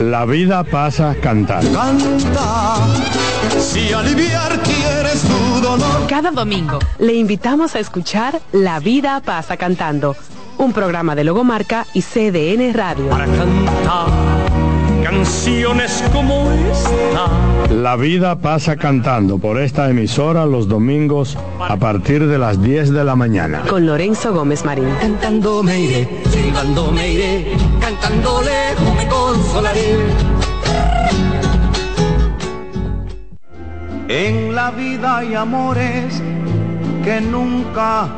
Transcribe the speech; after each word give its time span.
La 0.00 0.24
vida 0.24 0.64
pasa 0.64 1.14
cantando. 1.20 1.72
Canta, 1.72 2.76
si 3.58 3.92
aliviar 3.92 4.58
quieres 4.60 5.22
tu 5.22 5.60
dolor. 5.60 6.06
Cada 6.08 6.30
domingo 6.30 6.78
le 6.98 7.14
invitamos 7.14 7.74
a 7.74 7.78
escuchar 7.78 8.40
La 8.52 8.80
vida 8.80 9.20
pasa 9.24 9.56
cantando, 9.56 10.16
un 10.58 10.72
programa 10.72 11.14
de 11.14 11.24
Logomarca 11.24 11.86
y 11.94 12.02
CDN 12.02 12.72
Radio. 12.74 13.08
Para 13.08 13.26
cantar 13.26 14.43
canciones 15.14 16.02
como 16.12 16.50
esta. 16.50 17.72
La 17.72 17.96
vida 17.96 18.36
pasa 18.36 18.76
cantando 18.76 19.38
por 19.38 19.60
esta 19.60 19.88
emisora 19.88 20.44
los 20.44 20.68
domingos 20.68 21.38
a 21.60 21.76
partir 21.76 22.26
de 22.26 22.38
las 22.38 22.60
10 22.60 22.90
de 22.90 23.04
la 23.04 23.14
mañana. 23.14 23.62
Con 23.68 23.86
Lorenzo 23.86 24.34
Gómez 24.34 24.64
Marín. 24.64 24.88
Cantando 25.00 25.62
me 25.62 25.80
iré, 25.80 26.08
silbando 26.30 26.90
me 26.90 27.12
iré, 27.12 27.56
cantando 27.80 28.42
lejos 28.42 28.96
me 28.96 29.08
consolaré. 29.08 29.96
En 34.08 34.54
la 34.54 34.70
vida 34.70 35.18
hay 35.18 35.34
amores 35.34 36.22
que 37.04 37.20
nunca 37.20 38.08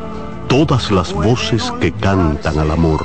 Todas 0.48 0.92
las 0.92 1.12
voces 1.12 1.72
que 1.80 1.90
cantan 1.90 2.58
al 2.60 2.70
amor. 2.70 3.04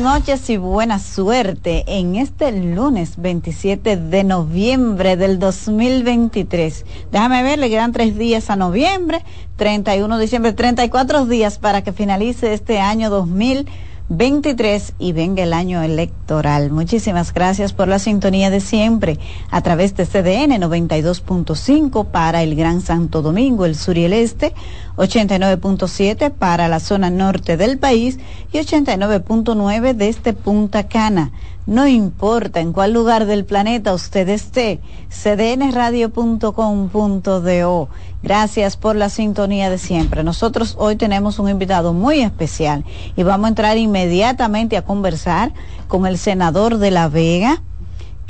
Noches 0.00 0.48
y 0.48 0.56
buena 0.56 0.98
suerte 0.98 1.84
en 1.86 2.16
este 2.16 2.52
lunes 2.52 3.14
27 3.18 3.98
de 3.98 4.24
noviembre 4.24 5.16
del 5.16 5.38
2023. 5.38 6.86
Déjame 7.12 7.42
ver, 7.42 7.58
le 7.58 7.68
quedan 7.68 7.92
tres 7.92 8.16
días 8.16 8.48
a 8.48 8.56
noviembre, 8.56 9.22
31 9.56 10.16
de 10.16 10.22
diciembre, 10.22 10.52
34 10.54 11.26
días 11.26 11.58
para 11.58 11.82
que 11.82 11.92
finalice 11.92 12.54
este 12.54 12.80
año 12.80 13.10
2023 13.10 13.89
23 14.10 14.94
y 14.98 15.12
venga 15.12 15.44
el 15.44 15.52
año 15.52 15.82
electoral. 15.82 16.72
Muchísimas 16.72 17.32
gracias 17.32 17.72
por 17.72 17.86
la 17.86 18.00
sintonía 18.00 18.50
de 18.50 18.60
siempre 18.60 19.20
a 19.52 19.62
través 19.62 19.94
de 19.94 20.04
CDN 20.04 20.60
92.5 20.60 22.06
para 22.06 22.42
el 22.42 22.56
Gran 22.56 22.80
Santo 22.80 23.22
Domingo, 23.22 23.66
el 23.66 23.76
sur 23.76 23.96
y 23.96 24.04
el 24.06 24.12
este, 24.12 24.52
89.7 24.96 26.32
para 26.32 26.66
la 26.66 26.80
zona 26.80 27.08
norte 27.08 27.56
del 27.56 27.78
país 27.78 28.18
y 28.52 28.58
89.9 28.58 29.94
desde 29.94 30.32
Punta 30.32 30.88
Cana. 30.88 31.30
No 31.66 31.86
importa 31.86 32.60
en 32.60 32.72
cuál 32.72 32.92
lugar 32.92 33.26
del 33.26 33.44
planeta 33.44 33.94
usted 33.94 34.28
esté, 34.28 34.80
cdnradio.com.do. 35.10 37.88
Gracias 38.22 38.76
por 38.76 38.96
la 38.96 39.08
sintonía 39.08 39.70
de 39.70 39.78
siempre. 39.78 40.24
Nosotros 40.24 40.74
hoy 40.78 40.96
tenemos 40.96 41.38
un 41.38 41.48
invitado 41.48 41.92
muy 41.92 42.20
especial 42.20 42.84
y 43.16 43.22
vamos 43.22 43.46
a 43.46 43.48
entrar 43.48 43.78
inmediatamente 43.78 44.76
a 44.76 44.82
conversar 44.82 45.52
con 45.86 46.06
el 46.06 46.18
senador 46.18 46.78
de 46.78 46.90
La 46.90 47.08
Vega, 47.08 47.62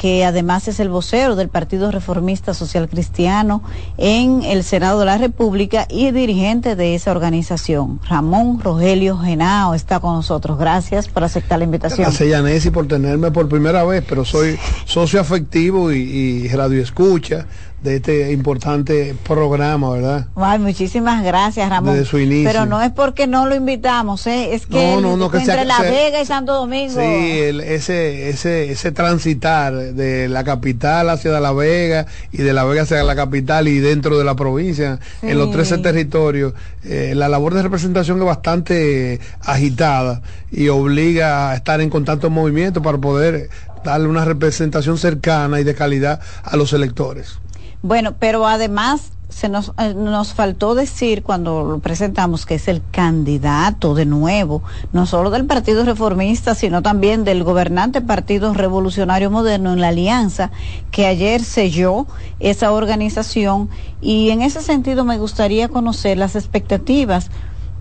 que 0.01 0.25
además 0.25 0.67
es 0.67 0.81
el 0.81 0.89
vocero 0.89 1.37
del 1.37 1.51
Partido 1.51 1.91
Reformista 1.91 2.55
Social 2.55 2.89
Cristiano 2.89 3.63
en 3.99 4.43
el 4.45 4.65
Senado 4.65 4.99
de 4.99 5.05
la 5.05 5.19
República 5.19 5.87
y 5.91 6.11
dirigente 6.11 6.75
de 6.75 6.95
esa 6.95 7.11
organización. 7.11 8.01
Ramón 8.09 8.61
Rogelio 8.61 9.19
Genao 9.19 9.75
está 9.75 10.01
con 10.01 10.15
nosotros. 10.15 10.59
Gracias 10.59 11.07
por 11.07 11.23
aceptar 11.23 11.59
la 11.59 11.67
invitación. 11.67 12.07
Gracias, 12.07 12.31
Yanesi, 12.31 12.71
por 12.71 12.89
tenerme 12.89 13.31
por 13.31 13.47
primera 13.47 13.85
vez, 13.85 14.03
pero 14.09 14.25
soy 14.25 14.59
socio 14.87 15.21
afectivo 15.21 15.93
y, 15.93 15.99
y 15.99 16.49
radio 16.49 16.81
escucha 16.81 17.45
de 17.83 17.97
este 17.97 18.33
importante 18.33 19.15
programa, 19.27 19.91
¿verdad? 19.91 20.27
Ay, 20.37 20.59
muchísimas 20.59 21.25
gracias, 21.25 21.69
Ramón. 21.71 21.95
Desde 21.95 22.07
su 22.07 22.19
inicio. 22.19 22.51
Pero 22.51 22.67
no 22.67 22.83
es 22.83 22.91
porque 22.91 23.27
no 23.27 23.47
lo 23.47 23.55
invitamos, 23.55 24.27
¿eh? 24.27 24.55
es 24.55 24.67
que, 24.67 24.97
no, 25.01 25.17
no, 25.17 25.31
que 25.31 25.39
entre 25.39 25.65
La 25.65 25.81
Vega 25.81 26.21
y 26.21 26.27
Santo 26.27 26.53
Domingo. 26.55 26.95
Sí, 26.95 27.01
ese, 27.01 28.29
ese, 28.29 28.71
ese 28.71 28.93
transitar 28.93 29.75
de 29.75 30.29
la 30.29 30.45
capital 30.45 31.09
hacia 31.09 31.41
La 31.41 31.53
Vega 31.53 32.07
y 32.33 32.39
de 32.39 32.53
La 32.53 32.65
Vega 32.65 32.83
hacia 32.83 33.03
la 33.03 33.17
capital 33.17 33.69
y 33.69 33.79
dentro 33.79 34.19
de 34.19 34.25
la 34.25 34.35
provincia, 34.35 34.99
en 35.23 35.39
los 35.39 35.51
13 35.51 35.79
territorios, 35.79 36.53
eh, 36.85 37.15
la 37.17 37.29
labor 37.29 37.55
de 37.55 37.63
representación 37.63 38.19
es 38.19 38.25
bastante 38.25 39.21
agitada 39.41 40.23
y 40.51 40.69
obliga 40.69 41.51
a 41.51 41.55
estar 41.55 41.81
en 41.81 41.89
constante 41.89 42.29
movimiento 42.29 42.83
para 42.83 42.99
poder 42.99 43.49
darle 43.85 44.09
una 44.09 44.25
representación 44.25 44.99
cercana 44.99 45.61
y 45.61 45.65
de 45.65 45.75
calidad 45.75 46.21
a 46.43 46.57
los 46.57 46.73
electores. 46.73 47.39
Bueno, 47.83 48.15
pero 48.19 48.47
además 48.47 49.13
se 49.31 49.49
nos, 49.49 49.73
eh, 49.79 49.95
nos 49.95 50.35
faltó 50.35 50.75
decir 50.75 51.23
cuando 51.23 51.65
lo 51.65 51.79
presentamos 51.79 52.45
que 52.45 52.57
es 52.57 52.69
el 52.69 52.83
candidato 52.91 53.95
de 53.95 54.05
nuevo, 54.05 54.63
no 54.93 55.07
solo 55.07 55.31
del 55.31 55.47
Partido 55.47 55.85
Reformista, 55.85 56.55
sino 56.55 56.83
también 56.83 57.25
del 57.25 57.45
gobernante 57.45 58.01
Partido 58.01 58.53
Revolucionario 58.53 59.31
Moderno 59.31 59.73
en 59.73 59.81
la 59.81 59.89
Alianza, 59.89 60.51
que 60.91 61.07
ayer 61.07 61.43
selló 61.43 62.07
esa 62.41 62.73
organización. 62.73 63.71
Y 64.01 64.31
en 64.31 64.43
ese 64.43 64.61
sentido 64.63 65.05
me 65.05 65.19
gustaría 65.19 65.69
conocer 65.69 66.19
las 66.19 66.37
expectativas 66.37 67.31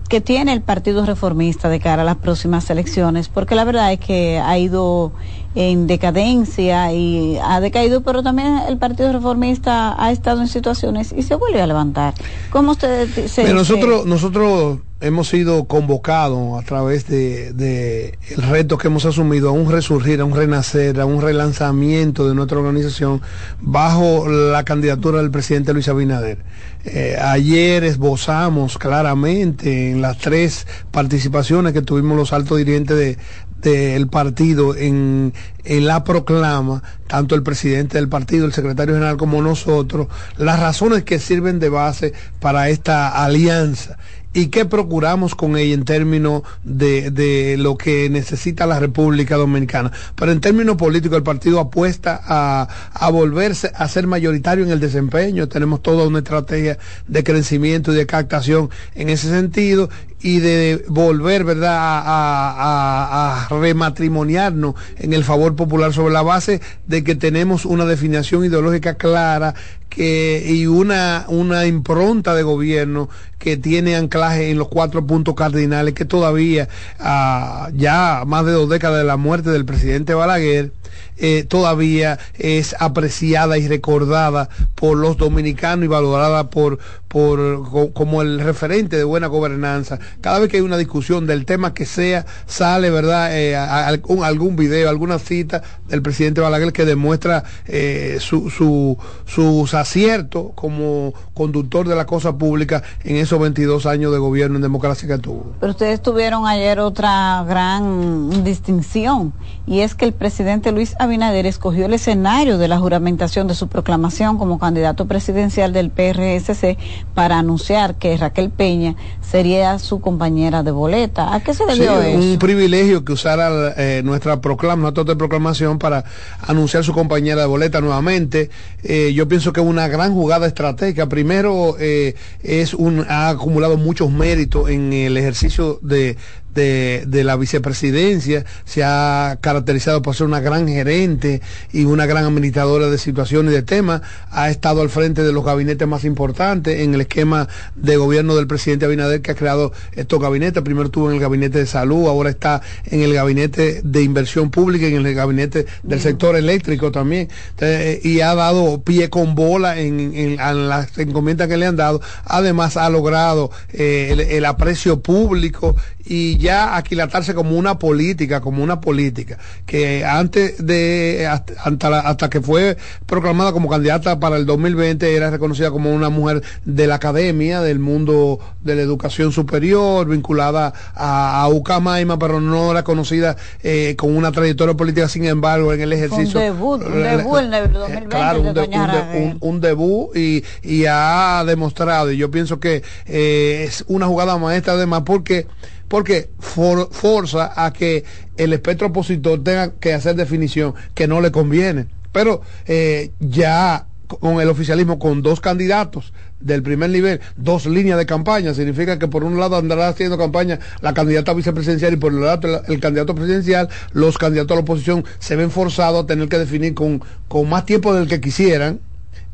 que 0.08 0.20
tiene 0.20 0.52
el 0.52 0.60
Partido 0.60 1.06
Reformista 1.06 1.68
de 1.68 1.78
cara 1.78 2.02
a 2.02 2.04
las 2.04 2.16
próximas 2.16 2.68
elecciones, 2.68 3.28
porque 3.28 3.54
la 3.54 3.62
verdad 3.64 3.92
es 3.92 4.00
que 4.00 4.40
ha 4.40 4.58
ido 4.58 5.12
en 5.54 5.86
decadencia 5.86 6.92
y 6.92 7.38
ha 7.42 7.60
decaído, 7.60 8.02
pero 8.02 8.22
también 8.22 8.58
el 8.68 8.78
Partido 8.78 9.12
Reformista 9.12 10.00
ha 10.02 10.12
estado 10.12 10.40
en 10.42 10.48
situaciones 10.48 11.12
y 11.16 11.22
se 11.22 11.34
vuelve 11.34 11.60
a 11.60 11.66
levantar. 11.66 12.14
¿Cómo 12.50 12.72
usted 12.72 13.08
se, 13.26 13.52
nosotros 13.52 14.06
nosotros 14.06 14.78
hemos 15.00 15.28
sido 15.28 15.64
convocados 15.64 16.62
a 16.62 16.64
través 16.64 17.08
de, 17.08 17.52
de, 17.52 18.18
el 18.28 18.42
reto 18.42 18.76
que 18.76 18.88
hemos 18.88 19.06
asumido 19.06 19.48
a 19.48 19.52
un 19.52 19.70
resurgir, 19.70 20.20
a 20.20 20.24
un 20.24 20.36
renacer, 20.36 21.00
a 21.00 21.06
un 21.06 21.22
relanzamiento 21.22 22.28
de 22.28 22.34
nuestra 22.34 22.58
organización 22.58 23.22
bajo 23.60 24.28
la 24.28 24.62
candidatura 24.64 25.18
del 25.18 25.30
presidente 25.30 25.72
Luis 25.72 25.88
Abinader. 25.88 26.44
Eh, 26.84 27.16
ayer 27.20 27.84
esbozamos 27.84 28.78
claramente 28.78 29.90
en 29.90 30.00
las 30.00 30.18
tres 30.18 30.66
participaciones 30.90 31.72
que 31.72 31.82
tuvimos 31.82 32.16
los 32.16 32.32
altos 32.32 32.58
dirigentes 32.58 32.96
de, 32.96 33.18
del 33.60 34.08
partido 34.08 34.74
en, 34.74 35.32
en, 35.64 35.86
la 35.86 36.04
proclama, 36.04 36.82
tanto 37.06 37.34
el 37.34 37.42
presidente 37.42 37.98
del 37.98 38.08
partido, 38.08 38.46
el 38.46 38.52
secretario 38.52 38.94
general 38.94 39.16
como 39.16 39.42
nosotros, 39.42 40.08
las 40.36 40.60
razones 40.60 41.04
que 41.04 41.18
sirven 41.18 41.58
de 41.58 41.68
base 41.68 42.12
para 42.40 42.68
esta 42.68 43.24
alianza 43.24 43.98
y 44.32 44.46
qué 44.46 44.64
procuramos 44.64 45.34
con 45.34 45.56
ella 45.56 45.74
en 45.74 45.84
términos 45.84 46.42
de, 46.62 47.10
de, 47.10 47.56
lo 47.56 47.76
que 47.76 48.08
necesita 48.10 48.66
la 48.66 48.78
República 48.78 49.36
Dominicana. 49.36 49.90
Pero 50.14 50.30
en 50.30 50.40
términos 50.40 50.76
políticos 50.76 51.18
el 51.18 51.24
partido 51.24 51.58
apuesta 51.58 52.20
a, 52.24 52.68
a, 52.92 53.10
volverse 53.10 53.72
a 53.74 53.88
ser 53.88 54.06
mayoritario 54.06 54.64
en 54.64 54.70
el 54.70 54.78
desempeño. 54.78 55.48
Tenemos 55.48 55.82
toda 55.82 56.06
una 56.06 56.18
estrategia 56.18 56.78
de 57.08 57.24
crecimiento 57.24 57.92
y 57.92 57.96
de 57.96 58.06
captación 58.06 58.70
en 58.94 59.08
ese 59.08 59.28
sentido 59.28 59.90
y 60.22 60.40
de 60.40 60.84
volver, 60.88 61.44
¿verdad?, 61.44 61.76
a, 61.78 63.48
rematrimoniarnos 63.50 64.74
en 64.96 65.12
el 65.12 65.24
favor 65.24 65.56
popular 65.56 65.92
sobre 65.92 66.12
la 66.12 66.22
base 66.22 66.60
de 66.86 67.02
que 67.04 67.14
tenemos 67.14 67.64
una 67.64 67.84
definición 67.84 68.44
ideológica 68.44 68.94
clara 68.94 69.54
que, 69.88 70.44
y 70.46 70.66
una, 70.66 71.24
una 71.28 71.66
impronta 71.66 72.34
de 72.34 72.42
gobierno 72.42 73.08
que 73.38 73.56
tiene 73.56 73.96
anclaje 73.96 74.50
en 74.50 74.58
los 74.58 74.68
cuatro 74.68 75.06
puntos 75.06 75.34
cardinales 75.34 75.94
que 75.94 76.04
todavía, 76.04 76.68
ah, 76.98 77.70
ya 77.74 78.24
más 78.26 78.44
de 78.44 78.52
dos 78.52 78.68
décadas 78.68 78.98
de 78.98 79.04
la 79.04 79.16
muerte 79.16 79.50
del 79.50 79.64
presidente 79.64 80.14
Balaguer, 80.14 80.72
eh, 81.20 81.44
todavía 81.44 82.18
es 82.38 82.74
apreciada 82.78 83.58
y 83.58 83.68
recordada 83.68 84.48
por 84.74 84.96
los 84.96 85.16
dominicanos 85.18 85.84
y 85.84 85.88
valorada 85.88 86.48
por, 86.48 86.78
por 87.08 87.92
como 87.92 88.22
el 88.22 88.40
referente 88.40 88.96
de 88.96 89.04
buena 89.04 89.26
gobernanza. 89.26 89.98
Cada 90.20 90.38
vez 90.38 90.48
que 90.48 90.56
hay 90.56 90.62
una 90.62 90.78
discusión 90.78 91.26
del 91.26 91.44
tema 91.44 91.74
que 91.74 91.84
sea, 91.84 92.24
sale, 92.46 92.90
¿verdad?, 92.90 93.36
eh, 93.36 93.56
algún, 93.56 94.24
algún 94.24 94.56
video, 94.56 94.88
alguna 94.88 95.18
cita 95.18 95.62
del 95.88 96.02
presidente 96.02 96.40
Balaguer 96.40 96.72
que 96.72 96.84
demuestra 96.84 97.44
eh, 97.66 98.16
su, 98.20 98.48
su, 98.48 98.96
sus 99.26 99.74
aciertos 99.74 100.52
como 100.54 101.12
conductor 101.34 101.86
de 101.86 101.96
la 101.96 102.06
cosa 102.06 102.38
pública 102.38 102.82
en 103.04 103.16
esos 103.16 103.40
22 103.40 103.86
años 103.86 104.12
de 104.12 104.18
gobierno 104.18 104.56
en 104.56 104.62
democracia 104.62 105.08
que 105.08 105.18
tuvo. 105.18 105.54
Pero 105.60 105.72
ustedes 105.72 106.00
tuvieron 106.00 106.46
ayer 106.46 106.78
otra 106.80 107.44
gran 107.46 108.44
distinción 108.44 109.32
y 109.66 109.80
es 109.80 109.94
que 109.94 110.04
el 110.04 110.12
presidente 110.12 110.72
Luis 110.72 110.94
Abinader 111.10 111.44
escogió 111.46 111.86
el 111.86 111.94
escenario 111.94 112.56
de 112.56 112.68
la 112.68 112.78
juramentación 112.78 113.48
de 113.48 113.56
su 113.56 113.66
proclamación 113.66 114.38
como 114.38 114.60
candidato 114.60 115.06
presidencial 115.06 115.72
del 115.72 115.90
PRSC 115.90 116.78
para 117.14 117.36
anunciar 117.38 117.96
que 117.96 118.16
Raquel 118.16 118.50
Peña 118.50 118.94
sería 119.20 119.80
su 119.80 120.00
compañera 120.00 120.62
de 120.62 120.70
boleta. 120.70 121.34
¿A 121.34 121.40
qué 121.40 121.52
se 121.52 121.66
debió 121.66 122.00
sí, 122.00 122.08
eso? 122.10 122.18
Un 122.18 122.38
privilegio 122.38 123.04
que 123.04 123.12
usara 123.12 123.74
eh, 123.76 124.02
nuestra 124.04 124.40
proclama, 124.40 124.82
nuestra 124.82 125.02
de 125.02 125.16
proclamación 125.16 125.80
para 125.80 126.04
anunciar 126.46 126.84
su 126.84 126.92
compañera 126.92 127.40
de 127.40 127.46
boleta 127.48 127.80
nuevamente. 127.80 128.50
Eh, 128.84 129.12
yo 129.12 129.26
pienso 129.26 129.52
que 129.52 129.60
es 129.60 129.66
una 129.66 129.88
gran 129.88 130.14
jugada 130.14 130.46
estratégica. 130.46 131.08
Primero, 131.08 131.74
eh, 131.80 132.14
es 132.44 132.72
un, 132.72 133.04
ha 133.08 133.30
acumulado 133.30 133.76
muchos 133.76 134.12
méritos 134.12 134.70
en 134.70 134.92
el 134.92 135.16
ejercicio 135.16 135.80
de, 135.82 136.16
de, 136.54 137.04
de, 137.06 137.24
la 137.24 137.36
vicepresidencia, 137.36 138.44
se 138.64 138.82
ha 138.84 139.38
caracterizado 139.40 140.02
por 140.02 140.14
ser 140.14 140.26
una 140.26 140.40
gran 140.40 140.68
gerente 140.68 141.40
y 141.72 141.84
una 141.84 142.06
gran 142.06 142.24
administradora 142.24 142.88
de 142.88 142.98
situaciones 142.98 143.52
y 143.52 143.56
de 143.56 143.62
temas, 143.62 144.02
ha 144.30 144.50
estado 144.50 144.82
al 144.82 144.90
frente 144.90 145.22
de 145.22 145.32
los 145.32 145.44
gabinetes 145.44 145.86
más 145.86 146.04
importantes 146.04 146.80
en 146.80 146.94
el 146.94 147.02
esquema 147.02 147.48
de 147.74 147.96
gobierno 147.96 148.36
del 148.36 148.46
presidente 148.46 148.84
Abinader 148.84 149.22
que 149.22 149.32
ha 149.32 149.34
creado 149.34 149.72
estos 149.92 150.20
gabinetes, 150.20 150.62
primero 150.62 150.86
estuvo 150.86 151.08
en 151.08 151.16
el 151.16 151.20
gabinete 151.20 151.58
de 151.58 151.66
salud, 151.66 152.06
ahora 152.06 152.30
está 152.30 152.62
en 152.86 153.02
el 153.02 153.12
gabinete 153.14 153.80
de 153.84 154.02
inversión 154.02 154.50
pública, 154.50 154.86
en 154.86 155.06
el 155.06 155.14
gabinete 155.14 155.66
del 155.82 156.00
sector 156.00 156.36
eléctrico 156.36 156.90
también, 156.90 157.28
Entonces, 157.50 158.04
y 158.04 158.20
ha 158.20 158.34
dado 158.34 158.80
pie 158.82 159.10
con 159.10 159.34
bola 159.34 159.78
en, 159.78 160.14
en, 160.14 160.68
las 160.68 160.96
encomiendas 160.98 161.48
que 161.48 161.56
le 161.56 161.66
han 161.66 161.76
dado, 161.76 162.00
además 162.24 162.76
ha 162.76 162.88
logrado 162.90 163.50
eh, 163.72 164.26
el 164.30 164.44
aprecio 164.44 165.00
público 165.00 165.76
y 166.04 166.38
ya 166.40 166.76
aquilatarse 166.76 167.34
como 167.34 167.56
una 167.56 167.78
política, 167.78 168.40
como 168.40 168.64
una 168.64 168.80
política, 168.80 169.38
que 169.66 170.04
antes 170.04 170.64
de, 170.64 171.26
hasta, 171.30 172.00
hasta 172.00 172.30
que 172.30 172.40
fue 172.40 172.76
proclamada 173.06 173.52
como 173.52 173.68
candidata 173.68 174.18
para 174.18 174.36
el 174.36 174.46
2020, 174.46 175.14
era 175.14 175.30
reconocida 175.30 175.70
como 175.70 175.92
una 175.94 176.08
mujer 176.08 176.42
de 176.64 176.86
la 176.86 176.96
academia, 176.96 177.60
del 177.60 177.78
mundo 177.78 178.38
de 178.62 178.74
la 178.76 178.82
educación 178.82 179.32
superior, 179.32 180.08
vinculada 180.08 180.72
a, 180.94 181.42
a 181.42 181.48
Ucamaima, 181.48 182.18
pero 182.18 182.40
no 182.40 182.70
era 182.70 182.82
conocida 182.84 183.36
eh, 183.62 183.94
con 183.98 184.16
una 184.16 184.32
trayectoria 184.32 184.74
política, 184.74 185.08
sin 185.08 185.26
embargo, 185.26 185.72
en 185.72 185.80
el 185.82 185.92
ejercicio. 185.92 186.40
Un 186.40 186.46
debut, 186.46 186.82
un 186.82 187.02
debut 187.02 187.38
en 187.38 187.54
el 187.54 187.72
2020 187.72 188.08
claro, 188.08 188.38
un, 188.40 188.46
de 188.46 188.52
de- 188.52 188.60
Doña 188.60 188.80
un 188.84 188.90
de- 188.90 188.96
Aragón. 188.98 189.22
un- 189.22 189.38
un 189.40 189.60
debut 189.60 190.16
y, 190.16 190.44
y 190.62 190.84
ha 190.88 191.44
demostrado, 191.46 192.10
y 192.10 192.16
yo 192.16 192.30
pienso 192.30 192.58
que 192.60 192.82
eh, 193.06 193.64
es 193.68 193.84
una 193.88 194.06
jugada 194.06 194.38
maestra 194.38 194.74
además 194.74 195.02
porque 195.04 195.46
porque 195.90 196.30
for- 196.38 196.88
forza 196.92 197.52
a 197.56 197.72
que 197.72 198.04
el 198.36 198.52
espectro 198.52 198.86
opositor 198.86 199.42
tenga 199.42 199.72
que 199.72 199.92
hacer 199.92 200.14
definición 200.14 200.72
que 200.94 201.08
no 201.08 201.20
le 201.20 201.32
conviene. 201.32 201.86
Pero 202.12 202.42
eh, 202.66 203.10
ya 203.18 203.86
con 204.06 204.40
el 204.40 204.48
oficialismo, 204.48 204.98
con 205.00 205.20
dos 205.22 205.40
candidatos 205.40 206.12
del 206.38 206.62
primer 206.62 206.90
nivel, 206.90 207.20
dos 207.36 207.66
líneas 207.66 207.98
de 207.98 208.06
campaña, 208.06 208.54
significa 208.54 208.98
que 209.00 209.08
por 209.08 209.24
un 209.24 209.38
lado 209.38 209.56
andará 209.56 209.88
haciendo 209.88 210.16
campaña 210.16 210.60
la 210.80 210.94
candidata 210.94 211.34
vicepresidencial 211.34 211.92
y 211.92 211.96
por 211.96 212.12
el 212.12 212.22
otro 212.22 212.62
el, 212.66 212.72
el 212.74 212.80
candidato 212.80 213.14
presidencial, 213.16 213.68
los 213.92 214.16
candidatos 214.16 214.52
a 214.52 214.54
la 214.56 214.60
oposición 214.62 215.04
se 215.18 215.34
ven 215.36 215.50
forzados 215.50 216.04
a 216.04 216.06
tener 216.06 216.28
que 216.28 216.38
definir 216.38 216.74
con, 216.74 217.02
con 217.28 217.48
más 217.48 217.66
tiempo 217.66 217.92
del 217.94 218.06
que 218.08 218.20
quisieran 218.20 218.78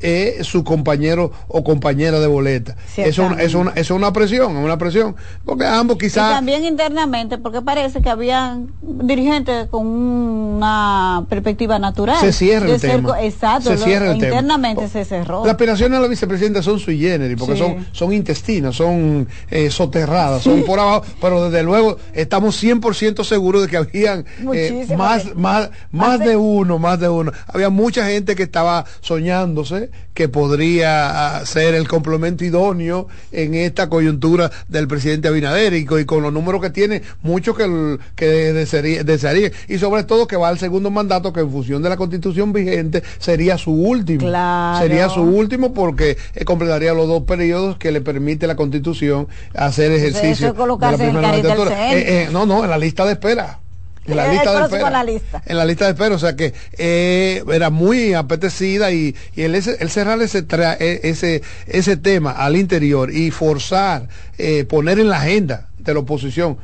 eh, 0.00 0.38
su 0.42 0.62
compañero 0.64 1.32
o 1.48 1.64
compañera 1.64 2.20
de 2.20 2.26
boleta. 2.26 2.76
Eso 2.96 3.02
es 3.06 3.18
una, 3.18 3.42
es 3.42 3.90
una, 3.90 4.06
es 4.06 4.12
presión, 4.12 4.56
es 4.56 4.64
una 4.64 4.76
presión, 4.78 5.16
porque 5.44 5.64
ambos 5.66 5.96
Y 5.96 6.00
quizás... 6.00 6.32
también 6.34 6.64
internamente, 6.64 7.38
porque 7.38 7.62
parece 7.62 8.02
que 8.02 8.10
había 8.10 8.58
dirigentes 8.82 9.68
con 9.68 9.86
una 9.86 11.24
perspectiva 11.28 11.78
natural. 11.78 12.18
Se 12.20 12.32
cierra 12.32 12.68
el 12.74 12.80
tema. 12.80 13.22
Exacto, 13.22 13.70
Se 13.70 13.76
lo- 13.78 13.84
cierra 13.84 14.12
el 14.12 14.18
tema. 14.18 14.26
internamente 14.36 14.88
se 14.88 15.04
cerró. 15.04 15.42
Las 15.44 15.52
aspiraciones 15.52 15.98
a 15.98 16.02
la 16.02 16.08
vicepresidenta 16.08 16.62
son 16.62 16.78
sui 16.78 16.98
generis, 16.98 17.36
porque 17.38 17.54
Sí. 17.54 17.60
son, 17.60 17.86
son 17.92 18.12
intestinas, 18.12 18.74
son 18.76 19.28
eh, 19.50 19.70
soterradas, 19.70 20.42
son 20.42 20.62
por 20.64 20.78
abajo, 20.78 21.04
pero 21.20 21.48
desde 21.48 21.62
luego 21.64 21.96
estamos 22.12 22.62
100% 22.62 23.24
seguros 23.24 23.62
de 23.62 23.68
que 23.68 23.76
habían 23.76 24.24
eh, 24.52 24.86
más, 24.96 25.34
más, 25.36 25.70
más 25.90 26.18
de 26.20 26.36
uno, 26.36 26.78
más 26.78 27.00
de 27.00 27.08
uno. 27.08 27.32
Había 27.46 27.70
mucha 27.70 28.06
gente 28.06 28.34
que 28.36 28.42
estaba 28.42 28.84
soñándose 29.00 29.85
que 30.14 30.28
podría 30.28 31.38
ah, 31.38 31.46
ser 31.46 31.74
el 31.74 31.88
complemento 31.88 32.44
idóneo 32.44 33.06
en 33.32 33.54
esta 33.54 33.88
coyuntura 33.88 34.50
del 34.68 34.88
presidente 34.88 35.28
Abinader 35.28 35.74
y, 35.74 35.84
co- 35.84 35.98
y 35.98 36.04
con 36.04 36.22
los 36.22 36.32
números 36.32 36.60
que 36.62 36.70
tiene, 36.70 37.02
muchos 37.22 37.56
que, 37.56 37.64
el- 37.64 37.98
que 38.14 38.52
desearía-. 38.52 39.52
Y 39.68 39.78
sobre 39.78 40.04
todo 40.04 40.26
que 40.26 40.36
va 40.36 40.48
al 40.48 40.58
segundo 40.58 40.90
mandato 40.90 41.32
que 41.32 41.40
en 41.40 41.50
función 41.50 41.82
de 41.82 41.88
la 41.88 41.96
constitución 41.96 42.52
vigente 42.52 43.02
sería 43.18 43.58
su 43.58 43.72
último. 43.72 44.20
Claro. 44.20 44.78
Sería 44.78 45.08
su 45.08 45.20
último 45.22 45.74
porque 45.74 46.16
eh, 46.34 46.44
completaría 46.44 46.94
los 46.94 47.06
dos 47.08 47.22
periodos 47.24 47.76
que 47.76 47.92
le 47.92 48.00
permite 48.00 48.46
la 48.46 48.56
constitución 48.56 49.28
hacer 49.54 49.92
ejercicio. 49.92 50.48
eso 50.48 50.54
de 50.98 50.98
la 50.98 51.04
el 51.04 51.10
primera 51.12 51.32
centro. 51.34 51.70
Eh, 51.98 52.22
eh, 52.24 52.28
no, 52.32 52.46
no, 52.46 52.64
en 52.64 52.70
la 52.70 52.78
lista 52.78 53.04
de 53.04 53.12
espera. 53.12 53.60
En 54.06 54.16
la 54.16 54.26
El 54.26 54.32
lista 54.32 54.52
de 54.58 54.64
espera. 54.64 54.86
en 54.86 54.92
la 54.92 55.04
lista. 55.04 55.42
En 55.46 55.56
la 55.56 55.64
lista 55.64 55.84
de 55.86 55.90
espera, 55.92 56.14
o 56.14 56.18
sea 56.18 56.36
que 56.36 56.54
eh, 56.78 57.42
era 57.52 57.70
muy 57.70 58.14
apetecida 58.14 58.90
y, 58.92 59.14
y 59.34 59.42
el, 59.42 59.54
el 59.54 59.90
cerrar 59.90 60.20
ese, 60.22 60.46
tra- 60.46 60.76
eh, 60.78 61.00
ese, 61.04 61.42
ese 61.66 61.96
tema 61.96 62.30
al 62.32 62.56
interior 62.56 63.10
y 63.12 63.30
forzar, 63.30 64.08
eh, 64.38 64.64
poner 64.64 64.98
en 65.00 65.08
la 65.08 65.18
agenda 65.18 65.68
de 65.78 65.94
la 65.94 66.00
oposición. 66.00 66.56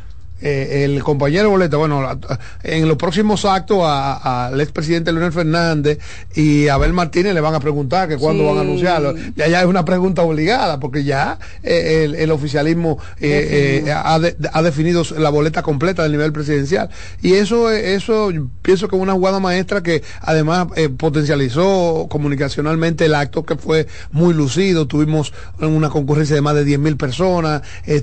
Eh, 0.42 0.82
el 0.84 1.02
compañero 1.02 1.50
Boleta, 1.50 1.76
bueno, 1.76 2.18
en 2.62 2.88
los 2.88 2.96
próximos 2.96 3.44
actos 3.44 3.78
al 3.84 4.60
expresidente 4.60 5.12
Leonel 5.12 5.32
Fernández 5.32 5.98
y 6.34 6.68
a 6.68 6.74
Abel 6.74 6.92
Martínez 6.92 7.32
le 7.34 7.40
van 7.40 7.54
a 7.54 7.60
preguntar 7.60 8.08
que 8.08 8.16
cuándo 8.16 8.42
Sí. 8.42 8.48
van 8.48 8.58
a 8.58 8.60
anunciarlo. 8.62 9.14
Ya, 9.36 9.48
ya 9.48 9.60
es 9.60 9.66
una 9.66 9.84
pregunta 9.84 10.22
obligada, 10.22 10.80
porque 10.80 11.04
ya 11.04 11.38
eh, 11.62 12.02
el, 12.04 12.14
el 12.16 12.30
oficialismo 12.30 12.98
eh, 13.20 13.92
ha, 13.94 14.18
de- 14.18 14.36
ha 14.52 14.62
definido 14.62 15.02
la 15.16 15.30
boleta 15.30 15.62
completa 15.62 16.02
del 16.02 16.12
nivel 16.12 16.32
presidencial. 16.32 16.90
Y 17.22 17.34
eso, 17.34 17.70
eso 17.70 18.30
pienso 18.62 18.88
que 18.88 18.96
es 18.96 19.02
una 19.02 19.12
jugada 19.12 19.38
maestra 19.40 19.82
que 19.82 20.02
además 20.20 20.66
potencializó 20.96 22.06
comunicacionalmente 22.10 23.04
el 23.04 23.14
acto 23.14 23.44
que 23.44 23.56
fue 23.56 23.86
muy 24.10 24.34
lucido. 24.34 24.86
Tuvimos 24.86 25.32
una 25.60 25.88
concurrencia 25.90 26.34
de 26.34 26.42
más 26.42 26.54
de 26.54 26.64
10 26.64 26.78
mil 26.80 26.96
personas. 26.96 27.62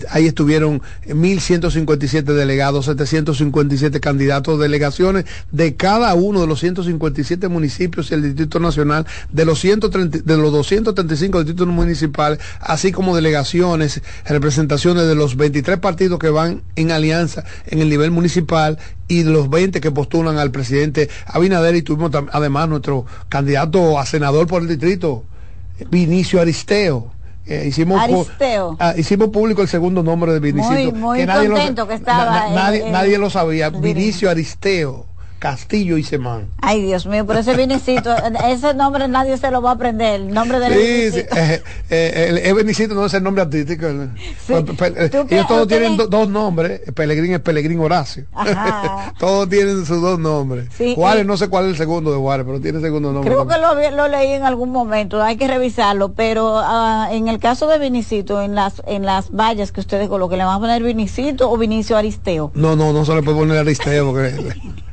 ahí 0.09 0.27
estuvieron 0.27 0.81
1.157 1.07 2.28
delegados, 2.33 2.85
757 2.85 3.99
candidatos, 3.99 4.59
delegaciones 4.59 5.25
de 5.51 5.75
cada 5.75 6.13
uno 6.13 6.41
de 6.41 6.47
los 6.47 6.59
157 6.59 7.47
municipios 7.47 8.11
y 8.11 8.13
el 8.15 8.23
Distrito 8.23 8.59
Nacional, 8.59 9.05
de 9.31 9.45
los, 9.45 9.59
130, 9.59 10.19
de 10.19 10.37
los 10.37 10.51
235 10.51 11.39
distritos 11.39 11.67
municipales, 11.67 12.39
así 12.59 12.91
como 12.91 13.15
delegaciones, 13.15 14.01
representaciones 14.25 15.07
de 15.07 15.15
los 15.15 15.35
23 15.35 15.77
partidos 15.79 16.19
que 16.19 16.29
van 16.29 16.61
en 16.75 16.91
alianza 16.91 17.43
en 17.67 17.79
el 17.79 17.89
nivel 17.89 18.11
municipal 18.11 18.77
y 19.07 19.23
de 19.23 19.31
los 19.31 19.49
20 19.49 19.81
que 19.81 19.91
postulan 19.91 20.37
al 20.37 20.51
presidente 20.51 21.09
Abinader 21.25 21.75
y 21.75 21.81
tuvimos 21.81 22.11
además 22.31 22.69
nuestro 22.69 23.05
candidato 23.27 23.99
a 23.99 24.05
senador 24.05 24.47
por 24.47 24.61
el 24.61 24.67
distrito, 24.67 25.23
Vinicio 25.89 26.41
Aristeo. 26.41 27.18
Eh, 27.49 27.65
hicimos, 27.67 27.99
Aristeo. 27.99 28.77
ah, 28.79 28.93
hicimos 28.95 29.29
público 29.29 29.63
el 29.63 29.67
segundo 29.67 30.03
nombre 30.03 30.31
de 30.33 30.39
Vinicio. 30.39 30.69
Muy- 30.71 30.91
muy 30.91 31.25
contento 31.25 31.87
que 31.87 31.95
estaba 31.95 32.47
en- 32.49 32.55
nadie, 32.55 32.85
en- 32.85 32.91
nadie 32.91 33.17
lo 33.17 33.29
sabía. 33.31 33.69
Vinicio 33.71 34.29
Aristeo, 34.29 35.07
Castillo 35.39 35.97
y 35.97 36.03
Semán. 36.03 36.49
Ay, 36.61 36.81
Dios 36.81 37.05
mío, 37.05 37.25
pero 37.25 37.39
ese 37.39 37.55
Vinicito, 37.55 38.13
ese 38.47 38.73
nombre 38.73 39.07
nadie 39.07 39.37
se 39.37 39.49
lo 39.51 39.61
va 39.61 39.71
a 39.71 39.73
aprender, 39.73 40.21
el 40.21 40.33
nombre 40.33 40.59
del 40.59 40.73
Sí, 40.73 41.11
sí, 41.19 41.25
eh, 41.35 41.63
eh, 41.89 42.25
el, 42.29 42.37
el 42.39 42.53
Benicito 42.53 42.93
no 42.93 43.05
es 43.05 43.13
el 43.13 43.23
nombre 43.23 43.43
artístico. 43.43 43.87
el- 43.87 44.09
Pe- 44.47 44.63
pe- 44.91 45.09
¿Tú 45.09 45.25
qué- 45.27 45.35
ellos 45.35 45.47
todos 45.47 45.67
tienen 45.67 45.95
do- 45.97 46.07
dos 46.07 46.27
nombres. 46.29 46.81
Pelegrín 46.93 47.33
es 47.33 47.39
Pelegrín 47.39 47.79
Horacio. 47.79 48.25
Ajá. 48.33 49.13
todos 49.19 49.47
tienen 49.49 49.85
sus 49.85 50.01
dos 50.01 50.19
nombres. 50.19 50.67
Juárez, 50.95 51.25
no 51.25 51.37
sé 51.37 51.47
cuál 51.47 51.65
es 51.65 51.71
el 51.71 51.77
segundo 51.77 52.11
de 52.11 52.17
Juárez, 52.17 52.45
pero 52.45 52.59
tiene 52.59 52.81
segundo 52.81 53.11
nombre. 53.13 53.31
Creo 53.33 53.47
que 53.47 53.57
lo, 53.91 54.07
leí 54.07 54.31
en 54.33 54.43
algún 54.43 54.71
momento, 54.71 55.21
hay 55.23 55.37
que 55.37 55.47
revisarlo, 55.47 56.13
pero 56.13 56.57
ah, 56.57 57.07
en 57.11 57.27
el 57.29 57.39
caso 57.39 57.67
de 57.67 57.79
Vinicito, 57.79 58.41
en 58.41 58.55
las 58.55 58.81
en 58.87 59.05
las 59.05 59.31
vallas 59.31 59.71
que 59.71 59.79
ustedes 59.79 60.09
coloquen, 60.09 60.37
¿le 60.39 60.43
van 60.45 60.55
a 60.55 60.59
poner 60.59 60.83
Vinicito 60.83 61.49
o 61.49 61.57
Vinicio 61.57 61.95
Aristeo? 61.97 62.51
No, 62.55 62.75
no, 62.75 62.91
no 62.91 63.05
se 63.05 63.15
le 63.15 63.23
puede 63.23 63.37
poner 63.37 63.57
Aristeo 63.59 64.11
porque 64.11 64.33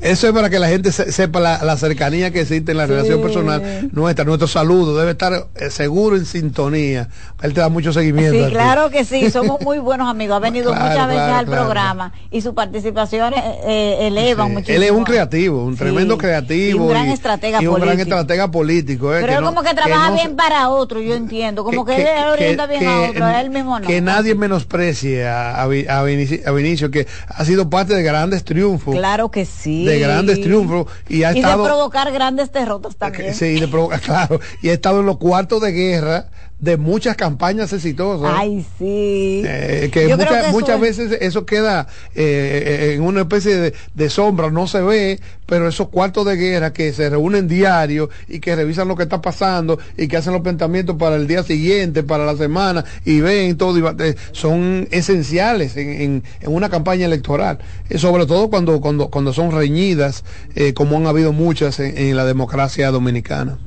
eso 0.00 0.26
es 0.28 0.32
para 0.32 0.50
que 0.50 0.58
la 0.58 0.68
gente 0.68 0.92
se- 0.92 1.12
sepa 1.12 1.40
la, 1.40 1.62
la 1.64 1.76
cercanía 1.76 2.30
que 2.30 2.40
existe 2.42 2.72
en 2.72 2.78
la 2.78 2.86
relación 2.86 3.20
personal 3.22 3.88
nuestra, 3.92 4.24
nuestro 4.24 4.48
saludo 4.48 4.96
debe 4.98 5.12
estar 5.12 5.32
eh, 5.56 5.70
seguro 5.70 6.16
en 6.16 6.24
sintonía. 6.26 7.08
Él 7.42 7.52
te 7.54 7.60
da 7.60 7.68
mucho 7.68 7.92
seguimiento. 7.92 8.46
Sí, 8.46 8.50
claro 8.52 8.90
que 8.90 9.04
sí, 9.04 9.30
somos 9.30 9.60
muy 9.62 9.78
buenos 9.78 10.08
amigos, 10.08 10.36
ha 10.36 10.40
venido 10.50 10.70
Claro, 10.72 10.88
muchas 10.90 11.06
veces 11.08 11.22
claro, 11.22 11.36
al 11.38 11.46
claro, 11.46 11.62
programa 11.64 12.12
y 12.30 12.40
sus 12.40 12.54
participaciones 12.54 13.40
eh, 13.66 13.98
elevan 14.06 14.48
Sí, 14.48 14.52
muchísimo. 14.54 14.76
Él 14.76 14.82
es 14.84 14.90
un 14.90 15.04
creativo, 15.04 15.64
un 15.64 15.76
tremendo 15.76 16.16
creativo. 16.18 16.78
Y 16.78 16.80
un 16.80 16.88
gran 16.88 17.08
estratega 17.08 17.62
y 17.62 17.66
un 17.66 17.74
gran 17.74 17.88
político. 17.88 18.02
estratega 18.02 18.50
político. 18.50 19.14
eh, 19.14 19.18
Pero 19.20 19.40
no- 19.40 19.46
como 19.48 19.62
que 19.62 19.74
trabaja 19.74 20.08
no 20.10 20.14
bien 20.16 20.36
para 20.36 20.68
otro, 20.68 21.00
yo 21.00 21.14
entiendo, 21.14 21.64
como 21.64 21.84
que, 21.84 22.00
él 22.02 22.28
orienta 22.32 22.66
bien 22.66 22.86
a 22.86 23.00
otro, 23.02 23.24
a 23.24 23.40
él 23.40 23.50
mismo 23.50 23.78
no. 23.78 23.86
que 23.86 24.00
nadie 24.00 24.34
menosprecie 24.34 25.26
a, 25.26 25.56
a 25.56 25.62
a 25.64 25.66
Vinici- 26.04 26.46
a 26.46 26.52
Vinicio, 26.52 26.90
que 26.90 27.06
ha 27.28 27.44
sido 27.44 27.68
parte 27.70 27.94
de 27.94 28.02
grandes 28.02 28.44
triunfos. 28.44 28.94
Claro 28.94 29.30
que 29.30 29.44
sí. 29.44 29.59
De 29.64 29.98
grandes 29.98 30.40
triunfos 30.40 30.86
y 31.08 31.22
ha 31.24 31.32
y 31.32 31.38
estado 31.38 31.62
de 31.64 31.68
provocar 31.68 32.12
grandes 32.12 32.52
derrotas 32.52 32.96
también. 32.96 33.34
Sí, 33.34 33.58
de 33.60 33.68
provo- 33.68 33.90
claro, 34.04 34.40
y 34.62 34.68
ha 34.68 34.72
estado 34.72 35.00
en 35.00 35.06
los 35.06 35.18
cuartos 35.18 35.60
de 35.60 35.72
guerra 35.72 36.30
de 36.60 36.76
muchas 36.76 37.16
campañas 37.16 37.72
exitosas. 37.72 38.30
Ay, 38.36 38.64
sí. 38.78 39.42
Eh, 39.46 39.88
que 39.92 40.06
que 40.06 40.16
muchas 40.52 40.74
es- 40.76 40.80
veces 40.80 41.18
eso 41.22 41.46
queda 41.46 41.86
eh, 42.14 42.92
en 42.94 43.02
una 43.02 43.22
especie 43.22 43.56
de, 43.56 43.74
de 43.94 44.10
sombra, 44.10 44.50
no 44.50 44.66
se 44.66 44.82
ve, 44.82 45.20
pero 45.46 45.66
esos 45.68 45.88
cuartos 45.88 46.26
de 46.26 46.36
guerra 46.36 46.72
que 46.72 46.92
se 46.92 47.08
reúnen 47.08 47.48
diario 47.48 48.10
y 48.28 48.40
que 48.40 48.54
revisan 48.54 48.88
lo 48.88 48.94
que 48.94 49.04
está 49.04 49.22
pasando 49.22 49.78
y 49.96 50.06
que 50.06 50.18
hacen 50.18 50.32
los 50.34 50.42
planteamientos 50.42 50.96
para 50.96 51.16
el 51.16 51.26
día 51.26 51.42
siguiente, 51.42 52.02
para 52.02 52.26
la 52.26 52.36
semana 52.36 52.84
y 53.06 53.20
ven 53.20 53.56
todo, 53.56 53.78
y 53.78 54.02
eh, 54.04 54.14
son 54.32 54.86
esenciales 54.90 55.76
en, 55.78 55.88
en- 55.90 56.22
en 56.42 56.54
una 56.54 56.68
campaña 56.68 57.06
electoral, 57.06 57.58
Eh, 57.88 57.98
sobre 57.98 58.26
todo 58.26 58.50
cuando, 58.50 58.80
cuando, 58.80 59.08
cuando 59.08 59.32
son 59.32 59.50
reñidas, 59.50 60.24
eh, 60.54 60.74
como 60.74 60.98
han 60.98 61.06
habido 61.06 61.32
muchas 61.32 61.80
en- 61.80 61.96
en 61.96 62.16
la 62.16 62.26
democracia 62.26 62.90
dominicana. 62.90 63.58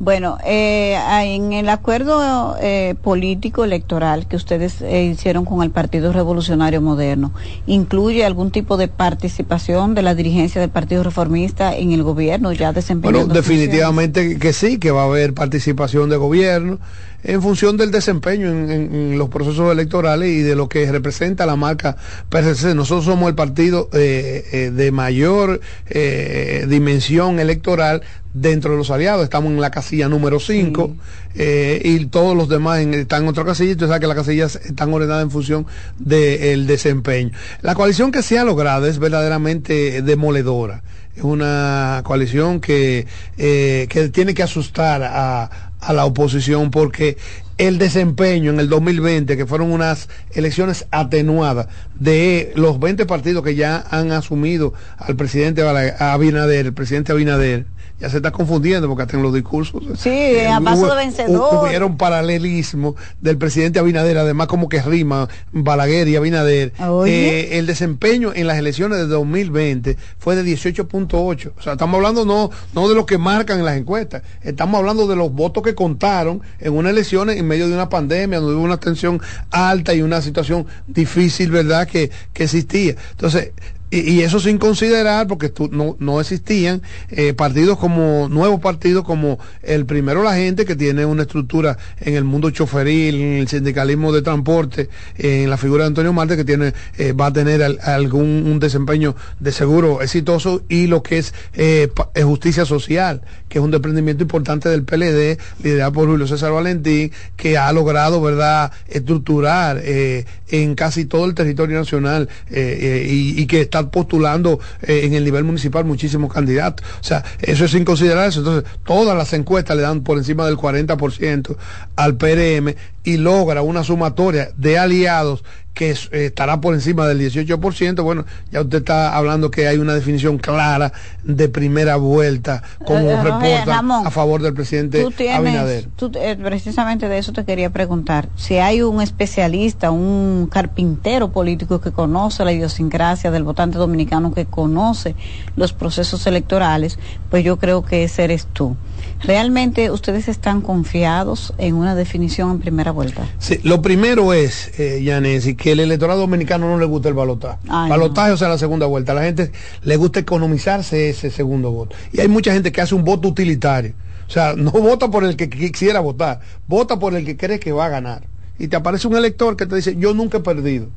Bueno, 0.00 0.38
eh, 0.44 0.98
en 1.22 1.52
el 1.52 1.68
acuerdo 1.68 2.56
eh, 2.60 2.96
político 3.00 3.64
electoral 3.64 4.26
que 4.26 4.34
ustedes 4.34 4.82
eh, 4.82 5.04
hicieron 5.04 5.44
con 5.44 5.62
el 5.62 5.70
Partido 5.70 6.12
Revolucionario 6.12 6.80
Moderno, 6.80 7.32
¿incluye 7.68 8.24
algún 8.24 8.50
tipo 8.50 8.76
de 8.76 8.88
participación 8.88 9.94
de 9.94 10.02
la 10.02 10.16
dirigencia 10.16 10.60
del 10.60 10.70
Partido 10.70 11.04
Reformista 11.04 11.76
en 11.76 11.92
el 11.92 12.02
gobierno 12.02 12.52
ya 12.52 12.72
desempeñando 12.72 13.28
Bueno, 13.28 13.34
funciones? 13.34 13.60
definitivamente 13.60 14.38
que 14.38 14.52
sí, 14.52 14.78
que 14.78 14.90
va 14.90 15.02
a 15.02 15.06
haber 15.06 15.32
participación 15.32 16.10
de 16.10 16.16
gobierno. 16.16 16.80
en 17.24 17.40
función 17.40 17.78
del 17.78 17.90
desempeño 17.90 18.50
en, 18.50 19.16
los 19.16 19.30
procesos 19.30 19.72
electorales 19.72 20.28
y 20.28 20.42
de 20.42 20.54
lo 20.54 20.68
que 20.68 20.90
representa 20.92 21.46
la 21.46 21.56
marca 21.56 21.96
PRC. 22.28 22.74
Nosotros 22.74 23.06
somos 23.06 23.28
el 23.28 23.34
partido 23.34 23.88
eh, 23.94 24.44
eh, 24.52 24.70
de 24.70 24.92
mayor 24.92 25.60
eh, 25.88 26.66
dimensión 26.68 27.40
electoral 27.40 28.02
dentro 28.34 28.72
de 28.72 28.76
los 28.76 28.90
aliados. 28.90 29.24
Estamos 29.24 29.50
en 29.50 29.60
la 29.60 29.70
casilla 29.70 30.08
número 30.08 30.38
5 30.38 30.94
y 31.34 32.06
todos 32.06 32.36
los 32.36 32.48
demás 32.48 32.80
están 32.80 33.22
en 33.22 33.28
otra 33.28 33.44
casilla. 33.44 33.72
Usted 33.72 33.86
sabe 33.86 34.00
que 34.00 34.06
las 34.06 34.16
casillas 34.16 34.56
están 34.56 34.92
ordenadas 34.92 35.22
en 35.22 35.30
función 35.30 35.66
del 35.98 36.66
desempeño. 36.66 37.30
La 37.62 37.74
coalición 37.74 38.12
que 38.12 38.22
se 38.22 38.38
ha 38.38 38.44
logrado 38.44 38.86
es 38.86 38.98
verdaderamente 38.98 40.02
demoledora. 40.02 40.82
Es 41.16 41.22
una 41.22 42.02
coalición 42.04 42.60
que, 42.60 43.06
que 43.36 44.10
tiene 44.12 44.34
que 44.34 44.42
asustar 44.42 45.02
a, 45.04 45.72
a 45.84 45.92
la 45.92 46.04
oposición 46.04 46.70
porque 46.70 47.16
el 47.58 47.78
desempeño 47.78 48.50
en 48.50 48.58
el 48.58 48.68
2020, 48.68 49.36
que 49.36 49.46
fueron 49.46 49.70
unas 49.70 50.08
elecciones 50.32 50.86
atenuadas 50.90 51.68
de 51.94 52.52
los 52.56 52.80
20 52.80 53.06
partidos 53.06 53.44
que 53.44 53.54
ya 53.54 53.84
han 53.90 54.10
asumido 54.10 54.74
al 54.98 55.14
presidente 55.14 55.62
Abinader, 55.62 56.66
el 56.66 56.74
presidente 56.74 57.12
Abinader, 57.12 57.66
ya 58.04 58.10
se 58.10 58.18
está 58.18 58.32
confundiendo 58.32 58.86
porque 58.86 59.04
hasta 59.04 59.16
en 59.16 59.22
los 59.22 59.32
discursos. 59.32 59.82
Sí, 59.98 60.10
eh, 60.10 60.48
a 60.48 60.60
paso 60.60 60.86
de 60.86 60.96
vencedor. 60.96 61.64
Hubieron 61.64 61.96
paralelismo 61.96 62.96
del 63.22 63.38
presidente 63.38 63.78
Abinader, 63.78 64.18
además 64.18 64.46
como 64.46 64.68
que 64.68 64.82
rima 64.82 65.26
Balaguer 65.52 66.06
y 66.08 66.16
Abinader. 66.16 66.74
Eh, 67.06 67.50
el 67.52 67.66
desempeño 67.66 68.32
en 68.34 68.46
las 68.46 68.58
elecciones 68.58 68.98
de 68.98 69.06
2020 69.06 69.96
fue 70.18 70.36
de 70.36 70.44
18.8. 70.44 71.52
O 71.56 71.62
sea, 71.62 71.72
estamos 71.72 71.96
hablando 71.96 72.26
no, 72.26 72.50
no 72.74 72.88
de 72.90 72.94
lo 72.94 73.06
que 73.06 73.16
marcan 73.16 73.60
en 73.60 73.64
las 73.64 73.78
encuestas, 73.78 74.22
estamos 74.42 74.78
hablando 74.78 75.06
de 75.06 75.16
los 75.16 75.32
votos 75.32 75.62
que 75.62 75.74
contaron 75.74 76.42
en 76.60 76.74
unas 76.74 76.92
elecciones 76.92 77.38
en 77.38 77.46
medio 77.46 77.68
de 77.68 77.74
una 77.74 77.88
pandemia, 77.88 78.38
donde 78.38 78.56
hubo 78.56 78.64
una 78.64 78.76
tensión 78.76 79.18
alta 79.50 79.94
y 79.94 80.02
una 80.02 80.20
situación 80.20 80.66
difícil, 80.86 81.50
¿verdad?, 81.50 81.88
que, 81.88 82.10
que 82.34 82.44
existía. 82.44 82.96
Entonces, 83.12 83.52
y, 83.90 84.22
eso 84.22 84.40
sin 84.40 84.58
considerar, 84.58 85.28
porque 85.28 85.52
no, 85.70 85.96
no 86.00 86.20
existían 86.20 86.82
eh, 87.10 87.32
partidos 87.32 87.78
como, 87.78 88.28
nuevos 88.28 88.60
partidos 88.60 89.04
como 89.04 89.38
el 89.62 89.86
primero 89.86 90.22
la 90.22 90.34
gente, 90.34 90.64
que 90.64 90.74
tiene 90.74 91.04
una 91.04 91.22
estructura 91.22 91.78
en 92.00 92.14
el 92.14 92.24
mundo 92.24 92.50
choferil, 92.50 93.14
en 93.20 93.32
el 93.34 93.48
sindicalismo 93.48 94.12
de 94.12 94.22
transporte, 94.22 94.88
en 95.16 95.48
la 95.48 95.56
figura 95.56 95.84
de 95.84 95.88
Antonio 95.88 96.12
Marte, 96.12 96.36
que 96.36 96.44
tiene, 96.44 96.72
eh, 96.98 97.12
va 97.12 97.26
a 97.26 97.32
tener 97.32 97.62
algún 97.62 98.44
un 98.46 98.58
desempeño 98.58 99.14
de 99.38 99.52
seguro 99.52 100.02
exitoso, 100.02 100.62
y 100.68 100.86
lo 100.86 101.02
que 101.02 101.18
es 101.18 101.34
eh, 101.54 101.88
justicia 102.22 102.64
social, 102.64 103.22
que 103.54 103.60
es 103.60 103.64
un 103.64 103.70
desprendimiento 103.70 104.24
importante 104.24 104.68
del 104.68 104.82
PLD, 104.82 105.38
liderado 105.62 105.92
por 105.92 106.08
Julio 106.08 106.26
César 106.26 106.50
Valentín, 106.50 107.12
que 107.36 107.56
ha 107.56 107.72
logrado, 107.72 108.20
¿verdad?, 108.20 108.72
estructurar 108.88 109.80
en 109.84 110.74
casi 110.74 111.04
todo 111.04 111.24
el 111.24 111.34
territorio 111.34 111.78
nacional 111.78 112.28
y, 112.50 113.40
y 113.40 113.46
que 113.46 113.60
está 113.60 113.88
postulando 113.92 114.58
eh, 114.82 115.02
en 115.04 115.14
el 115.14 115.22
nivel 115.22 115.44
municipal 115.44 115.84
muchísimos 115.84 116.32
candidatos. 116.32 116.84
O 117.00 117.04
sea, 117.04 117.24
eso 117.40 117.64
es 117.64 117.70
sin 117.70 117.84
considerar 117.84 118.28
eso. 118.28 118.40
Entonces, 118.40 118.68
todas 118.84 119.16
las 119.16 119.32
encuestas 119.34 119.76
le 119.76 119.82
dan 119.82 120.02
por 120.02 120.18
encima 120.18 120.46
del 120.46 120.56
40% 120.56 121.56
al 121.94 122.16
PRM 122.16 122.74
y 123.04 123.18
logra 123.18 123.62
una 123.62 123.84
sumatoria 123.84 124.50
de 124.56 124.78
aliados 124.78 125.44
que 125.74 125.90
eh, 125.90 126.26
estará 126.26 126.60
por 126.60 126.72
encima 126.72 127.06
del 127.06 127.20
18%, 127.20 128.02
bueno, 128.02 128.24
ya 128.52 128.60
usted 128.60 128.78
está 128.78 129.16
hablando 129.16 129.50
que 129.50 129.66
hay 129.66 129.78
una 129.78 129.92
definición 129.92 130.38
clara 130.38 130.92
de 131.24 131.48
primera 131.48 131.96
vuelta, 131.96 132.62
como 132.78 133.10
eh, 133.10 133.22
reporta 133.22 133.82
a 134.06 134.10
favor 134.10 134.40
del 134.40 134.54
presidente 134.54 135.02
tú 135.02 135.12
Abinader. 135.32 135.88
Eh, 136.14 136.36
precisamente 136.40 137.08
de 137.08 137.18
eso 137.18 137.32
te 137.32 137.44
quería 137.44 137.70
preguntar, 137.70 138.28
si 138.36 138.58
hay 138.58 138.82
un 138.82 139.02
especialista, 139.02 139.90
un 139.90 140.48
carpintero 140.50 141.32
político 141.32 141.80
que 141.80 141.90
conoce 141.90 142.44
la 142.44 142.52
idiosincrasia 142.52 143.32
del 143.32 143.42
votante 143.42 143.76
dominicano, 143.76 144.32
que 144.32 144.46
conoce 144.46 145.16
los 145.56 145.72
procesos 145.72 146.26
electorales, 146.28 146.98
pues 147.30 147.44
yo 147.44 147.58
creo 147.58 147.84
que 147.84 148.04
ese 148.04 148.24
eres 148.24 148.46
tú. 148.46 148.76
¿Realmente 149.24 149.90
ustedes 149.90 150.28
están 150.28 150.60
confiados 150.60 151.54
en 151.56 151.76
una 151.76 151.94
definición 151.94 152.50
en 152.50 152.58
primera 152.60 152.90
vuelta? 152.90 153.26
Sí, 153.38 153.58
lo 153.62 153.80
primero 153.80 154.34
es, 154.34 154.78
eh, 154.78 155.00
y 155.00 155.54
que 155.54 155.72
el 155.72 155.80
electorado 155.80 156.20
dominicano 156.20 156.68
no 156.68 156.78
le 156.78 156.84
gusta 156.84 157.08
el 157.08 157.14
balotaje. 157.14 157.58
balotaje, 157.66 158.32
o 158.32 158.36
sea, 158.36 158.48
la 158.48 158.58
segunda 158.58 158.84
vuelta. 158.84 159.12
A 159.12 159.14
la 159.14 159.22
gente 159.22 159.50
le 159.82 159.96
gusta 159.96 160.20
economizarse 160.20 161.08
ese 161.08 161.30
segundo 161.30 161.70
voto. 161.70 161.96
Y 162.12 162.20
hay 162.20 162.28
mucha 162.28 162.52
gente 162.52 162.70
que 162.70 162.82
hace 162.82 162.94
un 162.94 163.04
voto 163.04 163.28
utilitario. 163.28 163.94
O 164.28 164.30
sea, 164.30 164.54
no 164.54 164.70
vota 164.72 165.10
por 165.10 165.24
el 165.24 165.36
que 165.36 165.48
quisiera 165.48 166.00
votar, 166.00 166.40
vota 166.66 166.98
por 166.98 167.14
el 167.14 167.24
que 167.24 167.36
cree 167.38 167.58
que 167.58 167.72
va 167.72 167.86
a 167.86 167.88
ganar. 167.88 168.26
Y 168.58 168.68
te 168.68 168.76
aparece 168.76 169.08
un 169.08 169.16
elector 169.16 169.56
que 169.56 169.64
te 169.64 169.76
dice, 169.76 169.96
yo 169.96 170.12
nunca 170.12 170.38
he 170.38 170.42
perdido 170.42 170.88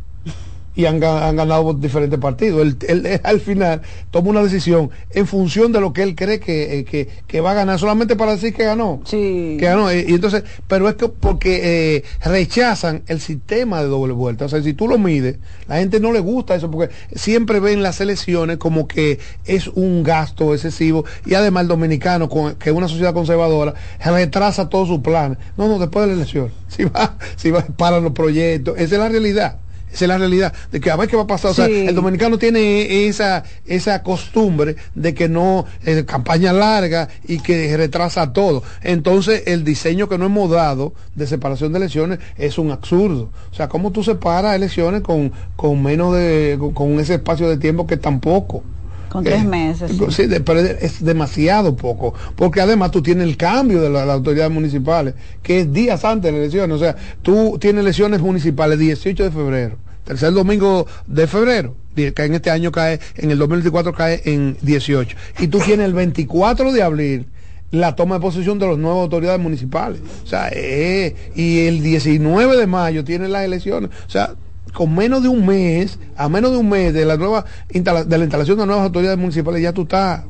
y 0.77 0.85
han, 0.85 0.99
ganado 0.99 1.73
diferentes 1.73 2.19
partidos. 2.19 2.75
Él, 2.87 3.19
al 3.23 3.41
final 3.41 3.81
toma 4.11 4.29
una 4.29 4.43
decisión 4.43 4.91
en 5.09 5.25
función 5.25 5.71
de 5.71 5.81
lo 5.81 5.91
que 5.91 6.03
él 6.03 6.15
cree 6.15 6.39
que, 6.39 6.85
eh, 7.27 7.41
va 7.41 7.51
a 7.51 7.53
ganar, 7.55 7.79
solamente 7.79 8.15
para 8.15 8.33
decir 8.33 8.53
que 8.53 8.63
ganó. 8.63 9.01
Sí. 9.03 9.57
Que 9.59 9.65
ganó. 9.65 9.91
Y, 9.91 10.13
entonces, 10.13 10.43
pero 10.67 10.87
es 10.87 10.93
que 10.93 11.09
porque 11.09 11.95
eh, 11.95 12.03
rechazan 12.23 13.01
el 13.07 13.19
sistema 13.19 13.81
de 13.81 13.87
doble 13.87 14.13
vuelta. 14.13 14.45
O 14.45 14.49
sea, 14.49 14.61
si 14.61 14.75
tú 14.75 14.87
lo 14.87 14.99
mides, 14.99 15.39
la 15.67 15.77
gente 15.77 15.99
no 15.99 16.11
le 16.11 16.19
gusta 16.19 16.53
eso 16.53 16.69
porque 16.69 16.93
siempre 17.15 17.59
ven 17.59 17.81
las 17.81 17.99
elecciones 17.99 18.57
como 18.57 18.87
que 18.87 19.17
es 19.45 19.69
un 19.69 20.03
gasto 20.03 20.53
excesivo 20.53 21.05
y 21.25 21.33
además 21.33 21.63
el 21.63 21.69
dominicano, 21.69 22.29
que 22.29 22.69
es 22.69 22.75
una 22.75 22.87
sociedad 22.87 23.15
conservadora, 23.15 23.73
retrasa 23.99 24.69
todo 24.69 24.85
su 24.85 25.01
plan. 25.01 25.39
No, 25.57 25.67
no, 25.67 25.79
después 25.79 26.03
de 26.05 26.09
la 26.09 26.21
elección. 26.21 26.51
Si 26.67 26.83
va, 26.83 27.15
si 27.37 27.49
va 27.49 27.65
para 27.65 27.99
los 27.99 28.11
proyectos, 28.11 28.75
esa 28.77 28.95
es 28.95 29.01
la 29.01 29.09
realidad. 29.09 29.57
Esa 29.91 30.05
es 30.05 30.09
la 30.09 30.17
realidad, 30.17 30.53
de 30.71 30.79
que 30.79 30.91
a 30.91 30.95
ver 30.95 31.07
qué 31.07 31.15
va 31.15 31.23
a 31.23 31.27
pasar. 31.27 31.51
O 31.51 31.53
sea, 31.53 31.65
el 31.65 31.95
dominicano 31.95 32.37
tiene 32.37 33.07
esa, 33.07 33.43
esa 33.65 34.03
costumbre 34.03 34.75
de 34.95 35.13
que 35.13 35.29
no, 35.29 35.65
eh, 35.85 36.03
campaña 36.05 36.51
larga 36.53 37.07
y 37.27 37.39
que 37.39 37.75
retrasa 37.77 38.33
todo. 38.33 38.63
Entonces, 38.83 39.43
el 39.47 39.63
diseño 39.63 40.09
que 40.09 40.17
no 40.17 40.25
hemos 40.25 40.49
dado 40.49 40.93
de 41.15 41.25
separación 41.25 41.71
de 41.71 41.79
elecciones 41.79 42.19
es 42.37 42.57
un 42.57 42.71
absurdo. 42.71 43.29
O 43.51 43.55
sea, 43.55 43.69
¿cómo 43.69 43.91
tú 43.91 44.03
separas 44.03 44.55
elecciones 44.55 45.01
con, 45.01 45.31
con 45.55 45.81
menos 45.81 46.13
de, 46.13 46.59
con, 46.73 46.99
ese 46.99 47.15
espacio 47.15 47.49
de 47.49 47.57
tiempo 47.57 47.87
que 47.87 47.97
tampoco? 47.97 48.63
Con 49.09 49.23
tres 49.23 49.43
eh, 49.43 49.47
meses. 49.47 49.91
Sí, 50.09 50.27
pero 50.43 50.59
es 50.59 51.03
demasiado 51.03 51.75
poco, 51.75 52.13
porque 52.35 52.61
además 52.61 52.91
tú 52.91 53.01
tienes 53.01 53.27
el 53.27 53.37
cambio 53.37 53.81
de 53.81 53.89
las 53.89 54.07
autoridades 54.07 54.51
municipales, 54.51 55.13
que 55.41 55.61
es 55.61 55.73
días 55.73 56.03
antes 56.05 56.31
de 56.31 56.31
la 56.31 56.43
elección. 56.43 56.71
O 56.71 56.77
sea, 56.77 56.95
tú 57.21 57.57
tienes 57.59 57.81
elecciones 57.81 58.21
municipales 58.21 58.79
18 58.79 59.23
de 59.23 59.31
febrero, 59.31 59.77
tercer 60.03 60.33
domingo 60.33 60.87
de 61.05 61.27
febrero, 61.27 61.75
que 61.95 62.13
en 62.15 62.33
este 62.33 62.51
año 62.51 62.71
cae, 62.71 62.99
en 63.15 63.31
el 63.31 63.37
2024 63.37 63.93
cae 63.93 64.21
en 64.25 64.57
18. 64.61 65.17
Y 65.39 65.47
tú 65.47 65.59
tienes 65.59 65.85
el 65.85 65.93
24 65.93 66.71
de 66.71 66.83
abril 66.83 67.27
la 67.71 67.95
toma 67.95 68.15
de 68.15 68.21
posesión 68.21 68.59
de 68.59 68.67
las 68.67 68.77
nuevas 68.77 69.01
autoridades 69.01 69.39
municipales. 69.39 69.99
O 70.23 70.27
sea, 70.27 70.49
eh, 70.53 71.15
y 71.35 71.67
el 71.67 71.83
19 71.83 72.57
de 72.57 72.67
mayo 72.67 73.03
tienen 73.03 73.31
las 73.31 73.43
elecciones. 73.43 73.89
O 74.05 74.09
sea, 74.09 74.35
con 74.77 74.93
menos 74.93 75.23
de 75.23 75.27
un 75.27 75.43
mes, 75.43 75.97
a 76.15 76.29
menos 76.29 76.51
de 76.51 76.57
un 76.57 76.69
mes 76.69 76.93
de 76.93 77.03
la 77.03 77.17
nueva 77.17 77.45
de 77.67 78.17
la 78.19 78.23
instalación 78.23 78.59
de 78.59 78.67
nuevas 78.67 78.85
autoridades 78.85 79.17
municipales, 79.17 79.59
ya 79.59 79.73
tú 79.73 79.81
estás. 79.81 80.23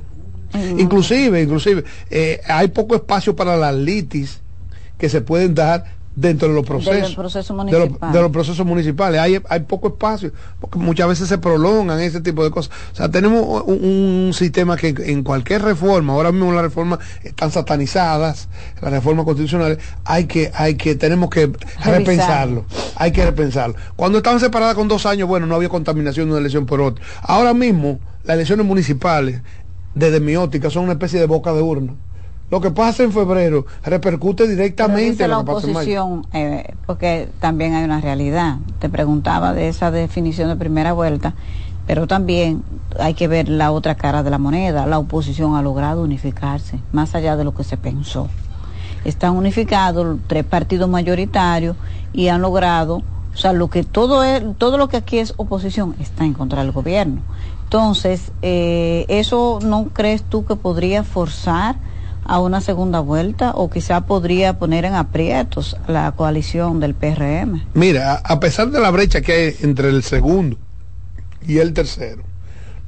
Inclusive, 0.78 1.42
inclusive, 1.42 1.84
eh, 2.10 2.40
hay 2.48 2.70
poco 2.70 2.96
espacio 2.96 3.36
para 3.36 3.58
las 3.58 3.76
litis 3.76 4.40
que 4.98 5.10
se 5.10 5.20
pueden 5.20 5.54
dar 5.54 5.97
dentro 6.18 6.48
de 6.48 6.56
los 6.56 6.66
procesos, 6.66 7.16
de, 7.16 8.22
los, 8.22 8.32
procesos 8.32 8.66
municipales. 8.66 9.22
Hay, 9.22 9.40
hay 9.48 9.60
poco 9.62 9.90
espacio, 9.90 10.32
porque 10.60 10.80
muchas 10.80 11.08
veces 11.08 11.30
se 11.30 11.38
prolongan 11.38 12.00
ese 12.00 12.22
tipo 12.22 12.44
de 12.44 12.50
cosas. 12.50 12.74
O 12.92 12.96
sea, 12.96 13.10
tenemos 13.10 13.64
un, 13.68 14.32
sistema 14.34 14.78
que 14.78 14.96
en 14.98 15.24
cualquier 15.24 15.62
reforma, 15.62 16.14
ahora 16.14 16.32
mismo 16.32 16.52
las 16.52 16.64
reformas 16.64 17.00
están 17.24 17.52
satanizadas, 17.52 18.50
las 18.82 18.92
reformas 18.92 19.26
constitucionales, 19.26 19.78
hay 20.06 20.26
que, 20.26 20.52
hay 20.56 20.74
que, 20.74 20.96
tenemos 20.96 21.30
que 21.30 21.52
repensarlo, 21.84 22.66
hay 22.96 23.12
que 23.12 23.24
repensarlo. 23.24 23.76
Cuando 23.96 24.18
estaban 24.18 24.40
separadas 24.40 24.74
con 24.74 24.88
dos 24.88 25.06
años, 25.06 25.28
bueno, 25.28 25.46
no 25.46 25.54
había 25.54 25.70
contaminación 25.70 26.26
de 26.26 26.32
una 26.32 26.40
elección 26.40 26.66
por 26.66 26.82
otra. 26.82 27.06
Ahora 27.22 27.54
mismo, 27.54 28.00
las 28.24 28.34
elecciones 28.36 28.66
municipales, 28.66 29.42
desde 29.94 30.20
mi 30.20 30.36
óptica, 30.36 30.72
son 30.72 30.86
una 30.86 30.94
especie 30.94 31.20
de 31.20 31.28
boca 31.28 31.54
de 31.54 31.62
urna 31.62 31.94
lo 32.50 32.62
que 32.62 32.72
pasa 32.72 33.04
en 33.04 33.12
febrero 33.12 33.66
repercute 33.84 34.48
directamente 34.48 35.26
en 35.26 35.32
la 35.32 35.40
oposición, 35.40 36.26
eh, 36.32 36.74
porque 36.86 37.28
también 37.40 37.74
hay 37.74 37.84
una 37.84 38.00
realidad. 38.00 38.58
Te 38.80 38.88
preguntaba 38.90 39.54
de 39.54 39.68
esa 39.68 39.92
definición 39.92 40.48
de 40.48 40.56
primera 40.56 40.94
vuelta, 40.94 41.34
pero 41.86 42.08
también 42.08 42.64
hay 43.00 43.16
que 43.16 43.28
ver 43.28 43.50
la 43.50 43.72
otra 43.72 43.96
cara 43.96 44.24
de 44.24 44.30
la 44.30 44.38
moneda. 44.38 44.86
La 44.86 44.98
oposición 44.98 45.56
ha 45.56 45.62
logrado 45.62 46.04
unificarse, 46.04 46.80
más 46.94 47.16
allá 47.16 47.36
de 47.36 47.44
lo 47.44 47.54
que 47.54 47.66
se 47.66 47.76
pensó. 47.76 48.30
Están 49.04 49.36
unificados 49.36 50.18
tres 50.28 50.46
partidos 50.46 50.90
mayoritarios 50.90 51.76
y 52.14 52.30
han 52.30 52.42
logrado, 52.42 53.04
o 53.34 53.38
sea, 53.38 53.52
lo 53.52 53.70
que 53.70 53.84
todo 53.84 54.24
es, 54.24 54.42
todo 54.58 54.78
lo 54.78 54.88
que 54.88 54.98
aquí 54.98 55.20
es 55.20 55.34
oposición 55.36 55.96
está 56.00 56.24
en 56.24 56.34
contra 56.34 56.62
del 56.62 56.72
gobierno. 56.72 57.22
Entonces, 57.64 58.32
eh, 58.42 59.06
¿eso 59.10 59.60
no 59.62 59.88
crees 59.92 60.24
tú 60.24 60.46
que 60.46 60.56
podría 60.56 61.04
forzar? 61.04 61.76
A 62.28 62.40
una 62.40 62.62
segunda 62.62 63.00
vuelta 63.00 63.52
o 63.56 63.70
quizá 63.70 64.02
podría 64.02 64.60
poner 64.60 64.86
en 64.86 64.94
aprietos 64.94 65.78
la 65.88 66.12
coalición 66.12 66.80
del 66.80 66.94
PRM. 66.94 67.64
Mira, 67.74 68.22
a 68.24 68.40
pesar 68.40 68.70
de 68.70 68.80
la 68.80 68.92
brecha 68.92 69.22
que 69.22 69.32
hay 69.32 69.56
entre 69.62 69.90
el 69.90 70.04
segundo 70.04 70.58
y 71.48 71.60
el 71.60 71.74
tercero, 71.74 72.24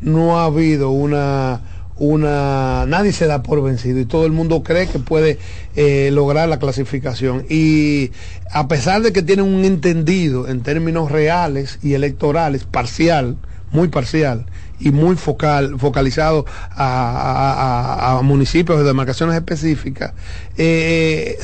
no 0.02 0.39
ha 0.39 0.45
habido 0.45 0.91
una 0.91 1.62
una 1.99 2.86
nadie 2.88 3.12
se 3.12 3.28
da 3.28 3.43
por 3.43 3.62
vencido 3.62 3.99
y 3.99 4.06
todo 4.06 4.25
el 4.25 4.32
mundo 4.32 4.63
cree 4.63 4.88
que 4.88 4.99
puede 4.99 5.38
eh, 5.75 6.10
lograr 6.13 6.47
la 6.47 6.58
clasificación 6.58 7.45
y 7.49 8.12
a 8.52 8.69
pesar 8.69 9.02
de 9.02 9.12
que 9.12 9.21
tienen 9.21 9.45
un 9.45 9.65
entendido 9.65 10.47
en 10.47 10.62
términos 10.62 11.12
reales 11.12 11.78
y 11.84 11.93
electorales 11.93 12.63
parcial 12.63 13.36
muy 13.71 13.89
parcial 13.89 14.45
y 14.79 14.91
muy 14.91 15.15
focal, 15.15 15.77
focalizado 15.77 16.45
a, 16.71 18.21
municipios 18.23 18.79
de 18.79 18.85
demarcaciones 18.85 19.35
específicas, 19.35 20.13
eh, 20.57 21.37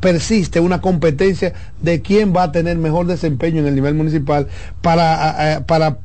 persiste 0.00 0.60
una 0.60 0.80
competencia 0.80 1.52
de 1.80 2.02
quién 2.02 2.34
va 2.34 2.44
a 2.44 2.52
tener 2.52 2.76
mejor 2.78 3.06
desempeño 3.06 3.60
en 3.60 3.66
el 3.66 3.74
nivel 3.74 3.94
municipal 3.94 4.48
para, 4.82 5.62
para 5.66 5.98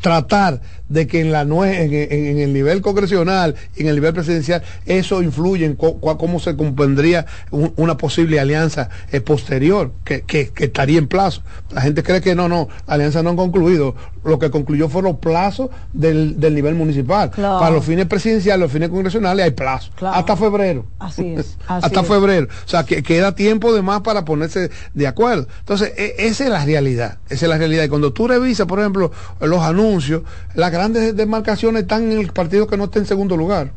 tratar 0.00 0.60
de 0.88 1.06
que 1.06 1.20
en, 1.20 1.32
la 1.32 1.42
en, 1.42 2.38
el 2.38 2.52
nivel 2.52 2.80
congresional 2.80 3.54
y 3.74 3.82
en 3.82 3.88
el 3.88 3.96
nivel 3.96 4.14
presidencial 4.14 4.62
eso 4.86 5.22
influye 5.22 5.64
en 5.64 5.76
cómo 5.76 6.40
se 6.40 6.56
compondría 6.56 7.26
una 7.50 7.96
posible 7.96 8.38
alianza 8.40 8.88
eh, 9.12 9.20
posterior 9.20 9.92
que, 10.04 10.52
estaría 10.56 10.98
en 10.98 11.08
plazo. 11.08 11.42
La 11.70 11.80
gente 11.80 12.02
cree 12.02 12.20
que 12.20 12.34
no, 12.34 12.48
no, 12.48 12.68
la 12.86 12.94
alianza 12.94 13.22
no 13.22 13.30
ha 13.30 13.36
concluido. 13.36 13.94
Lo 14.24 14.40
que 14.40 14.50
concluyó 14.50 14.88
fue 14.88 15.02
los 15.02 15.18
plazos 15.18 15.70
del, 15.92 16.38
nivel 16.40 16.74
municipal. 16.74 17.30
Para 17.30 17.70
los 17.70 17.84
fines 17.84 18.06
presidenciales, 18.06 18.60
los 18.60 18.72
fines 18.72 18.88
congresionales 18.88 19.44
hay 19.44 19.52
plazo. 19.52 19.92
Hasta 20.00 20.36
febrero. 20.36 20.86
Así 20.98 21.34
es. 21.36 21.56
Hasta 21.68 22.02
febrero. 22.02 22.48
O 22.64 22.68
sea, 22.68 22.84
que 22.84 23.02
queda 23.02 23.34
tiempo 23.34 23.72
de 23.72 23.82
más 23.82 24.00
para 24.00 24.24
ponerse 24.24 24.70
de 24.94 25.06
acuerdo. 25.06 25.46
Entonces, 25.60 25.92
e, 25.96 26.14
esa 26.18 26.44
es 26.44 26.50
la 26.50 26.64
realidad. 26.64 27.18
Esa 27.28 27.46
es 27.46 27.48
la 27.48 27.58
realidad. 27.58 27.84
Y 27.84 27.88
cuando 27.88 28.12
tú 28.12 28.26
revisas, 28.26 28.66
por 28.66 28.80
ejemplo, 28.80 29.12
los 29.40 29.62
anuncios, 29.62 30.22
la 30.54 30.70
grandes 30.76 31.16
demarcaciones 31.16 31.82
están 31.82 32.12
en 32.12 32.18
el 32.18 32.32
partido 32.32 32.66
que 32.66 32.76
no 32.76 32.84
está 32.84 32.98
en 32.98 33.06
segundo 33.06 33.36
lugar. 33.36 33.72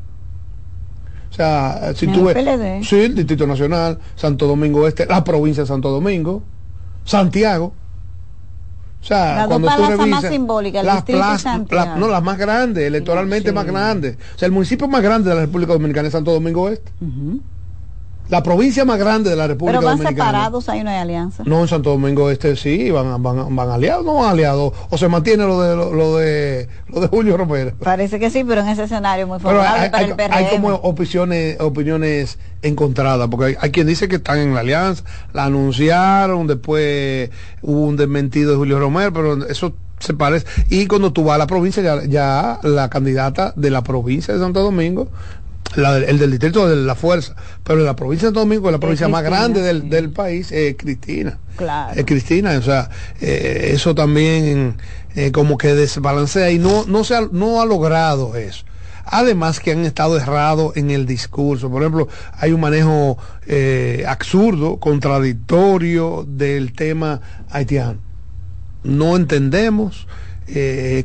O 1.29 1.33
sea, 1.33 1.93
si 1.95 2.07
tú 2.07 2.25
ves, 2.25 2.88
sí, 2.88 2.99
el 2.99 3.15
Distrito 3.15 3.45
Nacional, 3.45 3.99
Santo 4.15 4.47
Domingo 4.47 4.88
Este, 4.88 5.05
la 5.05 5.23
provincia 5.23 5.63
de 5.63 5.67
Santo 5.67 5.89
Domingo, 5.89 6.41
Santiago. 7.05 7.73
O 9.01 9.05
sea, 9.05 9.45
cuando 9.47 9.69
tú 9.69 9.85
revisas, 9.85 10.09
más 10.09 10.25
simbólicas, 10.25 10.83
las 10.83 11.05
no, 11.97 12.09
las 12.09 12.21
más 12.21 12.38
grandes, 12.38 12.85
electoralmente 12.85 13.53
más 13.53 13.65
grandes. 13.65 14.17
O 14.35 14.38
sea, 14.38 14.47
el 14.47 14.51
municipio 14.51 14.88
más 14.88 15.01
grande 15.01 15.29
de 15.29 15.35
la 15.35 15.41
República 15.41 15.71
Dominicana 15.73 16.07
es 16.07 16.12
Santo 16.12 16.31
Domingo 16.31 16.67
Este 16.67 16.91
la 18.30 18.44
provincia 18.44 18.86
más 18.86 19.00
grande 19.00 19.32
de 19.32 19.36
la 19.36 19.48
República 19.48 19.80
Pero 19.80 19.89
van 19.89 20.08
separados, 20.08 20.70
ahí 20.70 20.84
no 20.84 20.92
hay 20.92 20.98
alianza. 20.98 21.44
No, 21.46 21.62
en 21.62 21.68
Santo 21.68 21.89
Domingo 21.89 22.30
Este 22.30 22.56
sí, 22.56 22.92
van, 22.92 23.22
van, 23.22 23.56
van 23.56 23.70
aliados, 23.70 24.06
no 24.06 24.15
van 24.15 24.30
aliados. 24.30 24.74
O 24.89 24.98
se 24.98 25.08
mantiene 25.08 25.46
lo 25.46 25.60
de 25.62 25.76
lo, 25.76 26.18
de 26.18 26.70
lo 26.89 27.02
de 27.02 27.08
Julio 27.08 27.38
Romero. 27.38 27.74
Parece 27.84 28.20
que 28.20 28.30
sí, 28.30 28.44
pero 28.44 28.62
en 28.62 28.68
ese 28.68 28.84
escenario 28.84 29.26
muy 29.26 29.39
favorable 29.39 29.89
para 29.89 30.04
el 30.04 30.15
PRM. 30.15 30.34
Hay 30.34 30.46
como 30.52 30.76
opiniones, 30.76 31.60
opiniones 31.60 32.38
encontradas, 32.62 33.28
porque 33.30 33.58
hay, 33.60 33.72
quien 33.72 33.88
dice 33.88 34.08
que 34.08 34.18
están 34.18 34.38
en 34.38 34.54
la 34.54 34.60
alianza, 34.60 35.04
la 35.34 35.46
anunciaron, 35.46 36.46
después 36.46 37.32
hubo 37.63 37.86
un 37.86 37.98
desmentido 37.98 38.52
de 38.52 38.58
Julio 38.58 38.80
Romero, 38.80 39.12
pero 39.12 39.48
eso 39.48 39.74
se 40.00 40.13
parece. 40.13 40.46
Y 40.70 40.86
cuando 40.86 41.12
tú 41.12 41.24
vas 41.24 41.36
a 41.36 41.38
la 41.39 41.48
provincia, 41.48 41.82
ya, 41.82 42.04
ya, 42.06 42.60
la 42.63 42.89
candidata 42.89 43.54
de 43.56 43.72
la 43.72 43.82
provincia 43.82 44.34
de 44.34 44.39
Santo 44.39 44.62
Domingo 44.62 45.08
el 45.75 46.17
del 46.17 46.32
distrito 46.32 46.67
de 46.67 46.75
la 46.75 46.95
fuerza, 46.95 47.36
pero 47.63 47.84
la 47.84 47.95
provincia 47.95 48.27
de 48.27 48.29
Santo 48.29 48.39
Domingo, 48.41 48.71
la 48.71 48.79
provincia 48.79 49.08
más 49.08 49.23
grande 49.23 49.62
del, 49.62 50.10
país, 50.10 50.51
es 50.51 50.75
Cristina. 50.77 51.38
Claro. 51.55 51.99
Es 51.99 52.05
Cristina, 52.05 52.58
o 52.58 52.62
sea, 52.62 52.89
eh, 53.21 53.71
eso 53.73 53.93
también 53.93 54.77
eh, 55.15 55.32
como 55.32 55.58
que 55.58 55.75
desbalancea 55.75 56.51
y 56.51 56.60
no, 56.60 56.86
no, 56.86 57.03
se 57.03 57.15
ha, 57.15 57.21
no 57.32 57.62
ha 57.62 57.65
logrado 57.65 58.36
eso. 58.36 58.65
Además 59.12 59.60
que 59.60 59.71
han 59.71 59.86
estado 59.86 60.17
errados 60.17 60.77
en 60.77 60.91
el 60.91 61.08
discurso. 61.08 61.69
Por 61.71 61.82
ejemplo, 61.82 62.08
hay 62.34 62.51
un 62.51 62.62
manejo 62.62 63.17
eh, 63.47 64.05
absurdo, 64.08 64.77
contradictorio 64.77 66.25
del 66.27 66.73
tema 66.73 67.19
haitiano. 67.49 67.99
No 68.84 69.15
entendemos 69.15 70.08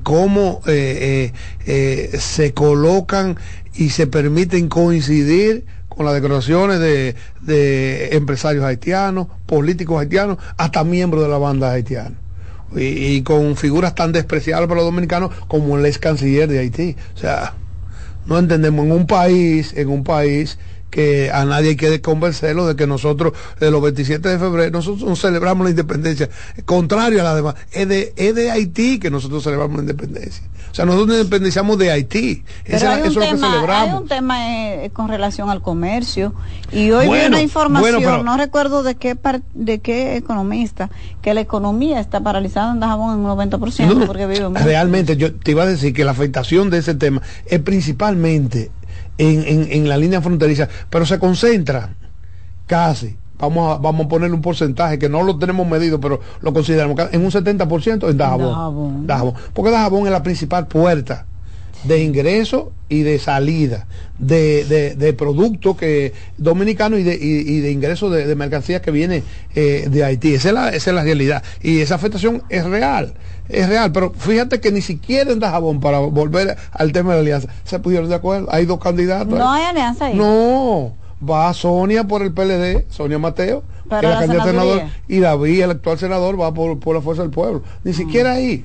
cómo 0.02 0.62
se 0.64 2.52
colocan 2.54 3.36
y 3.74 3.90
se 3.90 4.06
permiten 4.06 4.68
coincidir 4.68 5.64
con 5.94 6.06
las 6.06 6.14
declaraciones 6.14 6.80
de, 6.80 8.08
empresarios 8.12 8.64
haitianos, 8.64 9.28
políticos 9.46 10.00
haitianos, 10.00 10.38
hasta 10.56 10.84
miembros 10.84 11.22
de 11.22 11.28
la 11.28 11.38
banda 11.38 11.72
haitiana. 11.72 12.16
Y, 12.76 13.22
con 13.22 13.56
figuras 13.56 13.94
tan 13.94 14.10
despreciables 14.10 14.68
para 14.68 14.80
los 14.80 14.90
dominicanos 14.90 15.30
como 15.46 15.78
el 15.78 15.86
ex 15.86 15.98
canciller 15.98 16.48
de 16.48 16.58
Haití. 16.58 16.96
O 17.14 17.18
sea, 17.18 17.54
no 18.26 18.36
entendemos 18.38 18.86
en 18.86 18.92
un 18.92 19.06
país, 19.06 19.72
en 19.76 19.88
un 19.90 20.02
país 20.02 20.58
que 20.94 21.28
a 21.32 21.44
nadie 21.44 21.70
hay 21.70 21.76
que 21.76 22.00
convencerlo 22.00 22.68
de 22.68 22.76
que 22.76 22.86
nosotros, 22.86 23.32
de 23.58 23.68
los 23.72 23.82
27 23.82 24.28
de 24.28 24.38
febrero, 24.38 24.70
nosotros 24.70 25.20
celebramos 25.20 25.64
la 25.64 25.70
independencia. 25.70 26.30
Contrario 26.64 27.20
a 27.20 27.24
la 27.24 27.34
demás, 27.34 27.56
es 27.72 27.88
de, 27.88 28.12
es 28.14 28.32
de 28.36 28.52
Haití 28.52 29.00
que 29.00 29.10
nosotros 29.10 29.42
celebramos 29.42 29.74
la 29.78 29.82
independencia. 29.82 30.44
O 30.70 30.74
sea, 30.74 30.84
nosotros 30.84 31.08
nos 31.08 31.16
independizamos 31.18 31.78
de 31.78 31.90
Haití. 31.90 32.44
eso 32.64 32.92
es 32.92 33.12
lo 33.12 33.20
que 33.20 33.26
celebramos. 33.26 33.88
Hay 33.88 34.02
un 34.02 34.06
tema 34.06 34.54
eh, 34.54 34.90
con 34.92 35.08
relación 35.08 35.50
al 35.50 35.62
comercio. 35.62 36.32
Y 36.70 36.92
hoy 36.92 37.08
vi 37.08 37.26
una 37.26 37.42
información, 37.42 38.24
no 38.24 38.36
recuerdo 38.36 38.84
de 38.84 38.94
qué 38.94 39.16
de 39.54 39.80
qué 39.80 40.14
economista, 40.14 40.90
que 41.22 41.34
la 41.34 41.40
economía 41.40 41.98
está 41.98 42.20
paralizada 42.20 42.70
en 42.72 42.78
Dajabón 42.78 43.18
en 43.18 43.26
un 43.26 43.36
90% 43.36 44.06
porque 44.06 44.26
vive 44.26 44.48
Realmente, 44.60 45.16
yo 45.16 45.34
te 45.34 45.50
iba 45.50 45.64
a 45.64 45.66
decir 45.66 45.92
que 45.92 46.04
la 46.04 46.12
afectación 46.12 46.70
de 46.70 46.78
ese 46.78 46.94
tema 46.94 47.20
es 47.46 47.58
principalmente 47.60 48.70
en, 49.18 49.88
la 49.88 49.96
línea 49.96 50.20
fronteriza, 50.20 50.68
pero 50.90 51.06
se 51.06 51.18
concentra 51.18 51.94
casi 52.66 53.16
vamos 53.38 53.76
a, 53.76 53.78
vamos 53.80 54.06
a 54.06 54.08
ponerle 54.08 54.34
un 54.34 54.42
porcentaje 54.42 54.98
que 54.98 55.08
no 55.08 55.22
lo 55.22 55.38
tenemos 55.38 55.66
medido, 55.66 56.00
pero 56.00 56.20
lo 56.40 56.52
consideramos 56.52 56.98
en 57.12 57.24
un 57.24 57.30
70% 57.30 58.10
en 58.10 58.16
Dajabón. 58.16 59.06
Dajabón. 59.06 59.34
Porque 59.52 59.70
Dajabón 59.70 60.06
es 60.06 60.12
la 60.12 60.22
principal 60.22 60.66
puerta 60.66 61.26
de 61.84 62.02
ingreso 62.02 62.72
y 62.88 63.02
de 63.02 63.18
salida 63.18 63.86
de, 64.18 64.64
de, 64.64 64.94
de 64.94 65.12
productos 65.12 65.76
que 65.76 66.12
dominicanos 66.38 67.00
y 67.00 67.02
de, 67.02 67.14
y, 67.14 67.60
de 67.60 67.70
ingresos 67.70 68.12
de, 68.12 68.34
mercancías 68.34 68.80
que 68.80 68.90
viene 68.90 69.22
eh, 69.54 69.86
de 69.90 70.04
Haití. 70.04 70.34
Esa 70.34 70.48
es, 70.48 70.54
la, 70.54 70.68
esa 70.70 70.90
es 70.90 70.94
la 70.94 71.02
realidad. 71.02 71.42
Y 71.62 71.80
esa 71.80 71.96
afectación 71.96 72.42
es 72.48 72.64
real. 72.64 73.14
Es 73.48 73.68
real. 73.68 73.92
Pero 73.92 74.12
fíjate 74.16 74.60
que 74.60 74.72
ni 74.72 74.80
siquiera 74.80 75.32
en 75.32 75.40
Dajabón, 75.40 75.80
para 75.80 75.98
volver 75.98 76.56
al 76.72 76.92
tema 76.92 77.10
de 77.10 77.16
la 77.16 77.20
alianza, 77.20 77.48
se 77.64 77.78
pusieron 77.78 78.08
de 78.08 78.14
acuerdo. 78.14 78.48
Hay 78.50 78.66
dos 78.66 78.78
candidatos. 78.78 79.38
No 79.38 79.50
hay 79.50 79.64
alianza 79.64 80.06
ahí. 80.06 80.16
No 80.16 80.92
va 81.28 81.52
Sonia 81.54 82.04
por 82.04 82.22
el 82.22 82.32
PLD, 82.32 82.84
Sonia 82.90 83.18
Mateo, 83.18 83.62
que 83.84 84.06
la, 84.06 84.18
candidata 84.20 84.50
senador, 84.50 84.82
y 85.08 85.20
David, 85.20 85.62
el 85.62 85.70
actual 85.70 85.98
senador, 85.98 86.40
va 86.40 86.52
por, 86.52 86.78
por 86.78 86.94
la 86.94 87.00
fuerza 87.00 87.22
del 87.22 87.30
pueblo. 87.30 87.62
Ni 87.82 87.92
mm. 87.92 87.94
siquiera 87.94 88.32
ahí 88.32 88.64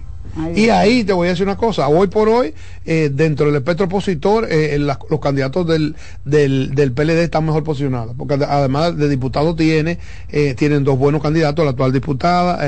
y 0.56 0.69
ahí 0.69 1.04
te 1.04 1.13
voy 1.13 1.28
a 1.28 1.32
decir 1.32 1.45
una 1.45 1.58
cosa, 1.58 1.88
hoy 1.88 2.08
por 2.08 2.30
hoy, 2.30 2.54
eh, 2.86 3.10
dentro 3.12 3.47
del 3.47 3.56
espectro 3.56 3.86
opositor, 3.86 4.47
eh, 4.49 4.78
los 4.78 5.19
candidatos 5.19 5.67
del, 5.67 5.95
del, 6.25 6.73
del, 6.75 6.91
PLD 6.91 7.23
están 7.23 7.45
mejor 7.45 7.63
posicionados, 7.63 8.15
porque 8.17 8.36
además 8.36 8.97
de 8.97 9.10
diputado 9.10 9.56
tiene, 9.56 9.99
eh, 10.30 10.56
tienen 10.56 10.84
dos 10.84 10.97
buenos 10.97 11.21
candidatos, 11.21 11.63
la 11.65 11.71
actual 11.71 11.91
diputada, 11.91 12.60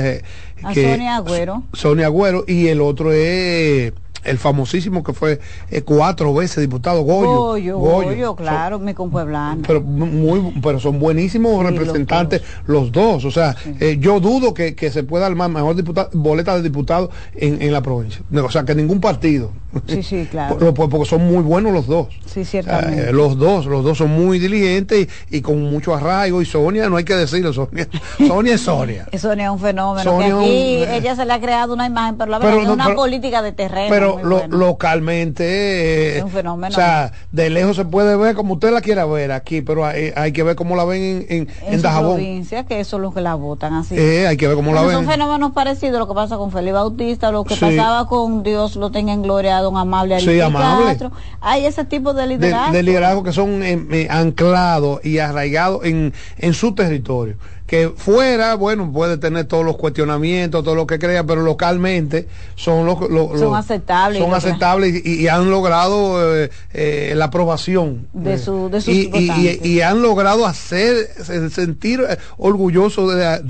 Sonia 0.74 1.16
Agüero. 1.16 1.64
Sonia 1.72 2.06
Agüero, 2.06 2.44
y 2.46 2.68
el 2.68 2.80
otro 2.80 3.12
es 3.12 3.92
el 4.24 4.38
famosísimo 4.38 5.02
que 5.02 5.12
fue 5.12 5.40
eh, 5.70 5.82
cuatro 5.82 6.32
veces 6.34 6.60
diputado 6.60 7.02
Goyo. 7.02 7.36
Goyo, 7.36 7.78
Goyo, 7.78 8.36
claro, 8.36 8.78
me 8.78 8.94
compueblano. 8.94 9.62
Pero, 9.66 9.80
muy, 9.80 10.54
pero 10.62 10.80
son 10.80 10.98
buenísimos 10.98 11.64
representantes 11.64 12.42
los 12.66 12.92
dos. 12.92 13.24
O 13.24 13.30
sea, 13.30 13.56
eh, 13.80 13.96
yo 13.98 14.20
dudo 14.20 14.54
que, 14.54 14.72
se 14.92 15.04
pueda 15.04 15.26
armar 15.26 15.50
mejor 15.50 15.76
diputado, 15.76 16.10
boleta 16.12 16.56
de 16.56 16.62
diputado 16.62 17.10
en, 17.34 17.62
en 17.62 17.72
la 17.72 17.82
provincia. 17.82 18.22
O 18.42 18.50
sea, 18.50 18.64
que 18.64 18.74
ningún 18.74 19.00
partido. 19.00 19.50
Sí, 19.86 20.02
sí, 20.02 20.26
claro. 20.30 20.74
porque 20.74 21.04
son 21.06 21.26
muy 21.26 21.42
buenos 21.42 21.72
los 21.72 21.86
dos. 21.86 22.08
Sí, 22.26 22.44
ciertamente. 22.44 23.10
Eh, 23.10 23.12
los 23.12 23.38
dos, 23.38 23.66
los 23.66 23.84
dos 23.84 23.98
son 23.98 24.10
muy 24.10 24.38
diligentes 24.38 25.08
y, 25.30 25.40
con 25.40 25.62
mucho 25.62 25.94
arraigo. 25.94 26.42
Y 26.42 26.46
Sonia, 26.46 26.88
no 26.88 26.96
hay 26.96 27.04
que 27.04 27.14
decirlo, 27.14 27.52
Sonia. 27.52 27.88
Sonia 28.26 28.54
es 28.54 28.60
Sonia. 28.60 29.06
Sonia 29.18 29.46
es 29.46 29.50
un 29.50 29.58
fenómeno. 29.58 30.18
que 30.18 30.24
aquí 30.24 30.96
ella 30.96 31.16
se 31.16 31.24
le 31.24 31.32
ha 31.32 31.40
creado 31.40 31.74
una 31.74 31.86
imagen, 31.86 32.16
pero 32.16 32.30
la 32.30 32.38
verdad 32.38 32.62
es 32.62 32.68
una 32.68 32.94
política 32.94 33.42
de 33.42 33.52
terreno 33.52 34.11
localmente, 34.48 36.18
eh, 36.18 36.22
o 36.22 36.70
sea, 36.70 37.12
de 37.30 37.50
lejos 37.50 37.76
se 37.76 37.84
puede 37.84 38.16
ver 38.16 38.34
como 38.34 38.54
usted 38.54 38.72
la 38.72 38.80
quiera 38.80 39.04
ver 39.06 39.32
aquí, 39.32 39.62
pero 39.62 39.84
hay, 39.84 40.32
que 40.32 40.42
ver 40.42 40.56
cómo 40.56 40.76
la 40.76 40.84
ven 40.84 41.02
en, 41.02 41.26
en, 41.28 41.48
en, 41.66 41.74
en 41.74 41.80
provincia, 41.80 42.64
que 42.64 42.80
eso 42.80 42.96
es 42.96 43.02
lo 43.02 43.12
que 43.12 43.20
la 43.20 43.34
votan 43.34 43.74
así. 43.74 43.94
Eh, 43.96 44.26
hay 44.26 44.36
que 44.36 44.46
ver 44.46 44.56
cómo 44.56 44.72
la 44.72 44.82
ven. 44.82 44.92
Son 44.92 45.06
fenómenos 45.06 45.52
parecidos 45.52 45.98
lo 45.98 46.08
que 46.08 46.14
pasa 46.14 46.36
con 46.36 46.50
Felipe 46.50 46.72
Bautista, 46.72 47.30
lo 47.30 47.44
que 47.44 47.56
pasaba 47.56 48.06
con 48.06 48.42
Dios 48.42 48.76
lo 48.76 48.90
tenga 48.90 49.12
en 49.12 49.22
gloria 49.22 49.58
don 49.58 49.76
Amable 49.76 50.20
sí, 50.20 50.40
amable. 50.40 51.10
Hay 51.40 51.66
ese 51.66 51.84
tipo 51.84 52.14
de 52.14 52.26
liderazgo. 52.26 52.72
De, 52.72 52.82
liderazgo 52.82 53.22
que 53.22 53.32
son 53.32 53.62
eh, 53.62 54.06
anclados 54.10 55.04
y 55.04 55.18
arraigados 55.18 55.84
en, 55.84 56.12
en 56.38 56.54
su 56.54 56.74
territorio 56.74 57.36
que 57.72 57.88
fuera, 57.88 58.54
bueno, 58.54 58.92
puede 58.92 59.16
tener 59.16 59.46
todos 59.46 59.64
los 59.64 59.78
cuestionamientos, 59.78 60.62
todo 60.62 60.74
lo 60.74 60.86
que 60.86 60.98
crea, 60.98 61.24
pero 61.24 61.40
localmente 61.40 62.28
son 62.54 62.84
los, 62.84 62.98
son 62.98 63.54
aceptables, 64.06 64.22
son 64.22 64.34
aceptables 64.34 65.06
y, 65.06 65.28
han 65.28 65.50
logrado 65.50 66.36
eh, 66.36 66.50
eh, 66.72 67.12
la 67.16 67.26
aprobación. 67.26 68.08
De, 68.12 68.38
su, 68.38 68.68
de 68.68 68.80
sus 68.80 68.94
y, 68.94 69.60
y, 69.62 69.80
han 69.80 70.02
logrado 70.02 70.46
hacer 70.46 71.08
sentir 71.50 72.04
orgulloso 72.36 73.08
de, 73.08 73.40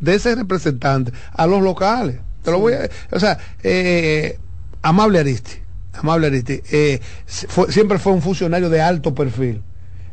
de, 0.00 0.14
ese 0.14 0.34
representante 0.34 1.12
a 1.32 1.46
los 1.46 1.62
locales. 1.62 2.20
Te 2.42 2.50
lo 2.50 2.60
voy 2.60 2.74
a, 2.74 2.88
o 3.10 3.18
sea, 3.18 3.38
eh, 3.62 4.38
amable 4.82 5.18
Aristi, 5.18 5.52
amable 5.94 6.28
Aristi, 6.28 6.60
siempre 7.68 7.98
fue 7.98 8.12
un 8.12 8.22
funcionario 8.22 8.70
de 8.70 8.80
alto 8.80 9.14
perfil 9.14 9.62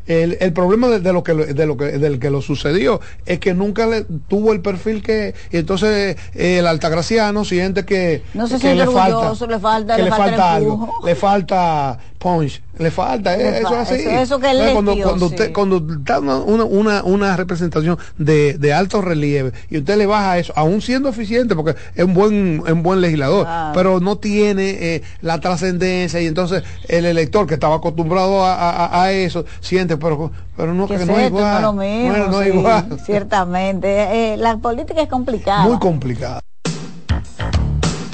el, 0.08 0.38
el 0.40 0.54
problema 0.54 0.90
de, 0.90 1.14
lo 1.14 1.24
que 1.24 1.34
de 1.34 1.66
lo 1.66 1.78
que 1.78 1.86
del 1.86 2.20
que 2.20 2.30
lo 2.30 2.42
sucedió 2.42 3.00
es 3.26 3.40
que 3.40 3.54
nunca 3.54 3.88
le 3.88 4.06
tuvo 4.28 4.52
el 4.52 4.62
perfil 4.62 5.02
que 5.02 5.34
y 5.52 5.58
entonces 5.58 6.18
eh, 6.34 6.60
el 6.60 6.68
altagraciano 6.68 7.46
siente 7.46 7.86
que, 7.86 8.24
no 8.34 8.48
se 8.48 8.60
que 8.60 8.76
le, 8.76 8.86
falta, 8.88 9.32
le 9.48 9.60
falta, 9.60 9.98
le, 9.98 10.10
falta, 10.10 10.54
algo 10.56 10.94
le 11.06 11.16
falta 11.16 12.00
punch 12.24 12.62
le 12.80 12.90
falta 12.90 13.36
eh, 13.36 13.60
eso 13.60 13.76
así 13.76 13.96
eso, 13.96 14.40
que 14.40 14.48
cuando, 14.74 14.96
cuando 14.98 15.26
usted 15.28 15.54
cuando 15.54 15.78
está 16.00 16.20
una, 16.20 16.64
una, 16.64 17.04
una 17.04 17.38
representación 17.38 18.00
de, 18.18 18.58
de, 18.58 18.74
alto 18.74 19.02
relieve 19.02 19.52
y 19.70 19.78
usted 19.78 19.98
le 19.98 20.06
baja 20.06 20.40
eso 20.40 20.54
aún 20.56 20.82
siendo 20.82 21.10
eficiente 21.10 21.56
porque 21.56 21.76
es 21.94 22.04
un 22.04 22.14
buen 22.14 22.64
un 22.66 22.84
buen 22.84 23.02
legislador 23.02 23.48
pero 23.74 24.00
no 24.00 24.18
tiene 24.18 24.70
eh, 24.70 25.04
la 25.22 25.40
trascendencia 25.40 26.22
y 26.22 26.26
entonces 26.26 26.64
el 26.88 27.06
elector 27.06 27.46
que 27.46 27.56
estaba 27.56 27.76
acostumbrado 27.76 28.44
a, 28.44 28.54
a, 28.56 29.04
a 29.04 29.12
eso 29.12 29.46
siente 29.60 29.98
pero, 29.98 30.32
pero 30.56 30.74
no, 30.74 30.88
que 30.88 31.06
no 31.06 31.18
es 31.18 31.28
igual. 31.28 31.62
No, 31.62 31.74
mismo, 31.74 32.44
igual. 32.44 33.00
Ciertamente. 33.06 34.34
Eh, 34.34 34.38
la 34.38 34.58
política 34.58 35.02
es 35.02 35.10
complicada. 35.10 35.64
Muy 35.64 35.80
complicada. 35.80 36.42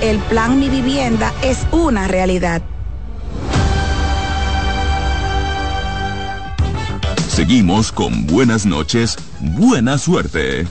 El 0.00 0.18
plan 0.18 0.60
Mi 0.60 0.68
Vivienda 0.68 1.32
es 1.42 1.66
una 1.72 2.06
realidad. 2.06 2.62
Seguimos 7.26 7.90
con 7.90 8.24
buenas 8.28 8.64
noches, 8.64 9.16
buena 9.40 9.98
suerte. 9.98 10.68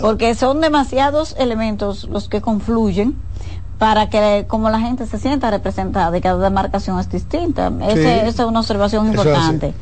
Porque 0.00 0.34
son 0.34 0.62
demasiados 0.62 1.36
elementos 1.38 2.04
los 2.04 2.30
que 2.30 2.40
confluyen 2.40 3.16
para 3.78 4.08
que 4.08 4.46
como 4.48 4.70
la 4.70 4.80
gente 4.80 5.04
se 5.04 5.18
sienta 5.18 5.50
representada 5.50 6.16
y 6.16 6.22
cada 6.22 6.42
demarcación 6.42 6.98
es 6.98 7.10
distinta. 7.10 7.70
esa 7.88 8.26
es 8.26 8.38
una 8.38 8.60
observación 8.60 9.08
importante. 9.08 9.74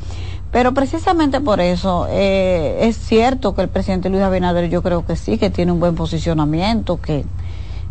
Pero 0.51 0.75
precisamente 0.75 1.41
por 1.41 1.61
eso 1.61 2.09
eh, 2.11 2.79
es 2.81 2.97
cierto 2.97 3.55
que 3.55 3.62
el 3.62 3.69
presidente 3.69 4.09
Luis 4.09 4.23
Abinader 4.23 4.69
yo 4.69 4.83
creo 4.83 5.07
que 5.07 5.14
sí, 5.14 5.38
que 5.38 5.51
tiene 5.51 5.71
un 5.71 5.79
buen 5.79 5.95
posicionamiento, 5.95 7.01
que 7.01 7.25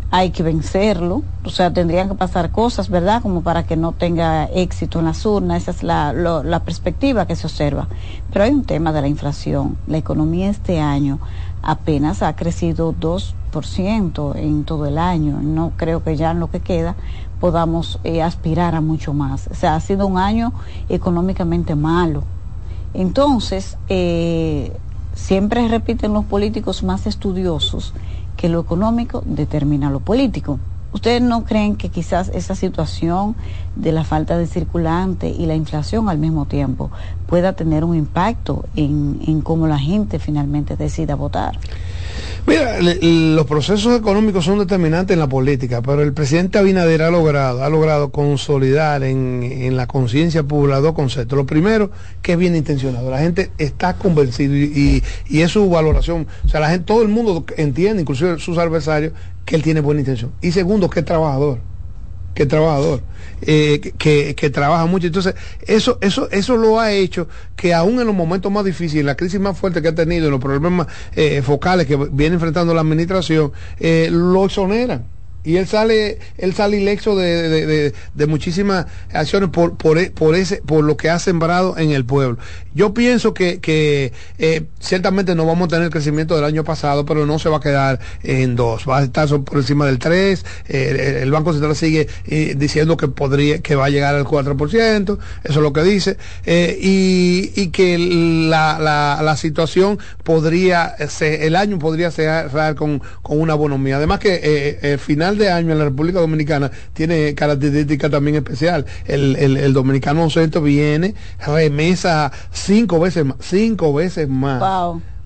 hay 0.10 0.30
que 0.30 0.41
vencerlo, 0.41 1.24
o 1.43 1.50
sea, 1.50 1.74
tendrían 1.74 2.08
que 2.08 2.15
pasar 2.15 2.52
cosas, 2.52 2.89
¿verdad? 2.89 3.22
Como 3.22 3.41
para 3.41 3.63
que 3.63 3.76
no 3.76 3.91
tenga 3.91 4.46
éxito 4.46 5.00
en 5.00 5.06
las 5.06 5.26
urnas, 5.26 5.63
esa 5.63 5.72
es 5.72 5.84
la, 5.84 6.13
la 6.13 6.60
perspectiva 6.63 7.28
que 7.28 7.36
se 7.36 7.48
observa. 7.48 7.88
Pero 8.32 8.46
hay 8.46 8.52
un 8.52 8.63
tema 8.63 8.93
de 8.93 9.02
la 9.02 9.08
inflación. 9.10 9.78
La 9.86 9.98
economía 9.98 10.50
este 10.50 10.80
año 10.80 11.20
apenas 11.62 12.24
ha 12.24 12.36
crecido 12.38 12.93
2% 12.93 14.36
en 14.38 14.63
todo 14.63 14.86
el 14.86 14.98
año. 14.98 15.39
No 15.41 15.74
creo 15.76 16.02
que 16.02 16.15
ya 16.15 16.32
en 16.32 16.39
lo 16.39 16.50
que 16.50 16.62
queda 16.62 16.96
podamos 17.41 18.00
eh, 18.06 18.22
aspirar 18.22 18.76
a 18.76 18.82
mucho 18.82 19.13
más. 19.13 19.48
O 19.52 19.56
sea, 19.56 19.76
ha 19.76 19.80
sido 19.82 20.08
un 20.08 20.17
año 20.17 20.54
económicamente 20.88 21.76
malo. 21.76 22.24
Entonces, 22.93 23.78
eh, 23.89 24.72
siempre 25.13 25.67
repiten 25.67 26.13
los 26.13 26.24
políticos 26.24 26.84
más 26.84 27.08
estudiosos 27.08 27.93
que 28.38 28.47
lo 28.47 28.60
económico 28.62 29.23
determina 29.26 29.89
lo 29.89 30.00
político. 30.00 30.60
¿Ustedes 30.93 31.21
no 31.21 31.43
creen 31.43 31.76
que 31.76 31.89
quizás 31.89 32.30
esa 32.30 32.56
situación 32.56 33.36
de 33.76 33.91
la 33.91 34.06
falta 34.06 34.38
de 34.38 34.47
circulante 34.47 35.28
y 35.30 35.45
la 35.45 35.56
inflación 35.56 36.08
al 36.08 36.17
mismo 36.17 36.45
tiempo 36.45 36.89
pueda 37.28 37.54
tener 37.54 37.84
un 37.84 37.95
impacto 37.95 38.65
en, 38.76 39.19
en 39.28 39.41
cómo 39.41 39.67
la 39.67 39.78
gente 39.78 40.17
finalmente 40.17 40.78
decida 40.78 41.15
votar? 41.15 41.60
Mira, 42.47 42.79
los 42.81 43.45
procesos 43.45 43.99
económicos 43.99 44.45
son 44.45 44.60
determinantes 44.60 45.13
en 45.13 45.19
la 45.19 45.27
política, 45.27 45.81
pero 45.81 46.01
el 46.01 46.13
presidente 46.13 46.57
Abinader 46.57 47.01
ha 47.01 47.12
logrado, 47.12 47.62
ha 47.62 47.69
logrado 47.69 48.10
consolidar 48.10 49.03
en, 49.03 49.75
la 49.75 49.86
conciencia 49.86 50.43
popular 50.43 50.81
dos 50.81 50.93
conceptos. 50.93 51.38
Lo 51.38 51.45
primero, 51.45 51.91
que 52.21 52.31
es 52.31 52.38
bien 52.38 52.55
intencionado. 52.55 53.12
La 53.12 53.19
gente 53.19 53.51
está 53.57 53.97
convencida 53.97 54.55
y, 54.55 55.03
y, 55.27 55.41
es 55.41 55.51
su 55.51 55.69
valoración. 55.69 56.25
O 56.45 56.47
sea, 56.47 56.62
la 56.62 56.69
gente, 56.69 56.86
todo 56.86 57.01
el 57.01 57.10
mundo 57.10 57.45
entiende, 57.57 58.03
inclusive 58.03 58.39
sus 58.39 58.57
adversarios, 58.57 59.12
que 59.43 59.57
él 59.57 59.62
tiene 59.62 59.81
buena 59.81 59.99
intención. 59.99 60.31
Y 60.41 60.53
segundo, 60.53 60.89
que 60.89 61.01
es 61.01 61.05
trabajador 61.05 61.60
que 62.38 62.45
trabajador, 62.45 63.02
eh, 63.41 63.82
que, 63.97 64.36
que, 64.36 64.50
trabaja 64.52 64.86
mucho. 64.86 65.08
Entonces, 65.08 65.34
eso, 65.65 65.97
eso, 66.02 66.30
eso 66.30 66.56
lo 66.56 66.80
ha 66.80 66.91
hecho 66.91 67.28
que 67.56 67.73
aún 67.73 68.00
en 68.00 68.06
los 68.06 68.15
momentos 68.15 68.52
más 68.52 68.63
difíciles, 68.63 69.04
la 69.04 69.15
crisis 69.15 69.39
más 69.39 69.58
fuerte 69.58 69.82
que 69.82 69.88
ha 69.88 69.95
tenido, 69.95 70.26
en 70.26 70.32
los 70.32 70.39
problemas 70.39 70.86
eh, 71.15 71.41
focales 71.41 71.88
que 71.88 71.95
viene 71.95 72.36
enfrentando 72.36 72.76
la 72.76 72.82
administración, 72.82 73.52
eh, 73.80 74.10
lo 74.12 74.45
exoneran 74.45 75.16
y 75.43 75.56
él 75.56 75.67
sale 75.67 76.19
él 76.38 76.54
sale 76.54 76.78
ileso 76.78 77.15
de, 77.15 77.93
de, 78.13 78.28
muchísimas 78.28 78.86
acciones 79.13 79.50
por, 79.50 79.78
por, 79.78 79.97
e, 79.97 80.12
por, 80.12 80.36
ese 80.36 80.58
por 80.58 80.84
lo 80.84 80.97
que 80.97 81.10
ha 81.10 81.19
sembrado 81.19 81.78
en 81.78 81.91
el 81.91 82.06
pueblo. 82.06 82.38
Yo 82.73 82.93
pienso 82.93 83.34
que, 83.34 83.60
que 83.60 84.12
eh, 84.38 84.65
ciertamente 84.80 85.36
no 85.36 85.45
vamos 85.45 85.67
a 85.67 85.69
tener 85.69 85.86
el 85.86 85.89
crecimiento 85.89 86.36
del 86.36 86.43
año 86.43 86.63
pasado 86.63 87.06
pero 87.06 87.26
no 87.26 87.39
se 87.39 87.47
va 87.50 87.58
a 87.58 87.62
quedar 87.62 88.00
en 88.23 88.56
dos. 88.56 88.88
Va 88.88 89.00
a 89.00 89.04
estar 89.04 89.28
por 89.28 89.58
encima 89.58 89.86
del 89.86 90.00
3 90.00 90.45
eh, 90.67 91.19
el 91.21 91.32
banco 91.32 91.54
central 91.54 91.76
sigue 91.76 92.08
eh, 92.26 92.56
diciendo 92.58 92.97
que 92.97 93.08
podría 93.08 93.60
que 93.60 93.76
va 93.76 93.86
a 93.86 93.89
llegar 93.89 94.15
al 94.15 94.26
4% 94.26 95.04
eso 95.06 95.19
es 95.43 95.56
lo 95.56 95.71
que 95.73 95.84
dice. 95.84 96.17
Y, 96.45 97.52
y, 97.56 97.67
que 97.67 97.97
la, 97.97 98.80
la, 98.80 99.21
la 99.23 99.38
situación 99.38 100.00
podría 100.23 100.95
ser, 101.08 101.43
el 101.43 101.56
año 101.56 101.80
podría 101.80 102.12
cerrar 102.12 102.76
con, 102.76 103.02
con 103.21 103.39
una 103.39 103.54
bonomía. 103.54 103.97
Además 103.97 104.19
que 104.19 104.80
el 104.82 105.00
final 105.38 105.47
de 105.47 105.52
año 105.52 105.71
en 105.73 105.80
la 105.80 105.86
República 105.86 106.19
Dominicana 106.19 106.71
tiene 106.93 107.34
característica 107.36 108.10
también 108.10 108.38
especial. 108.38 108.86
El, 109.06 109.36
el, 109.36 109.73
dominicano 109.73 110.30
centro 110.30 110.62
viene, 110.62 111.13
remesa 111.45 112.32
cinco 112.52 113.00
veces 113.00 113.26
más, 113.26 113.38
cinco 113.39 113.93
veces 113.93 114.28
más. 114.28 114.60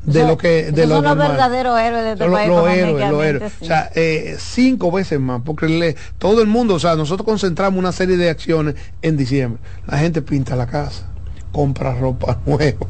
de 0.04 0.26
lo 0.26 0.38
que 0.38 0.72
de 0.72 0.88
los 0.88 1.02
verdaderos 1.04 1.80
héroes 1.80 2.04
de 2.04 2.12
este 2.14 2.26
los, 2.26 2.34
país 2.34 2.50
los 2.50 2.70
héroes, 2.70 3.12
los 3.12 3.24
héroes. 3.24 3.54
sí. 3.60 3.66
O 3.66 3.68
sea, 3.68 3.92
eh, 3.96 4.36
cinco 4.40 4.92
veces 4.92 5.20
más, 5.20 5.42
porque 5.46 5.68
le- 5.68 5.96
todo 6.18 6.42
el 6.42 6.48
mundo, 6.48 6.76
o 6.76 6.80
sea, 6.80 6.96
nosotros 6.96 7.26
concentramos 7.26 7.78
una 7.80 7.92
serie 7.92 8.18
de 8.18 8.30
acciones 8.30 8.76
en 9.02 9.16
diciembre. 9.18 9.62
La 9.88 9.98
gente 10.00 10.22
pinta 10.22 10.56
la 10.56 10.66
casa, 10.68 11.08
compra 11.52 11.94
ropa 11.96 12.40
nueva. 12.46 12.88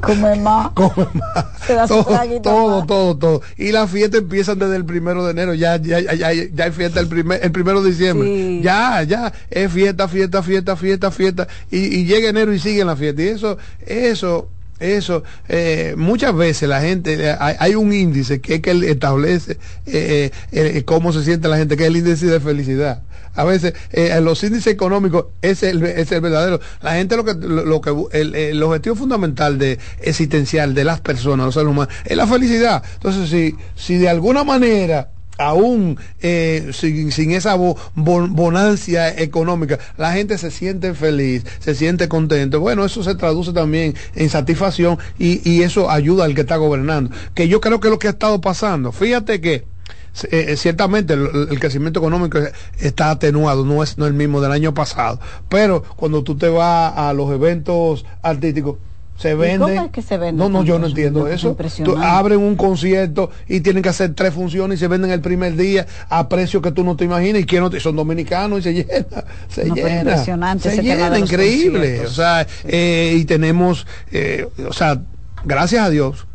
Come 0.00 0.36
más. 0.36 0.70
Come 0.74 1.06
más. 1.14 1.46
Se 1.66 1.74
da 1.74 1.86
su 1.86 1.94
todo, 1.94 2.40
todo, 2.42 2.78
más. 2.78 2.86
todo, 2.86 3.16
todo. 3.16 3.42
Y 3.56 3.72
las 3.72 3.90
fiestas 3.90 4.20
empiezan 4.20 4.58
desde 4.58 4.76
el 4.76 4.84
primero 4.84 5.24
de 5.24 5.30
enero. 5.32 5.54
Ya, 5.54 5.76
ya, 5.76 6.00
ya, 6.00 6.14
ya, 6.14 6.32
ya 6.32 6.64
hay 6.64 6.72
fiesta 6.72 7.00
el 7.00 7.08
primer, 7.08 7.44
el 7.44 7.52
primero 7.52 7.82
de 7.82 7.90
diciembre. 7.90 8.28
Sí. 8.28 8.60
Ya, 8.62 9.02
ya, 9.02 9.32
es 9.50 9.72
fiesta, 9.72 10.08
fiesta, 10.08 10.42
fiesta, 10.42 10.76
fiesta, 10.76 11.10
fiesta. 11.10 11.48
Y, 11.70 11.78
y 12.00 12.04
llega 12.04 12.28
enero 12.28 12.52
y 12.52 12.58
siguen 12.58 12.86
la 12.86 12.96
fiesta. 12.96 13.22
Y 13.22 13.28
eso, 13.28 13.58
eso, 13.86 14.48
eso, 14.80 15.22
eh, 15.48 15.94
muchas 15.96 16.34
veces 16.34 16.68
la 16.68 16.80
gente, 16.80 17.14
eh, 17.14 17.36
hay, 17.38 17.54
hay 17.58 17.74
un 17.74 17.92
índice 17.92 18.40
que 18.40 18.56
es 18.56 18.60
que 18.60 18.72
establece 18.90 19.58
eh, 19.86 20.30
eh, 20.52 20.82
cómo 20.84 21.12
se 21.12 21.22
siente 21.24 21.48
la 21.48 21.56
gente, 21.56 21.76
que 21.76 21.84
es 21.84 21.88
el 21.88 21.96
índice 21.96 22.26
de 22.26 22.40
felicidad. 22.40 23.02
A 23.36 23.42
veces 23.42 23.74
los 24.22 24.44
índices 24.44 24.72
económicos 24.72 25.26
es 25.42 25.64
el, 25.64 25.82
es 25.82 26.12
el 26.12 26.20
verdadero. 26.20 26.60
La 26.82 26.94
gente 26.94 27.16
lo 27.16 27.24
que, 27.24 27.34
lo, 27.34 27.80
que 27.80 27.92
el, 28.12 28.32
el 28.36 28.62
objetivo 28.62 28.94
fundamental 28.94 29.58
de 29.58 29.80
existencial 30.02 30.72
de 30.72 30.84
las 30.84 31.00
personas, 31.00 31.46
los 31.46 31.54
seres 31.54 31.68
humanos, 31.68 31.92
es 32.04 32.16
la 32.16 32.28
felicidad. 32.28 32.84
Entonces, 32.94 33.28
si, 33.28 33.56
si 33.74 33.96
de 33.98 34.08
alguna 34.08 34.44
manera 34.44 35.08
aún 35.38 35.98
eh, 36.20 36.70
sin, 36.72 37.10
sin 37.12 37.32
esa 37.32 37.54
bo- 37.54 37.76
bon- 37.94 38.34
bonancia 38.34 39.08
económica, 39.20 39.78
la 39.96 40.12
gente 40.12 40.38
se 40.38 40.50
siente 40.50 40.94
feliz, 40.94 41.44
se 41.58 41.74
siente 41.74 42.08
contento. 42.08 42.60
Bueno, 42.60 42.84
eso 42.84 43.02
se 43.02 43.14
traduce 43.14 43.52
también 43.52 43.94
en 44.14 44.30
satisfacción 44.30 44.98
y, 45.18 45.48
y 45.48 45.62
eso 45.62 45.90
ayuda 45.90 46.24
al 46.24 46.34
que 46.34 46.42
está 46.42 46.56
gobernando. 46.56 47.10
Que 47.34 47.48
yo 47.48 47.60
creo 47.60 47.80
que 47.80 47.88
es 47.88 47.92
lo 47.92 47.98
que 47.98 48.08
ha 48.08 48.10
estado 48.10 48.40
pasando. 48.40 48.92
Fíjate 48.92 49.40
que 49.40 49.54
eh, 49.54 50.46
eh, 50.50 50.56
ciertamente 50.56 51.14
el, 51.14 51.28
el 51.50 51.58
crecimiento 51.58 51.98
económico 51.98 52.38
está 52.78 53.10
atenuado, 53.10 53.64
no 53.64 53.82
es 53.82 53.98
no 53.98 54.06
el 54.06 54.14
mismo 54.14 54.40
del 54.40 54.52
año 54.52 54.72
pasado. 54.72 55.18
Pero 55.48 55.82
cuando 55.96 56.22
tú 56.22 56.36
te 56.36 56.48
vas 56.48 56.92
a 56.96 57.12
los 57.12 57.32
eventos 57.32 58.04
artísticos, 58.22 58.76
se 59.16 59.30
¿Y 59.30 59.34
vende. 59.34 59.58
cómo 59.58 59.82
es 59.86 59.90
que 59.92 60.02
se 60.02 60.18
vende 60.18 60.42
No, 60.42 60.48
no, 60.48 60.64
yo 60.64 60.78
no 60.78 60.86
entiendo 60.88 61.28
Es 61.28 61.36
eso. 61.36 61.56
Tú 61.84 61.96
abren 61.96 62.40
un 62.40 62.56
concierto 62.56 63.30
y 63.48 63.60
tienen 63.60 63.82
que 63.82 63.88
hacer 63.88 64.12
tres 64.14 64.34
funciones 64.34 64.78
y 64.78 64.80
se 64.80 64.88
venden 64.88 65.10
el 65.12 65.20
primer 65.20 65.54
día 65.56 65.86
a 66.08 66.28
precios 66.28 66.62
que 66.62 66.72
tú 66.72 66.82
no 66.82 66.96
te 66.96 67.04
imaginas 67.04 67.42
y 67.42 67.44
que 67.46 67.60
no 67.60 67.70
te- 67.70 67.78
son 67.80 67.94
dominicanos 67.96 68.60
y 68.60 68.62
se 68.62 68.74
llena, 68.74 69.24
se 69.48 69.64
No, 69.66 69.74
llena, 69.76 69.98
impresionante 70.00 70.70
se 70.70 70.82
llena, 70.82 71.18
increíble. 71.18 71.78
conciertos. 71.80 72.12
O 72.12 72.14
sea, 72.14 72.46
eh, 72.64 73.14
y 73.16 73.24
tenemos, 73.24 73.86
eh, 74.10 74.46
o 74.68 74.72
sea, 74.72 75.00
gracias 75.44 75.86
a 75.86 75.90
Dios. 75.90 76.26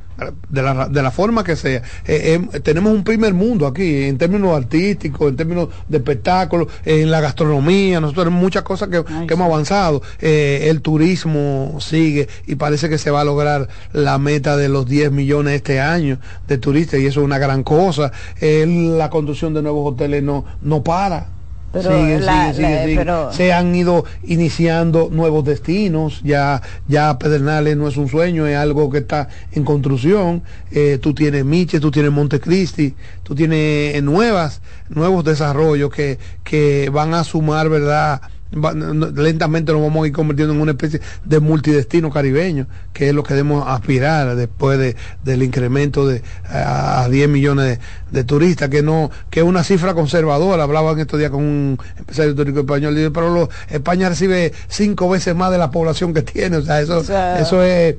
De 0.49 0.61
la, 0.61 0.87
de 0.89 1.01
la 1.01 1.11
forma 1.11 1.43
que 1.43 1.55
sea, 1.55 1.81
eh, 2.05 2.39
eh, 2.53 2.59
tenemos 2.61 2.93
un 2.93 3.03
primer 3.03 3.33
mundo 3.33 3.67
aquí 3.67 4.03
en 4.03 4.17
términos 4.17 4.55
artísticos, 4.55 5.29
en 5.29 5.35
términos 5.35 5.69
de 5.87 5.97
espectáculos, 5.97 6.67
en 6.85 7.11
la 7.11 7.21
gastronomía, 7.21 7.99
nosotros 7.99 8.25
tenemos 8.25 8.41
muchas 8.41 8.63
cosas 8.63 8.89
que, 8.89 9.03
que 9.03 9.33
hemos 9.33 9.45
avanzado. 9.45 10.01
Eh, 10.19 10.67
el 10.69 10.81
turismo 10.81 11.77
sigue 11.79 12.27
y 12.47 12.55
parece 12.55 12.89
que 12.89 12.97
se 12.97 13.11
va 13.11 13.21
a 13.21 13.25
lograr 13.25 13.67
la 13.93 14.17
meta 14.17 14.57
de 14.57 14.69
los 14.69 14.85
10 14.87 15.11
millones 15.11 15.55
este 15.55 15.79
año 15.79 16.19
de 16.47 16.57
turistas 16.57 16.99
y 16.99 17.05
eso 17.05 17.21
es 17.21 17.25
una 17.25 17.37
gran 17.37 17.63
cosa. 17.63 18.11
La 18.41 19.09
construcción 19.09 19.53
de 19.53 19.61
nuevos 19.61 19.93
hoteles 19.93 20.23
no, 20.23 20.45
no 20.61 20.83
para. 20.83 21.38
Pero 21.71 21.91
la- 22.25 22.51
la- 22.61 22.85
pero- 22.95 23.31
Se 23.31 23.53
han 23.53 23.75
ido 23.75 24.03
iniciando 24.23 25.09
nuevos 25.11 25.45
destinos, 25.45 26.21
ya, 26.23 26.61
ya 26.87 27.19
Pedernales 27.19 27.77
no 27.77 27.87
es 27.87 27.95
un 27.97 28.07
sueño, 28.09 28.47
es 28.47 28.57
algo 28.57 28.89
que 28.89 28.99
está 28.99 29.29
en 29.51 29.63
construcción. 29.63 30.41
Eh, 30.71 30.97
tú 31.01 31.13
tienes 31.13 31.45
Miche, 31.45 31.79
tú 31.79 31.91
tienes 31.91 32.11
Montecristi, 32.11 32.95
tú 33.23 33.35
tienes 33.35 34.01
nuevas, 34.01 34.61
nuevos 34.89 35.23
desarrollos 35.23 35.91
que, 35.91 36.17
que 36.43 36.89
van 36.91 37.13
a 37.13 37.23
sumar, 37.23 37.69
¿verdad? 37.69 38.21
Va- 38.51 38.73
lentamente 38.73 39.71
nos 39.71 39.81
vamos 39.81 40.03
a 40.03 40.07
ir 40.07 40.13
convirtiendo 40.13 40.55
en 40.55 40.61
una 40.61 40.71
especie 40.71 40.99
de 41.23 41.39
multidestino 41.39 42.09
caribeño, 42.09 42.65
que 42.93 43.09
es 43.09 43.13
lo 43.13 43.21
que 43.21 43.35
debemos 43.35 43.63
aspirar 43.67 44.35
después 44.35 44.79
de, 44.79 44.95
del 45.23 45.43
incremento 45.43 46.07
de 46.07 46.23
a, 46.49 47.03
a 47.03 47.09
10 47.09 47.29
millones 47.29 47.65
de, 47.65 47.79
de 48.11 48.23
turistas, 48.23 48.69
que 48.69 48.81
no 48.81 49.11
que 49.29 49.41
es 49.41 49.45
una 49.45 49.63
cifra 49.63 49.93
conservadora. 49.93 50.63
Hablaba 50.63 50.93
en 50.93 50.99
estos 50.99 51.19
días 51.19 51.29
con 51.29 51.43
un 51.43 51.79
empresario 51.99 52.33
turístico 52.33 52.61
español, 52.61 52.95
dice, 52.95 53.11
pero 53.11 53.31
lo- 53.31 53.49
España 53.69 54.09
recibe 54.09 54.51
cinco 54.67 55.07
veces 55.09 55.35
más 55.35 55.51
de 55.51 55.59
la 55.59 55.69
población 55.69 56.13
que 56.15 56.23
tiene, 56.23 56.57
o 56.57 56.61
sea, 56.63 56.81
eso, 56.81 56.97
O 56.97 57.03
sea, 57.03 57.39
eso 57.39 57.61
es, 57.61 57.97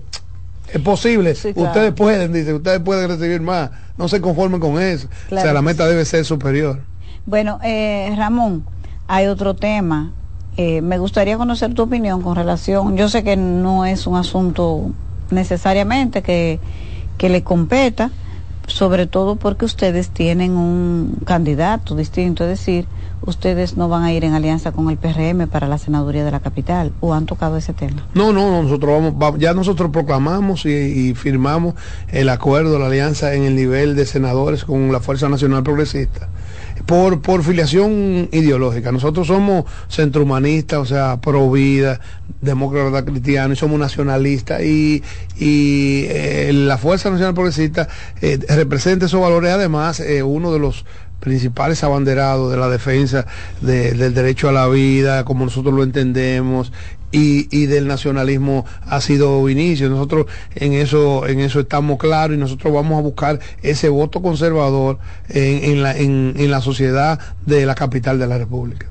es 0.73 0.81
posible. 0.81 1.35
claro. 1.35 1.61
Ustedes 1.63 1.93
pueden, 1.93 2.33
dice, 2.33 2.55
ustedes 2.55 2.81
pueden 2.81 3.09
recibir 3.09 3.41
más, 3.41 3.71
no 3.97 4.09
se 4.09 4.21
conformen 4.21 4.59
con 4.59 4.83
eso. 4.83 5.07
o 5.31 5.41
sea, 5.41 5.53
la 5.53 5.63
meta 5.63 5.87
debe 5.87 6.05
ser 6.05 6.25
superior. 6.25 6.81
Bueno, 7.25 7.61
eh, 7.63 8.13
Ramón, 8.17 8.65
hay 9.07 9.27
otro 9.29 9.55
tema. 9.55 10.13
Eh, 10.63 10.83
me 10.83 10.99
gustaría 10.99 11.39
conocer 11.39 11.73
tu 11.73 11.85
opinión 11.85 12.21
con 12.21 12.37
relación. 12.37 12.95
Yo 12.95 13.09
sé 13.09 13.25
que 13.25 13.35
no 13.35 13.87
es 13.87 14.07
un 14.07 14.17
asunto 14.17 14.91
necesariamente 15.31 16.21
que, 16.23 16.61
que 17.17 17.31
le 17.31 17.43
competa, 17.43 18.11
sobre 18.67 19.07
todo 19.07 19.37
porque 19.37 19.65
ustedes 19.65 20.11
tienen 20.11 20.53
un 20.59 21.17
candidato 21.25 21.97
distinto, 21.97 22.45
es 22.45 22.51
decir, 22.51 22.87
ustedes 23.23 23.79
no 23.79 23.89
van 23.89 24.03
a 24.03 24.13
ir 24.13 24.23
en 24.25 24.35
alianza 24.35 24.71
con 24.73 24.91
el 24.91 24.99
PRM 24.99 25.47
para 25.49 25.67
la 25.67 25.79
senaduría 25.79 26.27
de 26.27 26.31
la 26.31 26.41
capital, 26.41 26.93
o 27.01 27.15
han 27.15 27.25
tocado 27.25 27.57
ese 27.57 27.73
tema. 27.73 28.07
No, 28.13 28.31
no, 28.35 28.51
no, 28.51 28.63
nosotros 28.63 28.91
vamos, 28.93 29.15
va- 29.15 29.39
ya 29.39 29.55
nosotros 29.55 29.91
proclamamos 29.91 30.67
y, 30.67 30.71
y 31.09 31.15
firmamos 31.15 31.75
el 32.09 32.29
acuerdo, 32.29 32.79
la 32.79 32.87
alianza 32.89 33.33
en 33.33 33.45
el 33.45 33.57
nivel 33.57 33.97
de 33.97 34.05
senadores 34.05 34.65
con 34.67 34.93
la 34.93 35.01
Fuerza 35.01 35.31
Nacional 35.31 35.63
Progresista. 35.63 36.29
Por, 36.91 37.23
por 37.23 37.45
filiación 37.45 38.29
ideológica. 38.33 38.91
Nosotros 38.91 39.29
somos 39.29 39.65
centrohumanistas, 39.89 40.81
o 40.81 40.85
sea, 40.85 41.21
pro 41.21 41.49
vida, 41.49 42.01
demócratas 42.41 43.05
cristianos, 43.05 43.59
y 43.59 43.61
somos 43.61 43.79
nacionalistas 43.79 44.61
y, 44.63 45.01
y 45.39 46.07
eh, 46.09 46.51
la 46.53 46.79
Fuerza 46.79 47.09
Nacional 47.09 47.35
Progresista 47.35 47.87
eh, 48.21 48.41
representa 48.49 49.07
esos 49.07 49.21
valores, 49.21 49.53
además, 49.53 50.01
eh, 50.01 50.25
uno 50.25 50.53
de 50.53 50.59
los 50.59 50.85
principales 51.21 51.85
abanderados 51.85 52.51
de 52.51 52.57
la 52.57 52.69
defensa 52.69 53.27
de- 53.61 53.93
del 53.93 54.15
derecho 54.15 54.49
a 54.49 54.53
la 54.53 54.67
vida, 54.69 55.25
como 55.25 55.45
nosotros 55.45 55.73
lo 55.75 55.83
entendemos, 55.83 56.73
y, 57.13 57.49
y 57.57 57.67
del 57.67 57.89
nacionalismo 57.89 58.65
ha 58.87 59.01
sido 59.01 59.49
inicio. 59.49 59.89
Nosotros 59.89 60.27
en 60.55 60.73
eso, 60.75 61.27
en 61.27 61.41
eso 61.41 61.61
estamos 61.61 61.99
claros 61.99 62.37
y 62.37 62.41
nosotros 62.41 62.73
vamos 62.73 62.99
a 62.99 63.03
buscar 63.03 63.41
ese 63.63 63.89
voto 63.89 64.23
conservador 64.23 64.99
en, 65.29 65.65
en 65.73 65.83
la, 65.83 65.97
en, 65.97 66.35
en 66.37 66.51
la 66.51 66.61
sociedad 66.61 67.19
de 67.47 67.67
la 67.67 67.75
capital 67.75 68.19
de 68.19 68.27
la 68.29 68.39
República. 68.39 68.87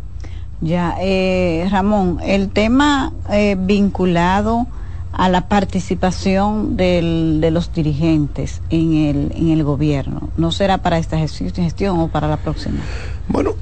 Ya, 0.62 0.96
eh, 1.00 1.66
Ramón, 1.72 2.20
el 2.22 2.50
tema 2.50 3.14
eh, 3.32 3.56
vinculado 3.58 4.68
a 5.12 5.28
la 5.30 5.48
participación 5.48 6.78
del- 6.78 7.40
de 7.42 7.52
los 7.52 7.74
dirigentes 7.74 8.62
en 8.70 8.94
el, 8.94 9.32
en 9.36 9.50
el 9.52 9.64
gobierno, 9.64 10.30
¿no 10.38 10.52
será 10.52 10.78
para 10.80 10.98
esta 11.00 11.18
gesti- 11.18 11.54
gestión 11.54 12.00
o 12.00 12.08
para 12.10 12.28
la 12.28 12.38
próxima? 12.38 12.80
Bueno, 13.28 13.56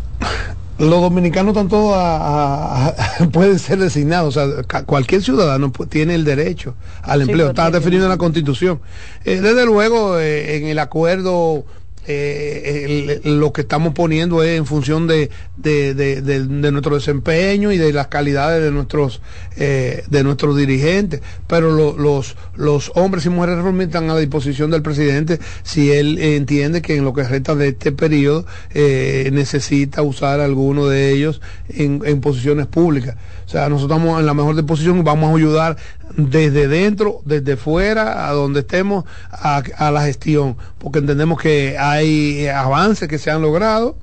los 0.77 1.01
dominicanos 1.01 1.51
están 1.53 1.69
todos 1.69 1.95
a- 1.95 2.17
a- 2.17 2.87
a- 2.89 2.93
pueden 3.31 3.57
ser 3.59 3.79
designados, 3.79 4.35
o 4.37 4.61
sea, 4.63 4.83
cualquier 4.83 5.23
ciudadano 5.23 5.71
tiene 5.89 6.15
el 6.15 6.23
derecho 6.25 6.75
al 7.01 7.23
Sí, 7.23 7.29
empleo, 7.29 7.49
está 7.49 7.71
definido 7.71 8.03
en 8.03 8.09
la 8.09 8.17
Constitución. 8.17 8.79
Eh, 9.25 9.39
desde 9.41 9.65
luego, 9.65 10.19
eh, 10.19 10.57
en 10.57 10.67
el 10.67 10.79
acuerdo 10.79 11.65
eh, 12.07 13.21
lo 13.23 13.51
que 13.53 13.61
estamos 13.61 13.93
poniendo 13.93 14.43
es 14.43 14.57
en 14.57 14.65
función 14.65 15.07
de, 15.07 15.29
de, 15.57 15.93
de- 15.93 16.71
nuestro 16.71 16.95
desempeño 16.95 17.71
y 17.71 17.77
de 17.77 17.93
las 17.93 18.07
calidades 18.07 18.63
de 18.63 18.71
nuestros 18.71 19.21
eh, 19.57 20.03
de 20.09 20.23
nuestros 20.23 20.55
dirigentes. 20.57 21.21
Pero 21.47 21.71
lo- 21.71 21.97
los 21.97 22.35
los 22.55 22.91
hombres 22.95 23.25
y 23.25 23.29
mujeres 23.29 23.57
están 23.79 24.09
a 24.09 24.17
disposición 24.17 24.71
del 24.71 24.81
presidente 24.81 25.39
si 25.63 25.91
él 25.91 26.17
entiende 26.19 26.81
que 26.81 26.95
en 26.95 27.03
lo 27.03 27.13
que 27.13 27.23
resta 27.23 27.55
de 27.55 27.69
este 27.69 27.91
periodo 27.91 28.45
eh, 28.73 29.29
necesita 29.33 30.01
usar 30.01 30.39
alguno 30.39 30.87
de 30.87 31.11
ellos 31.11 31.41
en, 31.69 32.01
en 32.05 32.21
posiciones 32.21 32.67
públicas. 32.67 33.15
O 33.45 33.49
sea 33.49 33.69
nosotros 33.69 33.97
estamos 33.97 34.19
en 34.19 34.25
la 34.25 34.33
mejor 34.33 34.55
disposición 34.55 34.97
y 34.99 35.01
vamos 35.03 35.31
a 35.31 35.35
ayudar 35.37 35.77
desde 36.15 36.67
dentro, 36.67 37.21
desde 37.25 37.57
fuera, 37.57 38.27
a 38.27 38.31
donde 38.33 38.61
estemos, 38.61 39.05
a, 39.31 39.61
a 39.77 39.91
la 39.91 40.03
gestión, 40.05 40.55
porque 40.79 40.99
entendemos 40.99 41.39
que 41.39 41.77
hay 41.97 42.47
avances 42.47 43.07
que 43.07 43.17
se 43.17 43.29
han 43.31 43.41
logrado, 43.41 43.97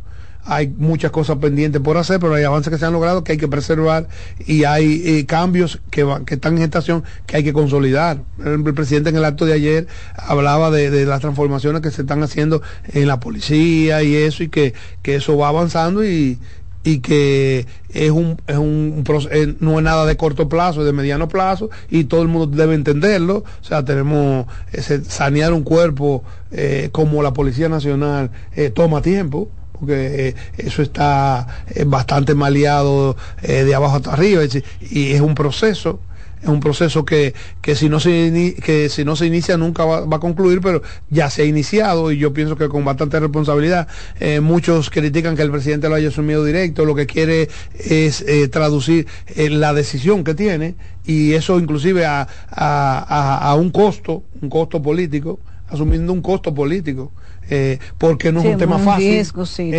hay 0.46 0.68
muchas 0.68 1.10
cosas 1.10 1.38
pendientes 1.38 1.80
por 1.80 1.96
hacer, 1.96 2.20
pero 2.20 2.34
hay 2.34 2.44
avances 2.44 2.70
que 2.70 2.78
se 2.78 2.84
han 2.84 2.92
logrado 2.92 3.24
que 3.24 3.32
hay 3.32 3.38
que 3.38 3.48
preservar 3.48 4.08
y 4.46 4.64
hay 4.64 5.02
eh, 5.06 5.24
cambios 5.26 5.80
que, 5.90 6.04
van- 6.04 6.26
que 6.26 6.34
están 6.34 6.52
en 6.54 6.58
gestación 6.60 7.02
que 7.26 7.36
hay 7.38 7.44
que 7.44 7.54
consolidar. 7.54 8.18
Ejemplo, 8.38 8.68
el 8.68 8.74
presidente 8.74 9.08
en 9.08 9.16
el 9.16 9.24
acto 9.24 9.46
de 9.46 9.54
ayer 9.54 9.86
hablaba 10.16 10.70
de, 10.70 10.90
de 10.90 11.06
las 11.06 11.20
transformaciones 11.20 11.80
que 11.80 11.90
se 11.90 12.02
están 12.02 12.22
haciendo 12.22 12.60
en 12.92 13.08
la 13.08 13.20
policía 13.20 14.02
y 14.02 14.14
eso, 14.16 14.42
y 14.42 14.48
que, 14.50 14.74
que 15.02 15.14
eso 15.16 15.36
va 15.38 15.48
avanzando 15.48 16.04
y 16.04 16.38
y 16.84 16.98
que 16.98 17.66
es 17.88 18.10
un, 18.10 18.36
es 18.46 18.58
un 18.58 19.02
eh, 19.30 19.54
no 19.60 19.78
es 19.78 19.84
nada 19.84 20.04
de 20.04 20.16
corto 20.16 20.48
plazo, 20.48 20.80
es 20.80 20.86
de 20.86 20.92
mediano 20.92 21.28
plazo 21.28 21.70
y 21.90 22.04
todo 22.04 22.22
el 22.22 22.28
mundo 22.28 22.56
debe 22.56 22.74
entenderlo. 22.74 23.38
O 23.38 23.64
sea, 23.64 23.84
tenemos 23.84 24.46
ese, 24.72 25.02
sanear 25.02 25.54
un 25.54 25.64
cuerpo 25.64 26.22
eh, 26.52 26.90
como 26.92 27.22
la 27.22 27.32
Policía 27.32 27.70
Nacional 27.70 28.30
eh, 28.54 28.70
toma 28.70 29.00
tiempo 29.00 29.48
porque 29.80 30.36
eso 30.56 30.82
está 30.82 31.64
bastante 31.86 32.34
maleado 32.34 33.16
de 33.42 33.74
abajo 33.74 33.96
hasta 33.96 34.12
arriba 34.12 34.42
y 34.80 35.12
es 35.12 35.20
un 35.20 35.34
proceso 35.34 35.98
es 36.44 36.50
un 36.50 36.60
proceso 36.60 37.04
que, 37.04 37.34
que, 37.62 37.74
si, 37.74 37.88
no 37.88 37.98
se 38.00 38.54
que 38.62 38.88
si 38.90 39.04
no 39.04 39.16
se 39.16 39.26
inicia 39.26 39.56
nunca 39.56 39.84
va, 39.84 40.16
a 40.16 40.20
concluir, 40.20 40.60
pero 40.60 40.82
ya 41.08 41.30
se 41.30 41.42
ha 41.42 41.44
iniciado 41.46 42.12
y 42.12 42.18
yo 42.18 42.34
pienso 42.34 42.56
que 42.56 42.68
con 42.68 42.84
bastante 42.84 43.18
responsabilidad. 43.18 43.88
Eh, 44.20 44.40
muchos 44.40 44.90
critican 44.90 45.36
que 45.36 45.42
el 45.42 45.50
presidente 45.50 45.88
lo 45.88 45.94
haya 45.94 46.08
asumido 46.08 46.44
directo, 46.44 46.84
lo 46.84 46.94
que 46.94 47.06
quiere 47.06 47.48
es 47.78 48.20
eh, 48.22 48.48
traducir 48.48 49.06
eh, 49.34 49.48
la 49.48 49.72
decisión 49.72 50.22
que 50.22 50.34
tiene 50.34 50.74
y 51.06 51.32
eso 51.32 51.58
inclusive 51.58 52.04
a, 52.04 52.28
a, 52.50 53.50
a 53.50 53.54
un 53.54 53.70
costo, 53.70 54.22
un 54.42 54.50
costo 54.50 54.82
político, 54.82 55.40
asumiendo 55.68 56.12
un 56.12 56.20
costo 56.20 56.54
político. 56.54 57.12
Eh, 57.50 57.78
porque 57.98 58.32
no 58.32 58.40
es 58.40 58.46
un 58.46 58.58
tema 58.58 58.78
fácil. 58.78 59.14
es 59.14 59.32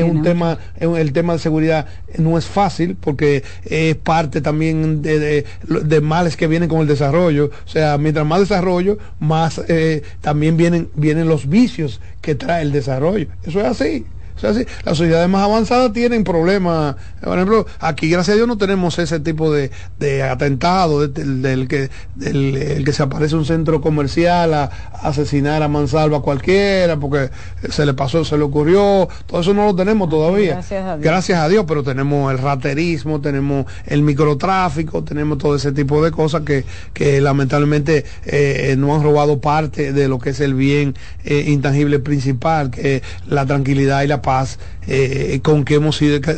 un 0.03 0.21
tema, 0.21 0.57
el 0.79 1.13
tema 1.13 1.33
de 1.33 1.39
seguridad 1.39 1.87
no 2.17 2.37
es 2.37 2.45
fácil 2.45 2.95
porque 2.99 3.43
es 3.63 3.95
parte 3.95 4.41
también 4.41 5.01
de, 5.01 5.45
de, 5.67 6.01
males 6.01 6.37
que 6.37 6.47
vienen 6.47 6.69
con 6.69 6.81
el 6.81 6.87
desarrollo. 6.87 7.51
O 7.65 7.67
sea, 7.67 7.97
mientras 7.97 8.25
más 8.25 8.39
desarrollo, 8.39 8.97
más 9.19 9.61
eh, 9.67 10.03
también 10.21 10.57
vienen, 10.57 10.89
vienen 10.95 11.27
los 11.27 11.49
vicios 11.49 12.01
que 12.21 12.35
trae 12.35 12.61
el 12.61 12.71
desarrollo. 12.71 13.27
Eso 13.45 13.59
es 13.59 13.65
así. 13.65 14.05
O 14.35 14.39
sea, 14.39 14.53
sí, 14.53 14.65
las 14.83 14.97
sociedades 14.97 15.29
más 15.29 15.43
avanzadas 15.43 15.93
tienen 15.93 16.23
problemas. 16.23 16.95
Por 17.21 17.37
ejemplo, 17.37 17.65
aquí 17.79 18.09
gracias 18.09 18.33
a 18.33 18.35
Dios 18.35 18.47
no 18.47 18.57
tenemos 18.57 18.99
ese 18.99 19.19
tipo 19.21 19.51
de, 19.51 19.71
de 19.97 20.23
atentado 20.23 21.07
del, 21.07 21.67
que 21.67 21.89
del 22.15 22.83
que 22.83 22.93
se 22.93 23.03
aparece 23.03 23.35
un 23.35 23.45
centro 23.45 23.81
comercial 23.81 24.53
a, 24.53 24.69
asesinar 25.03 25.63
a 25.63 25.67
mansalva 25.67 26.17
a 26.17 26.21
cualquiera 26.21 26.97
porque 26.97 27.29
se 27.69 27.85
le 27.85 27.93
pasó, 27.93 28.25
se 28.25 28.37
le 28.37 28.43
ocurrió. 28.43 29.07
Todo 29.25 29.41
eso 29.41 29.53
no 29.53 29.65
lo 29.65 29.75
tenemos 29.75 30.09
todavía. 30.09 30.61
Gracias 30.99 31.39
a 31.39 31.47
Dios. 31.47 31.65
pero 31.67 31.83
tenemos 31.83 32.31
el 32.31 32.37
raterismo, 32.39 33.21
tenemos 33.21 33.65
el 33.85 34.01
microtráfico, 34.01 35.03
tenemos 35.03 35.37
todo 35.37 35.55
ese 35.55 35.71
tipo 35.71 36.03
de 36.03 36.11
cosas 36.11 36.41
que, 36.41 36.65
que 36.93 37.21
lamentablemente 37.21 38.05
eh, 38.25 38.75
no 38.77 38.95
han 38.95 39.03
robado 39.03 39.39
parte 39.39 39.93
de 39.93 40.07
lo 40.07 40.19
que 40.19 40.31
es 40.31 40.39
el 40.39 40.55
bien 40.55 40.95
eh, 41.23 41.45
intangible 41.47 41.99
principal, 41.99 42.71
que 42.71 42.97
es 42.97 43.01
la 43.27 43.45
tranquilidad 43.45 44.03
y 44.03 44.07
la 44.07 44.21
paz 44.25 44.57
eh, 44.87 45.39
con 45.43 45.63
que 45.63 45.75
hemos 45.75 45.97
sido, 45.97 46.19
que, 46.19 46.33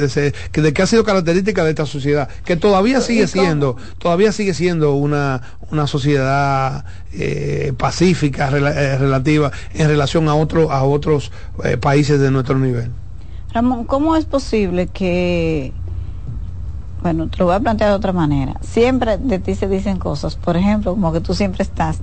de 0.61 0.73
que 0.73 0.81
ha 0.81 0.85
sido 0.85 1.05
característica 1.05 1.63
de 1.63 1.69
esta 1.69 1.85
sociedad, 1.85 2.27
que 2.43 2.57
todavía 2.57 2.99
sigue 2.99 3.27
siendo, 3.27 3.77
todavía 3.97 4.33
sigue 4.33 4.53
siendo 4.53 4.93
una, 4.95 5.41
una 5.71 5.87
sociedad 5.87 6.83
eh, 7.13 7.71
pacífica 7.77 8.49
eh, 8.49 8.97
relativa 8.97 9.51
en 9.73 9.87
relación 9.87 10.27
a 10.27 10.35
otro, 10.35 10.69
a 10.69 10.83
otros 10.83 11.31
países 11.79 12.19
de 12.19 12.29
nuestro 12.29 12.59
nivel. 12.59 12.91
Ramón, 13.53 13.85
¿cómo 13.85 14.17
es 14.17 14.25
posible 14.25 14.87
que 14.87 15.71
bueno, 17.01 17.29
te 17.29 17.37
lo 17.37 17.45
voy 17.45 17.55
a 17.55 17.59
plantear 17.61 17.91
de 17.91 17.95
otra 17.95 18.11
manera. 18.11 18.55
Siempre 18.61 19.17
de 19.17 19.39
ti 19.39 19.55
se 19.55 19.69
dicen 19.69 19.97
cosas, 19.97 20.35
por 20.35 20.57
ejemplo, 20.57 20.91
como 20.91 21.13
que 21.13 21.21
tú 21.21 21.33
siempre 21.33 21.63
estás 21.63 21.99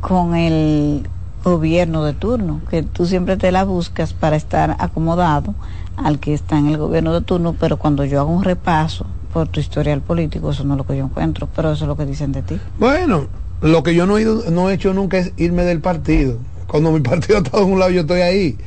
con 0.00 0.34
el 0.34 1.06
gobierno 1.44 2.04
de 2.04 2.12
turno, 2.12 2.60
que 2.70 2.82
tú 2.82 3.06
siempre 3.06 3.36
te 3.36 3.52
la 3.52 3.64
buscas 3.64 4.12
para 4.12 4.36
estar 4.36 4.76
acomodado 4.78 5.54
al 5.96 6.18
que 6.20 6.34
está 6.34 6.58
en 6.58 6.68
el 6.68 6.76
gobierno 6.76 7.12
de 7.12 7.20
turno, 7.20 7.56
pero 7.58 7.76
cuando 7.76 8.04
yo 8.04 8.20
hago 8.20 8.30
un 8.30 8.44
repaso 8.44 9.06
por 9.32 9.48
tu 9.48 9.60
historial 9.60 10.00
político, 10.00 10.50
eso 10.50 10.64
no 10.64 10.74
es 10.74 10.78
lo 10.78 10.86
que 10.86 10.96
yo 10.96 11.04
encuentro, 11.04 11.48
pero 11.54 11.72
eso 11.72 11.84
es 11.84 11.88
lo 11.88 11.96
que 11.96 12.06
dicen 12.06 12.32
de 12.32 12.42
ti. 12.42 12.58
Bueno, 12.78 13.26
lo 13.60 13.82
que 13.82 13.94
yo 13.94 14.06
no 14.06 14.18
he, 14.18 14.22
ido, 14.22 14.50
no 14.50 14.70
he 14.70 14.74
hecho 14.74 14.94
nunca 14.94 15.18
es 15.18 15.32
irme 15.36 15.64
del 15.64 15.80
partido. 15.80 16.38
Cuando 16.66 16.92
mi 16.92 17.00
partido 17.00 17.38
está 17.38 17.58
en 17.58 17.72
un 17.72 17.78
lado, 17.78 17.90
yo 17.90 18.02
estoy 18.02 18.20
ahí. 18.20 18.58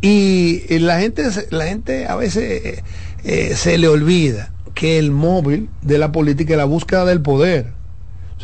Y, 0.00 0.78
la 0.80 1.00
gente, 1.00 1.24
la 1.50 1.64
gente 1.64 2.06
a 2.06 2.16
veces 2.16 2.64
eh, 2.64 2.84
eh, 3.24 3.54
se 3.56 3.78
le 3.78 3.88
olvida 3.88 4.50
que 4.74 4.98
el 4.98 5.10
móvil 5.10 5.70
de 5.80 5.98
la 5.98 6.12
política 6.12 6.52
es 6.52 6.58
la 6.58 6.66
búsqueda 6.66 7.06
del 7.06 7.22
poder 7.22 7.72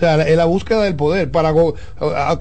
sea, 0.01 0.23
es 0.23 0.37
la 0.37 0.45
búsqueda 0.45 0.83
del 0.83 0.97
poder. 0.97 1.31
Para 1.31 1.53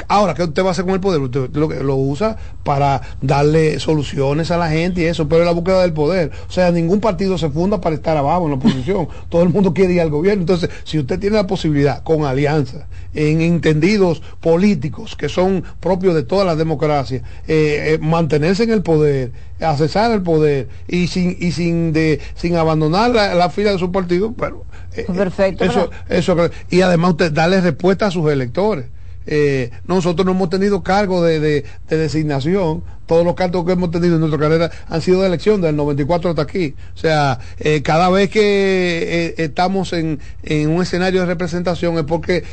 ahora, 0.07 0.33
¿qué 0.33 0.43
usted 0.43 0.63
va 0.63 0.69
a 0.69 0.71
hacer 0.71 0.85
con 0.85 0.93
el 0.93 0.99
poder? 0.99 1.21
Usted 1.21 1.49
lo, 1.53 1.67
lo 1.67 1.95
usa 1.95 2.37
para 2.63 3.01
darle 3.21 3.79
soluciones 3.79 4.51
a 4.51 4.57
la 4.57 4.69
gente 4.69 5.01
y 5.01 5.05
eso, 5.05 5.27
pero 5.27 5.41
es 5.41 5.45
la 5.45 5.53
búsqueda 5.53 5.81
del 5.81 5.93
poder. 5.93 6.31
O 6.47 6.51
sea, 6.51 6.71
ningún 6.71 6.99
partido 6.99 7.37
se 7.37 7.49
funda 7.49 7.81
para 7.81 7.95
estar 7.95 8.17
abajo 8.17 8.45
en 8.45 8.51
la 8.51 8.57
oposición. 8.57 9.07
Todo 9.29 9.43
el 9.43 9.49
mundo 9.49 9.73
quiere 9.73 9.93
ir 9.93 10.01
al 10.01 10.09
gobierno. 10.09 10.41
Entonces, 10.41 10.69
si 10.83 10.99
usted 10.99 11.19
tiene 11.19 11.35
la 11.35 11.47
posibilidad, 11.47 12.03
con 12.03 12.25
alianza, 12.25 12.87
en 13.13 13.41
entendidos 13.41 14.21
políticos 14.39 15.15
que 15.15 15.29
son 15.29 15.63
propios 15.79 16.15
de 16.15 16.23
todas 16.23 16.45
las 16.45 16.57
democracias, 16.57 17.23
eh, 17.47 17.95
eh, 17.95 17.99
mantenerse 17.99 18.63
en 18.63 18.71
el 18.71 18.83
poder, 18.83 19.31
accesar 19.59 20.11
el 20.11 20.21
poder 20.21 20.67
y 20.87 21.07
sin, 21.07 21.35
y 21.39 21.51
sin, 21.51 21.93
de, 21.93 22.19
sin 22.35 22.55
abandonar 22.55 23.11
la, 23.11 23.49
fila 23.49 23.71
de 23.71 23.79
su 23.79 23.91
partido, 23.91 24.33
pero 24.33 24.65
eh, 24.95 25.03
pues 25.05 25.17
Perfecto. 25.17 25.63
Eso, 25.63 25.89
eso, 26.07 26.35
y 26.69 26.81
además 26.81 27.11
usted 27.11 27.31
darle 27.31 27.61
respuesta 27.61 28.07
a 28.07 28.11
sus 28.11 28.31
electores. 28.31 28.85
Eh, 29.31 29.69
nosotros 29.85 30.25
no 30.25 30.31
hemos 30.31 30.49
tenido 30.49 30.81
cargo 30.81 31.23
de, 31.23 31.39
de, 31.39 31.63
designación. 31.87 32.83
Todos 33.05 33.25
los 33.25 33.35
cargos 33.35 33.65
que 33.65 33.73
hemos 33.73 33.91
tenido 33.91 34.15
en 34.15 34.21
nuestra 34.21 34.39
carrera 34.39 34.71
han 34.87 35.01
sido 35.01 35.21
de 35.21 35.27
elección, 35.27 35.61
del 35.61 35.75
94 35.75 36.31
hasta 36.31 36.41
aquí. 36.41 36.75
O 36.95 36.97
sea, 36.97 37.39
eh, 37.59 37.81
cada 37.83 38.09
vez 38.09 38.29
que 38.29 39.35
estamos 39.37 39.93
en, 39.93 40.19
en, 40.43 40.69
un 40.69 40.81
escenario 40.81 41.21
de 41.21 41.25
representación 41.27 41.97
es 41.97 42.03
porque 42.05 42.43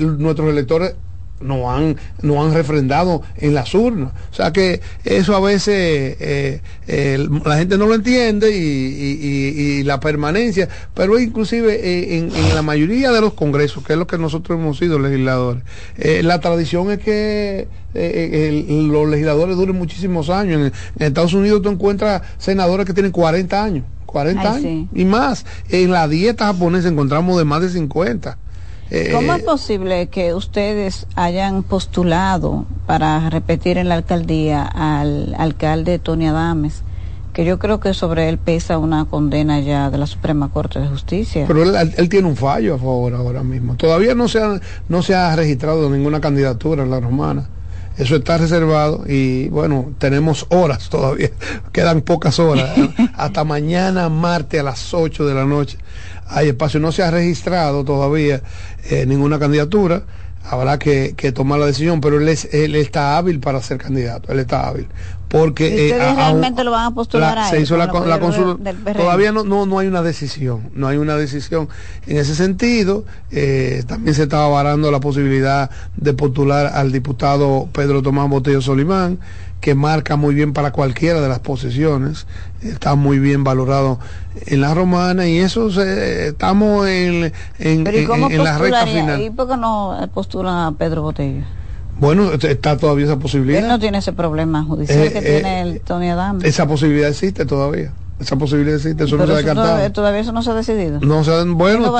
nuestros 0.00 0.48
electores 0.48 0.94
no 1.42 1.70
han, 1.70 1.96
no 2.22 2.42
han 2.42 2.54
refrendado 2.54 3.22
en 3.36 3.54
las 3.54 3.74
urnas. 3.74 4.12
O 4.30 4.34
sea 4.34 4.52
que 4.52 4.80
eso 5.04 5.34
a 5.34 5.40
veces 5.40 6.16
eh, 6.20 7.28
la 7.44 7.56
gente 7.56 7.78
no 7.78 7.86
lo 7.86 7.94
entiende 7.94 8.56
y, 8.56 9.82
la 9.82 9.98
permanencia, 10.00 10.68
pero 10.94 11.18
inclusive 11.18 11.74
eh, 11.74 12.18
en, 12.18 12.54
la 12.54 12.62
mayoría 12.62 13.10
de 13.10 13.20
los 13.20 13.34
congresos, 13.34 13.84
que 13.84 13.94
es 13.94 13.98
lo 13.98 14.06
que 14.06 14.16
nosotros 14.16 14.58
hemos 14.58 14.78
sido 14.78 14.98
legisladores, 14.98 15.64
eh, 15.96 16.22
la 16.22 16.40
tradición 16.40 16.90
es 16.92 16.98
que 17.00 17.66
los 17.94 19.08
legisladores 19.08 19.56
duren 19.56 19.76
muchísimos 19.76 20.30
años. 20.30 20.72
En, 20.96 21.06
Estados 21.06 21.34
Unidos 21.34 21.62
tú 21.62 21.68
encuentras 21.68 22.22
senadores 22.38 22.86
que 22.86 22.94
tienen 22.94 23.12
40 23.12 23.62
años. 23.62 23.84
40 24.06 24.54
años 24.54 24.88
y 24.94 25.04
más. 25.04 25.46
En 25.70 25.90
la 25.90 26.06
dieta 26.06 26.46
japonesa 26.46 26.88
encontramos 26.88 27.38
de 27.38 27.44
más 27.44 27.62
de 27.62 27.70
50. 27.70 28.36
¿Cómo 29.12 29.32
es 29.34 29.40
eh, 29.40 29.44
posible 29.44 30.06
que 30.08 30.34
ustedes 30.34 31.06
hayan 31.14 31.62
postulado 31.62 32.66
para 32.86 33.30
repetir 33.30 33.78
en 33.78 33.88
la 33.88 33.94
alcaldía 33.94 34.64
al 34.64 35.34
alcalde 35.38 35.98
Tony 35.98 36.26
Adames? 36.26 36.82
que 37.32 37.46
yo 37.46 37.58
creo 37.58 37.80
que 37.80 37.94
sobre 37.94 38.28
él 38.28 38.36
pesa 38.36 38.76
una 38.76 39.06
condena 39.06 39.58
ya 39.60 39.88
de 39.88 39.96
la 39.96 40.06
Suprema 40.06 40.50
Corte 40.50 40.80
de 40.80 40.88
Justicia. 40.88 41.46
Pero 41.48 41.62
él, 41.62 42.08
tiene 42.10 42.28
un 42.28 42.36
fallo 42.36 42.74
a 42.74 42.78
favor 42.78 43.14
ahora 43.14 43.42
mismo. 43.42 43.74
Todavía 43.76 44.14
no 44.14 44.28
se, 44.28 44.38
ha, 44.38 44.60
no 44.90 45.02
se 45.02 45.14
ha 45.14 45.34
registrado 45.34 45.88
ninguna 45.88 46.20
candidatura 46.20 46.82
en 46.82 46.90
la 46.90 47.00
romana. 47.00 47.48
Eso 47.96 48.16
está 48.16 48.36
reservado 48.36 49.04
y 49.06 49.48
bueno, 49.48 49.92
tenemos 49.98 50.46
horas 50.50 50.90
todavía, 50.90 51.30
quedan 51.72 52.00
pocas 52.02 52.38
horas, 52.38 52.70
hasta 53.14 53.44
mañana 53.44 54.08
martes 54.08 54.60
a 54.60 54.62
las 54.62 54.92
8 54.92 55.26
de 55.26 55.34
la 55.34 55.44
noche 55.44 55.78
hay 56.32 56.48
espacio, 56.48 56.80
no 56.80 56.92
se 56.92 57.02
ha 57.02 57.10
registrado 57.10 57.84
todavía 57.84 58.42
eh, 58.90 59.06
ninguna 59.06 59.38
candidatura, 59.38 60.04
habrá 60.44 60.78
que, 60.78 61.14
tomar 61.34 61.58
la 61.58 61.66
decisión, 61.66 62.00
pero 62.00 62.18
él, 62.20 62.28
es, 62.28 62.48
él 62.52 62.74
está 62.74 63.16
hábil 63.16 63.40
para 63.40 63.60
ser 63.62 63.78
candidato, 63.78 64.32
él 64.32 64.40
está 64.40 64.68
hábil. 64.68 64.88
Porque 65.28 65.88
eh, 65.88 65.96
realmente 65.96 66.62
lo 66.62 66.72
van 66.72 66.84
a 66.84 66.90
postular 66.90 67.48
Se 67.48 67.58
hizo 67.58 67.78
la, 67.78 67.88
consulta, 67.88 68.74
todavía 68.92 69.32
no, 69.32 69.44
no, 69.44 69.64
no 69.64 69.78
hay 69.78 69.86
una 69.86 70.02
decisión, 70.02 70.70
no 70.74 70.88
hay 70.88 70.98
una 70.98 71.16
decisión. 71.16 71.70
En 72.06 72.18
ese 72.18 72.34
sentido, 72.34 73.06
eh, 73.30 73.82
también 73.86 74.14
se 74.14 74.24
estaba 74.24 74.48
varando 74.48 74.90
la 74.90 75.00
posibilidad 75.00 75.70
de 75.96 76.12
postular 76.12 76.66
al 76.74 76.92
diputado 76.92 77.66
Pedro 77.72 78.02
Tomás 78.02 78.28
Botello 78.28 78.60
Solimán 78.60 79.20
que 79.62 79.76
marca 79.76 80.16
muy 80.16 80.34
bien 80.34 80.52
para 80.52 80.72
cualquiera 80.72 81.20
de 81.20 81.28
las 81.28 81.38
posiciones, 81.38 82.26
está 82.62 82.96
muy 82.96 83.20
bien 83.20 83.44
valorado 83.44 84.00
en 84.46 84.60
la 84.60 84.74
romana 84.74 85.28
y 85.28 85.38
eso 85.38 85.68
estamos 85.80 86.88
en, 86.88 87.32
en, 87.60 87.84
la 88.42 88.58
recta 88.58 88.86
final. 88.86 89.22
¿Y 89.22 89.30
por 89.30 89.48
qué 89.48 89.56
no 89.56 89.96
postulan 90.12 90.66
a 90.66 90.72
Pedro 90.76 91.02
Botello? 91.02 91.44
Bueno, 91.96 92.32
está 92.32 92.76
todavía 92.76 93.04
esa 93.04 93.20
posibilidad. 93.20 93.62
Él 93.62 93.68
no 93.68 93.78
tiene 93.78 93.98
ese 93.98 94.12
problema 94.12 94.64
judicial 94.64 94.98
eh, 94.98 95.12
que 95.12 95.18
eh, 95.18 95.22
tiene 95.22 95.60
el 95.60 95.80
Tony 95.80 96.10
Adams. 96.10 96.42
Esa 96.44 96.66
posibilidad 96.66 97.08
existe 97.08 97.46
todavía. 97.46 97.92
Esa 98.18 98.34
posibilidad 98.34 98.74
existe, 98.76 99.04
eso 99.04 99.16
no 99.16 99.26
se 99.26 99.32
ha 99.32 99.36
descartado. 99.36 99.92
Todavía, 99.92 100.20
eso 100.20 100.32
no 100.32 100.42
se 100.42 100.50
ha 100.50 100.54
decidido. 100.54 100.98
No 101.00 101.22
se, 101.22 101.44
bueno, 101.44 101.96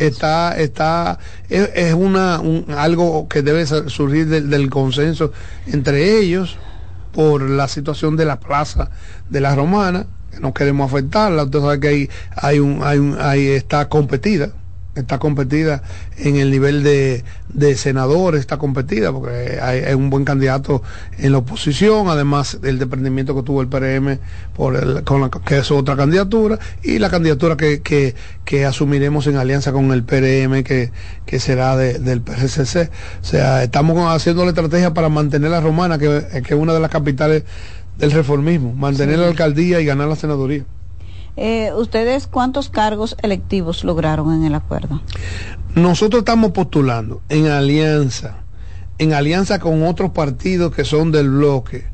está, 0.00 0.58
está, 0.58 1.18
es, 1.48 1.94
una, 1.94 2.42
algo 2.76 3.28
que 3.28 3.42
debe 3.42 3.66
surgir 3.66 4.26
del 4.26 4.68
consenso 4.68 5.30
entre 5.68 6.18
ellos 6.18 6.58
por 7.14 7.42
la 7.42 7.68
situación 7.68 8.16
de 8.16 8.24
la 8.24 8.40
plaza 8.40 8.90
de 9.30 9.40
la 9.40 9.54
Romana, 9.54 10.06
que 10.30 10.40
no 10.40 10.52
queremos 10.52 10.92
afectarla. 10.92 11.44
Usted 11.44 11.60
sabe 11.60 11.80
que 11.80 11.88
hay, 11.88 12.10
hay 12.36 12.58
un, 12.58 12.80
hay 12.82 12.98
un, 12.98 13.16
ahí 13.20 13.46
está 13.48 13.88
competida 13.88 14.50
está 14.94 15.18
competida 15.18 15.82
en 16.18 16.36
el 16.36 16.50
nivel 16.50 16.82
de, 16.82 17.24
de 17.48 17.76
senadores, 17.76 18.40
está 18.40 18.58
competida 18.58 19.12
porque 19.12 19.58
hay, 19.60 19.94
un 19.94 20.10
buen 20.10 20.24
candidato 20.24 20.82
en 21.18 21.32
la 21.32 21.38
oposición, 21.38 22.08
además 22.08 22.60
del 22.60 22.78
desprendimiento 22.78 23.34
que 23.34 23.42
tuvo 23.42 23.60
el 23.60 23.68
PRM 23.68 24.18
por 24.54 24.76
el, 24.76 25.04
con 25.04 25.20
la, 25.20 25.30
que 25.30 25.58
es 25.58 25.70
otra 25.70 25.96
candidatura, 25.96 26.58
y 26.82 26.98
la 26.98 27.10
candidatura 27.10 27.56
que, 27.56 27.82
que, 27.82 28.14
que 28.44 28.64
asumiremos 28.64 29.26
en 29.26 29.36
alianza 29.36 29.72
con 29.72 29.92
el 29.92 30.04
PRM 30.04 30.62
que, 30.62 30.92
que 31.26 31.40
será 31.40 31.76
del 31.76 32.20
PRCC. 32.20 32.90
O 33.20 33.24
sea, 33.24 33.62
estamos 33.62 33.96
haciendo 34.14 34.44
la 34.44 34.50
estrategia 34.50 34.94
para 34.94 35.08
mantener 35.08 35.50
la 35.50 35.60
romana, 35.60 35.98
que, 35.98 36.26
que 36.44 36.54
es 36.54 36.60
una 36.60 36.72
de 36.72 36.80
las 36.80 36.90
capitales 36.90 37.44
del 37.98 38.10
reformismo, 38.10 38.72
mantener 38.72 39.18
la 39.18 39.28
alcaldía 39.28 39.80
y 39.80 39.84
ganar 39.84 40.08
la 40.08 40.16
senaduría. 40.16 40.64
Eh, 41.36 41.72
¿Ustedes 41.74 42.26
cuántos 42.26 42.68
cargos 42.68 43.16
electivos 43.22 43.84
lograron 43.84 44.32
en 44.32 44.44
el 44.44 44.54
acuerdo? 44.54 45.02
Nosotros 45.74 46.20
estamos 46.20 46.52
postulando 46.52 47.22
en 47.28 47.48
alianza, 47.48 48.38
en 48.98 49.12
alianza 49.12 49.58
con 49.58 49.82
otros 49.84 50.12
partidos 50.12 50.72
que 50.74 50.84
son 50.84 51.10
del 51.10 51.30
bloque. 51.30 51.92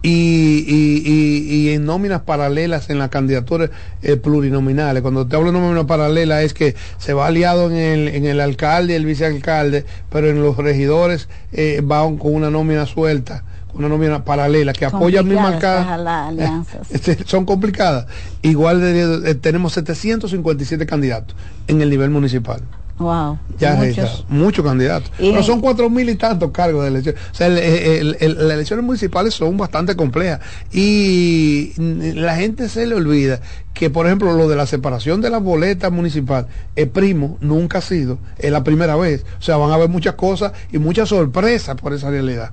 Y, 0.00 0.64
y, 0.68 1.70
en 1.70 1.84
nóminas 1.84 2.20
paralelas 2.22 2.88
en 2.88 3.00
las 3.00 3.08
candidaturas 3.08 3.70
eh, 4.00 4.16
plurinominales. 4.16 5.02
Cuando 5.02 5.26
te 5.26 5.34
hablo 5.34 5.50
de 5.50 5.58
nóminas 5.58 5.86
paralelas 5.86 6.44
es 6.44 6.54
que 6.54 6.76
se 6.98 7.14
va 7.14 7.26
aliado 7.26 7.68
en 7.68 7.76
el, 7.76 8.08
en 8.08 8.24
el 8.24 8.40
alcalde 8.40 8.92
y 8.92 8.96
el 8.96 9.04
vicealcalde, 9.04 9.84
pero 10.08 10.28
en 10.30 10.40
los 10.40 10.56
regidores 10.56 11.28
eh, 11.52 11.80
van 11.82 12.16
con 12.16 12.32
una 12.32 12.48
nómina 12.48 12.86
suelta 12.86 13.42
una 13.78 13.88
nómina 13.88 14.24
paralela 14.24 14.72
que 14.72 14.84
apoya 14.84 15.20
a 15.20 15.22
mi 15.22 15.34
marcada. 15.34 16.64
Este, 16.90 17.18
son 17.24 17.44
complicadas. 17.44 18.06
Igual 18.42 18.80
de, 18.80 19.34
tenemos 19.36 19.72
757 19.72 20.84
candidatos 20.84 21.36
en 21.68 21.80
el 21.80 21.88
nivel 21.88 22.10
municipal. 22.10 22.60
Wow. 22.98 23.38
Ya 23.60 23.76
muchos, 23.76 24.26
muchos 24.28 24.64
candidatos. 24.64 25.12
Pero 25.16 25.40
son 25.44 25.60
cuatro 25.60 25.88
mil 25.88 26.08
y 26.10 26.16
tantos 26.16 26.50
cargos 26.50 26.82
de 26.82 26.88
elección. 26.88 27.14
O 27.30 27.34
sea, 27.34 27.48
las 27.48 27.62
elecciones 27.62 28.84
municipales 28.84 29.34
son 29.34 29.56
bastante 29.56 29.94
complejas. 29.94 30.40
Y 30.72 31.74
la 31.78 32.34
gente 32.34 32.68
se 32.68 32.86
le 32.86 32.96
olvida 32.96 33.40
que, 33.72 33.88
por 33.88 34.06
ejemplo, 34.06 34.32
lo 34.32 34.48
de 34.48 34.56
la 34.56 34.66
separación 34.66 35.20
de 35.20 35.30
la 35.30 35.38
boleta 35.38 35.90
municipal, 35.90 36.48
es 36.74 36.88
primo, 36.88 37.38
nunca 37.40 37.78
ha 37.78 37.82
sido, 37.82 38.18
es 38.36 38.50
la 38.50 38.64
primera 38.64 38.96
vez. 38.96 39.24
O 39.38 39.42
sea, 39.42 39.56
van 39.56 39.70
a 39.70 39.74
haber 39.74 39.88
muchas 39.88 40.16
cosas 40.16 40.52
y 40.72 40.78
muchas 40.78 41.10
sorpresas 41.10 41.76
por 41.76 41.92
esa 41.92 42.10
realidad 42.10 42.50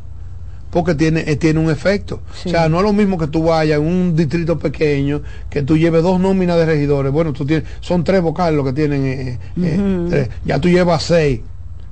porque 0.76 0.94
tiene, 0.94 1.24
eh, 1.26 1.38
tiene 1.38 1.62
un 1.62 1.70
efecto. 1.70 2.20
O 2.46 2.50
sea, 2.50 2.68
no 2.68 2.80
es 2.80 2.84
lo 2.84 2.92
mismo 2.92 3.18
que 3.18 3.28
tú 3.28 3.44
vayas 3.44 3.80
en 3.80 3.88
un 3.88 4.14
distrito 4.14 4.60
pequeño, 4.60 5.22
que 5.50 5.62
tú 5.62 5.78
lleves 5.78 6.04
dos 6.04 6.20
nóminas 6.20 6.58
de 6.58 6.66
regidores. 6.66 7.14
Bueno, 7.14 7.32
tú 7.32 7.46
tienes, 7.46 7.64
son 7.80 8.04
tres 8.04 8.22
vocales 8.22 8.58
lo 8.58 8.66
que 8.66 8.74
tienen, 8.74 9.06
eh, 9.06 9.40
eh, 9.56 10.30
ya 10.44 10.60
tú 10.60 10.68
llevas 10.68 11.04
seis, 11.04 11.40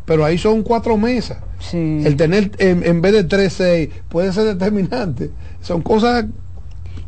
pero 0.03 0.25
ahí 0.25 0.38
son 0.38 0.63
cuatro 0.63 0.97
mesas. 0.97 1.38
El 1.71 2.17
tener 2.17 2.51
en, 2.57 3.01
vez 3.01 3.13
de 3.13 3.23
tres, 3.23 3.53
seis, 3.53 3.88
puede 4.09 4.34
ser 4.34 4.43
determinante. 4.43 5.31
Son 5.61 5.81
cosas 5.81 6.25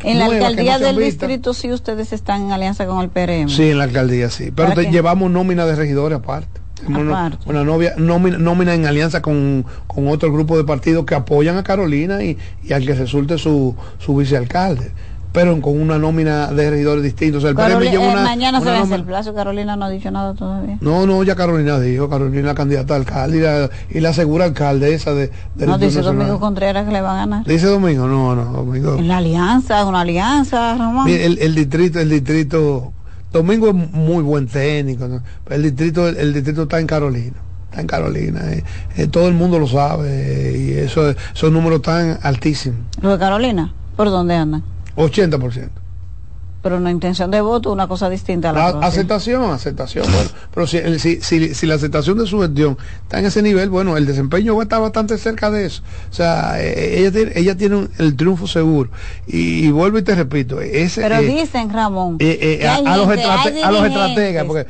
en 0.01 0.17
la 0.17 0.27
alcaldía 0.27 0.79
del 0.79 0.95
distrito 0.95 1.53
sí 1.53 1.73
ustedes 1.73 2.13
están 2.13 2.43
en 2.43 2.51
alianza 2.53 2.85
con 2.85 3.01
el 3.01 3.09
PRM. 3.09 3.49
Sí, 3.49 3.71
en 3.71 3.79
la 3.79 3.83
alcaldía 3.83 4.29
sí, 4.29 4.49
pero 4.55 4.73
te 4.75 4.89
llevamos 4.89 5.29
nómina 5.29 5.65
de 5.65 5.75
regidores 5.75 6.19
aparte 6.19 6.64
una, 6.87 7.63
novia, 7.63 7.93
nómina, 7.97 8.73
en 8.73 8.85
alianza 8.85 9.21
con, 9.21 9.65
otro 9.87 10.31
grupo 10.31 10.57
de 10.57 10.63
partidos 10.63 11.05
que 11.05 11.15
apoyan 11.15 11.57
a 11.57 11.63
Carolina 11.63 12.23
y, 12.23 12.37
al 12.71 12.85
que 12.85 12.93
resulte 12.93 13.37
su, 13.37 13.75
su 13.97 14.15
vicealcalde 14.15 14.91
pero 15.35 15.59
con 15.59 15.79
una 15.79 15.99
nómina 15.99 16.47
de 16.47 16.69
regidores 16.69 17.03
distintos. 17.03 17.43
el 17.43 17.51
eh, 17.51 18.15
mañana 18.23 18.61
se 18.61 18.71
vence 18.71 18.95
el 18.95 19.03
plazo, 19.03 19.35
Carolina 19.35 19.75
no 19.75 19.85
ha 19.85 19.89
dicho 19.89 20.09
nada 20.09 20.33
todavía. 20.33 20.77
No, 20.79 21.05
no, 21.05 21.21
ya 21.23 21.35
Carolina 21.35 21.77
dijo, 21.77 22.09
Carolina 22.09 22.55
candidata 22.55 22.93
a 22.93 22.97
alcalde 22.97 23.69
y 23.89 23.99
la, 23.99 24.13
segura 24.13 24.45
alcaldesa 24.45 25.13
de, 25.13 25.29
de 25.55 25.67
No, 25.67 25.77
dice 25.77 26.01
Domingo 26.01 26.39
Contreras 26.39 26.85
que 26.85 26.93
le 26.93 27.01
va 27.01 27.15
a 27.15 27.17
ganar. 27.17 27.45
Dice 27.45 27.67
Domingo, 27.67 28.07
no, 28.07 28.33
no, 28.33 28.45
Domingo. 28.45 28.95
En 28.95 29.09
la 29.09 29.17
alianza, 29.17 29.85
una 29.85 30.01
alianza. 30.01 30.77
El, 31.05 31.37
el 31.39 31.53
distrito, 31.53 31.99
el 31.99 32.09
distrito 32.09 32.93
Domingo 33.35 33.67
es 33.67 33.73
muy 33.73 34.23
buen 34.23 34.47
técnico. 34.47 35.21
El 35.49 35.63
distrito, 35.63 36.07
el, 36.07 36.33
distrito 36.33 36.63
está 36.63 36.79
en 36.79 36.87
Carolina. 36.87 37.35
Está 37.69 37.81
en 37.81 37.87
Carolina. 37.87 38.39
Eh. 38.53 38.63
Eh, 38.95 39.07
todo 39.07 39.27
el 39.27 39.33
mundo 39.33 39.59
lo 39.59 39.67
sabe. 39.67 40.57
y 40.57 40.71
eso, 40.71 41.09
esos 41.09 41.51
números 41.51 41.79
están 41.79 42.17
altísimos. 42.21 42.79
¿Lo 43.01 43.11
de 43.11 43.19
Carolina? 43.19 43.73
¿Por 43.97 44.09
dónde 44.09 44.35
andan? 44.35 44.63
80% 44.95 45.84
pero 46.65 46.77
una 46.77 46.89
intención 46.89 47.29
de 47.29 47.41
voto 47.41 47.71
una 47.71 47.87
cosa 47.87 48.09
distinta 48.09 48.49
a 48.49 48.53
la, 48.53 48.67
aceptación 48.87 49.51
aceptación. 49.51 50.03
Bueno 50.11 50.29
pero 50.51 50.65
si, 50.65 51.19
si, 51.21 51.53
si, 51.53 51.67
la 51.67 51.75
aceptación 51.75 52.17
de 52.17 52.25
su 52.25 52.41
gestión 52.41 52.75
está 53.03 53.19
en 53.19 53.27
ese 53.27 53.43
nivel 53.43 53.69
bueno 53.69 53.95
el 53.97 54.07
desempeño 54.07 54.55
va 54.55 54.61
a 54.61 54.63
estar 54.63 54.81
bastante 54.81 55.19
cerca 55.19 55.51
de 55.51 55.67
eso. 55.67 55.83
O 56.09 56.13
sea 56.15 56.55
eh, 56.59 57.01
ella 57.01 57.11
tiene, 57.11 57.31
ella 57.35 57.55
tiene 57.55 57.87
el 57.99 58.15
triunfo 58.15 58.47
seguro. 58.47 58.89
Y, 59.27 59.69
vuelvo 59.69 59.99
y 59.99 60.01
te 60.01 60.15
repito 60.15 60.59
ese 60.59 61.01
pero 61.01 61.17
eh, 61.17 61.27
dicen 61.27 61.69
Ramón 61.69 62.17
eh, 62.17 62.67
a, 62.67 62.81
los 62.97 63.07
a, 63.09 63.71
los 63.71 63.85
estrategas 63.85 64.45
porque 64.45 64.67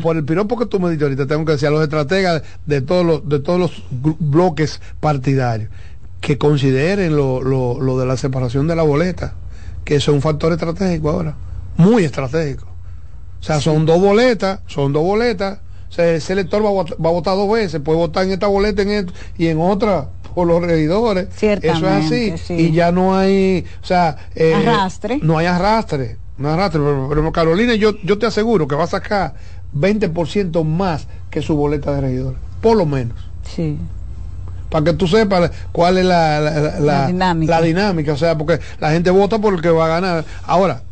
por, 0.00 0.16
el 0.16 0.24
piropo 0.24 0.56
que 0.56 0.66
tú 0.66 0.78
me 0.78 0.90
dijiste 0.90 1.06
ahorita 1.06 1.26
tengo 1.26 1.44
que 1.44 1.52
decir 1.52 1.66
a 1.66 1.72
los 1.72 1.82
estrategas 1.82 2.44
de 2.66 2.82
todos 2.82 3.04
los 3.04 3.28
de 3.28 3.40
todos 3.40 3.58
los 3.58 3.82
bloques 3.90 4.80
partidarios 5.00 5.70
que 6.20 6.38
consideren 6.38 7.16
lo, 7.16 7.42
lo, 7.42 7.80
lo 7.80 7.98
de 7.98 8.06
la 8.06 8.16
separación 8.16 8.68
de 8.68 8.76
la 8.76 8.84
boleta 8.84 9.34
que 9.86 9.94
eso 9.94 10.10
es 10.10 10.16
un 10.16 10.20
factor 10.20 10.52
estratégico 10.52 11.10
ahora, 11.10 11.36
muy 11.76 12.04
estratégico. 12.04 12.66
O 13.40 13.42
sea, 13.42 13.60
son 13.60 13.86
dos 13.86 14.00
boletas, 14.00 14.60
son 14.66 14.92
dos 14.92 15.04
boletas. 15.04 15.60
O 15.88 15.92
sea, 15.92 16.12
ese 16.12 16.32
elector 16.32 16.62
va 16.64 16.68
a, 16.70 17.10
votar, 17.12 17.36
dos 17.36 17.50
veces, 17.50 17.80
puede 17.80 17.96
votar 17.96 18.24
en 18.24 18.32
esta 18.32 18.48
boleta 18.48 18.82
en 18.82 19.06
y 19.38 19.46
en 19.46 19.60
otra 19.60 20.08
por 20.34 20.48
los 20.48 20.60
regidores. 20.60 21.28
Eso 21.40 21.88
es 21.88 22.04
así. 22.04 22.34
Y 22.52 22.72
ya 22.72 22.90
no 22.90 23.16
hay, 23.16 23.64
o 23.80 23.86
sea, 23.86 24.16
eh, 24.34 24.54
arrastre. 24.54 25.20
No 25.22 25.38
hay 25.38 25.46
arrastre. 25.46 26.18
No 26.36 26.48
hay 26.48 26.54
arrastre. 26.54 26.80
Pero, 27.08 27.32
Carolina, 27.32 27.76
yo, 27.76 27.92
yo 28.02 28.18
te 28.18 28.26
aseguro 28.26 28.66
que 28.66 28.74
va 28.74 28.84
a 28.84 28.88
sacar 28.88 29.34
20% 29.72 30.64
más 30.64 31.06
que 31.30 31.42
su 31.42 31.54
boleta 31.54 31.94
de 31.94 32.00
regidores. 32.00 32.40
Por 32.60 32.76
lo 32.76 32.86
menos. 32.86 33.16
Sí 33.44 33.78
para 34.76 34.92
que 34.92 34.92
tú 34.92 35.08
sepas 35.08 35.50
cuál 35.72 35.96
es 35.96 36.04
la, 36.04 36.38
la, 36.38 36.78
la, 36.78 37.62
dinámica. 37.62 38.12
O 38.12 38.16
sea, 38.18 38.36
porque 38.36 38.60
la 38.78 38.90
gente 38.90 39.08
vota 39.10 39.38
por 39.38 39.54
el 39.54 39.62
que 39.62 39.70
va 39.70 39.86
a 39.86 39.88
ganar. 39.88 40.24
Ahora, 40.44 40.82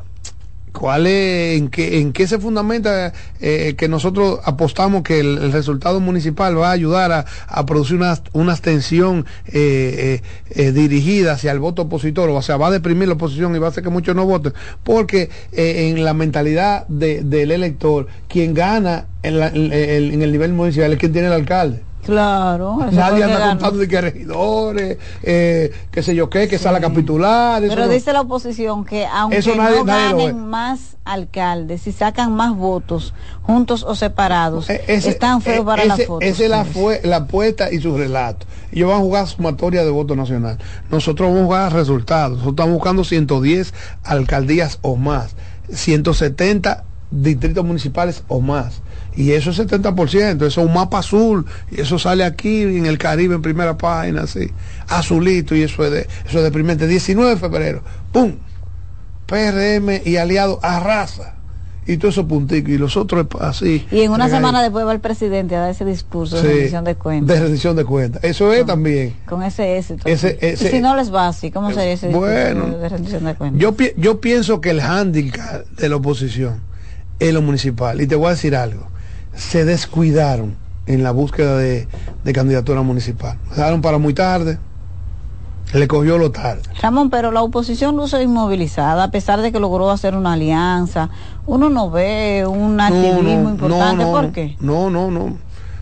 ¿cuál 0.72 1.06
es, 1.06 1.58
en, 1.58 1.68
qué, 1.68 2.00
en 2.00 2.14
qué 2.14 2.26
se 2.26 2.38
fundamenta 2.38 3.12
eh, 3.42 3.74
que 3.76 3.86
nosotros 3.88 4.40
apostamos 4.42 5.02
que 5.02 5.20
el, 5.20 5.52
resultado 5.52 6.00
municipal 6.00 6.58
va 6.58 6.70
a 6.70 6.72
ayudar 6.72 7.26
a, 7.46 7.66
producir 7.66 7.98
una, 7.98 8.18
una 8.32 8.52
abstención 8.52 9.26
eh, 9.48 10.22
eh, 10.48 10.72
dirigida 10.72 11.32
hacia 11.32 11.52
el 11.52 11.58
voto 11.58 11.82
opositor? 11.82 12.30
O 12.30 12.40
sea, 12.40 12.56
va 12.56 12.68
a 12.68 12.70
deprimir 12.70 13.08
la 13.08 13.14
oposición 13.14 13.54
y 13.54 13.58
va 13.58 13.66
a 13.66 13.70
hacer 13.70 13.84
que 13.84 13.90
muchos 13.90 14.16
no 14.16 14.24
voten. 14.24 14.54
Porque 14.82 15.28
en 15.52 16.02
la 16.06 16.14
mentalidad 16.14 16.86
del 16.88 17.50
elector, 17.50 18.06
quien 18.28 18.54
gana 18.54 19.08
en, 19.22 19.42
en 19.42 20.22
el 20.22 20.32
nivel 20.32 20.54
municipal 20.54 20.90
es 20.90 20.98
quien 20.98 21.12
tiene 21.12 21.28
el 21.28 21.34
alcalde. 21.34 21.82
Claro. 22.04 22.78
Nadie 22.92 23.24
anda 23.24 23.48
contando 23.48 23.78
de 23.78 23.88
que 23.88 24.00
regidores, 24.00 24.98
eh, 25.22 25.72
qué 25.90 26.02
sé 26.02 26.14
yo 26.14 26.28
qué, 26.30 26.48
que 26.48 26.58
sale 26.58 26.78
a 26.78 26.80
capitular. 26.80 27.62
Pero 27.66 27.88
dice 27.88 28.12
la 28.12 28.22
oposición 28.22 28.84
que 28.84 29.06
aunque 29.06 29.40
no 29.56 29.84
ganen 29.84 30.46
más 30.48 30.96
alcaldes, 31.04 31.82
si 31.82 31.92
sacan 31.92 32.32
más 32.32 32.54
votos, 32.56 33.14
juntos 33.42 33.82
o 33.82 33.94
separados, 33.94 34.70
e-, 34.70 34.82
están 34.86 35.40
feos 35.40 35.60
e-, 35.60 35.64
para 35.64 35.84
la 35.84 35.96
foto. 35.96 36.20
Esa 36.20 36.44
es 36.44 36.50
la, 36.50 36.64
fue, 36.64 37.00
la 37.04 37.16
apuesta 37.16 37.72
y 37.72 37.80
su 37.80 37.96
relato. 37.96 38.46
Ellos 38.72 38.88
van 38.88 38.98
a 38.98 39.02
jugar 39.02 39.26
sumatoria 39.26 39.84
de 39.84 39.90
voto 39.90 40.16
nacional. 40.16 40.58
Nosotros 40.90 41.28
vamos 41.28 41.42
a 41.42 41.44
jugar 41.44 41.72
resultados. 41.72 42.32
Nosotros 42.32 42.52
estamos 42.52 42.74
buscando 42.74 43.04
110 43.04 43.74
alcaldías 44.02 44.78
o 44.82 44.96
más, 44.96 45.36
170 45.70 46.84
distritos 47.10 47.64
municipales 47.64 48.24
o 48.28 48.40
más 48.40 48.82
y 49.16 49.32
eso 49.32 49.50
es 49.50 49.60
70%, 49.60 50.36
eso 50.36 50.46
es 50.46 50.56
un 50.56 50.72
mapa 50.72 50.98
azul, 50.98 51.46
y 51.70 51.80
eso 51.80 51.98
sale 51.98 52.24
aquí 52.24 52.62
en 52.62 52.86
el 52.86 52.98
Caribe 52.98 53.34
en 53.34 53.42
primera 53.42 53.78
página, 53.78 54.22
así, 54.22 54.50
azulito, 54.88 55.54
y 55.54 55.62
eso 55.62 55.84
es, 55.84 55.92
de, 55.92 56.08
eso 56.26 56.38
es 56.38 56.44
deprimente. 56.44 56.86
19 56.86 57.30
de 57.30 57.36
febrero, 57.36 57.82
¡pum! 58.12 58.34
PRM 59.26 60.02
y 60.04 60.16
aliado 60.16 60.58
arrasa. 60.62 61.34
Y 61.86 61.98
todo 61.98 62.10
eso 62.10 62.26
puntico, 62.26 62.70
y 62.70 62.78
los 62.78 62.96
otros 62.96 63.26
así. 63.40 63.86
Y 63.90 64.00
en 64.00 64.10
una 64.10 64.30
semana 64.30 64.62
después 64.62 64.86
va 64.86 64.92
el 64.94 65.00
presidente 65.00 65.54
a 65.54 65.60
dar 65.60 65.70
ese 65.70 65.84
discurso 65.84 66.40
de 66.40 66.48
rendición 66.48 66.82
de 66.82 66.94
cuentas. 66.94 67.36
De 67.36 67.42
rendición 67.42 67.76
de 67.76 67.84
cuentas. 67.84 68.24
Eso 68.24 68.54
es 68.54 68.64
también. 68.64 69.14
Con 69.26 69.42
ese 69.42 69.76
éxito. 69.76 70.08
y 70.08 70.16
si 70.16 70.80
no 70.80 70.96
les 70.96 71.12
va 71.12 71.28
así, 71.28 71.50
¿cómo 71.50 71.72
sería 71.72 71.92
ese 71.92 72.08
discurso 72.08 72.30
de 72.30 72.88
rendición 72.88 73.24
de 73.26 73.34
cuentas? 73.34 73.60
Yo, 73.60 73.76
yo 73.98 74.18
pienso 74.18 74.62
que 74.62 74.70
el 74.70 74.80
handicap 74.80 75.66
de 75.76 75.88
la 75.90 75.96
oposición 75.96 76.62
es 77.18 77.34
lo 77.34 77.42
municipal. 77.42 78.00
Y 78.00 78.06
te 78.06 78.16
voy 78.16 78.28
a 78.28 78.30
decir 78.30 78.56
algo 78.56 78.93
se 79.34 79.64
descuidaron 79.64 80.56
en 80.86 81.02
la 81.02 81.10
búsqueda 81.10 81.56
de, 81.56 81.86
candidatura 82.32 82.82
municipal. 82.82 83.38
Quedaron 83.54 83.80
para 83.80 83.98
muy 83.98 84.14
tarde. 84.14 84.58
le 85.72 85.88
cogió 85.88 86.18
lo 86.18 86.30
tarde. 86.30 86.62
Ramón, 86.80 87.10
pero 87.10 87.32
la 87.32 87.42
oposición 87.42 87.96
luce 87.96 88.22
inmovilizada, 88.22 89.04
a 89.04 89.10
pesar 89.10 89.40
de 89.40 89.50
que 89.50 89.60
logró 89.60 89.90
hacer 89.90 90.14
una 90.14 90.34
alianza. 90.34 91.10
Uno 91.46 91.70
no 91.70 91.90
ve 91.90 92.44
un 92.46 92.80
activismo 92.80 93.50
importante. 93.50 94.04
¿Por 94.04 94.32
qué? 94.32 94.56
No, 94.60 94.90
no, 94.90 95.10
no. 95.10 95.24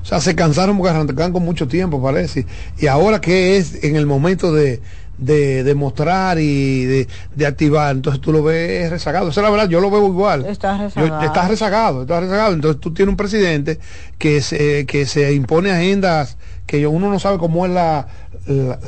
O 0.03 0.05
sea, 0.05 0.21
se 0.21 0.35
cansaron 0.35 0.79
porque 0.79 0.91
arrancan 0.91 1.33
con 1.33 1.45
mucho 1.45 1.69
tiempo, 1.69 2.03
parece. 2.03 2.47
Y 2.79 2.87
ahora 2.87 3.21
que 3.21 3.57
es 3.57 3.85
en 3.85 3.95
el 3.95 4.07
momento 4.07 4.53
de, 4.53 4.81
de, 5.23 5.65
de 5.65 5.75
mostrar 5.75 6.39
y 6.39 6.85
de, 6.85 7.09
de, 7.35 7.47
activar, 7.47 7.95
entonces 7.95 8.21
tú 8.21 8.33
lo 8.33 8.43
ves 8.43 8.91
rezagado. 8.91 9.29
Esa 9.29 9.41
es 9.41 9.45
la 9.45 9.51
verdad, 9.51 9.69
yo 9.69 9.81
lo 9.81 9.91
veo 9.91 10.07
igual. 10.07 10.47
Estás 10.47 10.81
rezagado. 10.81 11.25
estás 11.25 11.49
rezagado, 11.49 12.03
estás 12.03 12.23
rezagado. 12.23 12.55
Entonces 12.55 12.81
tú 12.81 12.93
tienes 12.93 13.11
un 13.11 13.17
presidente 13.17 13.79
que 14.19 14.41
se, 14.41 14.87
que 14.87 15.07
se 15.07 15.33
impone 15.33 15.71
agendas 15.71 16.37
que 16.67 16.87
uno 16.87 17.11
no 17.11 17.19
sabe 17.19 17.37
cómo 17.37 17.67
él 17.67 17.75
la, 17.75 18.07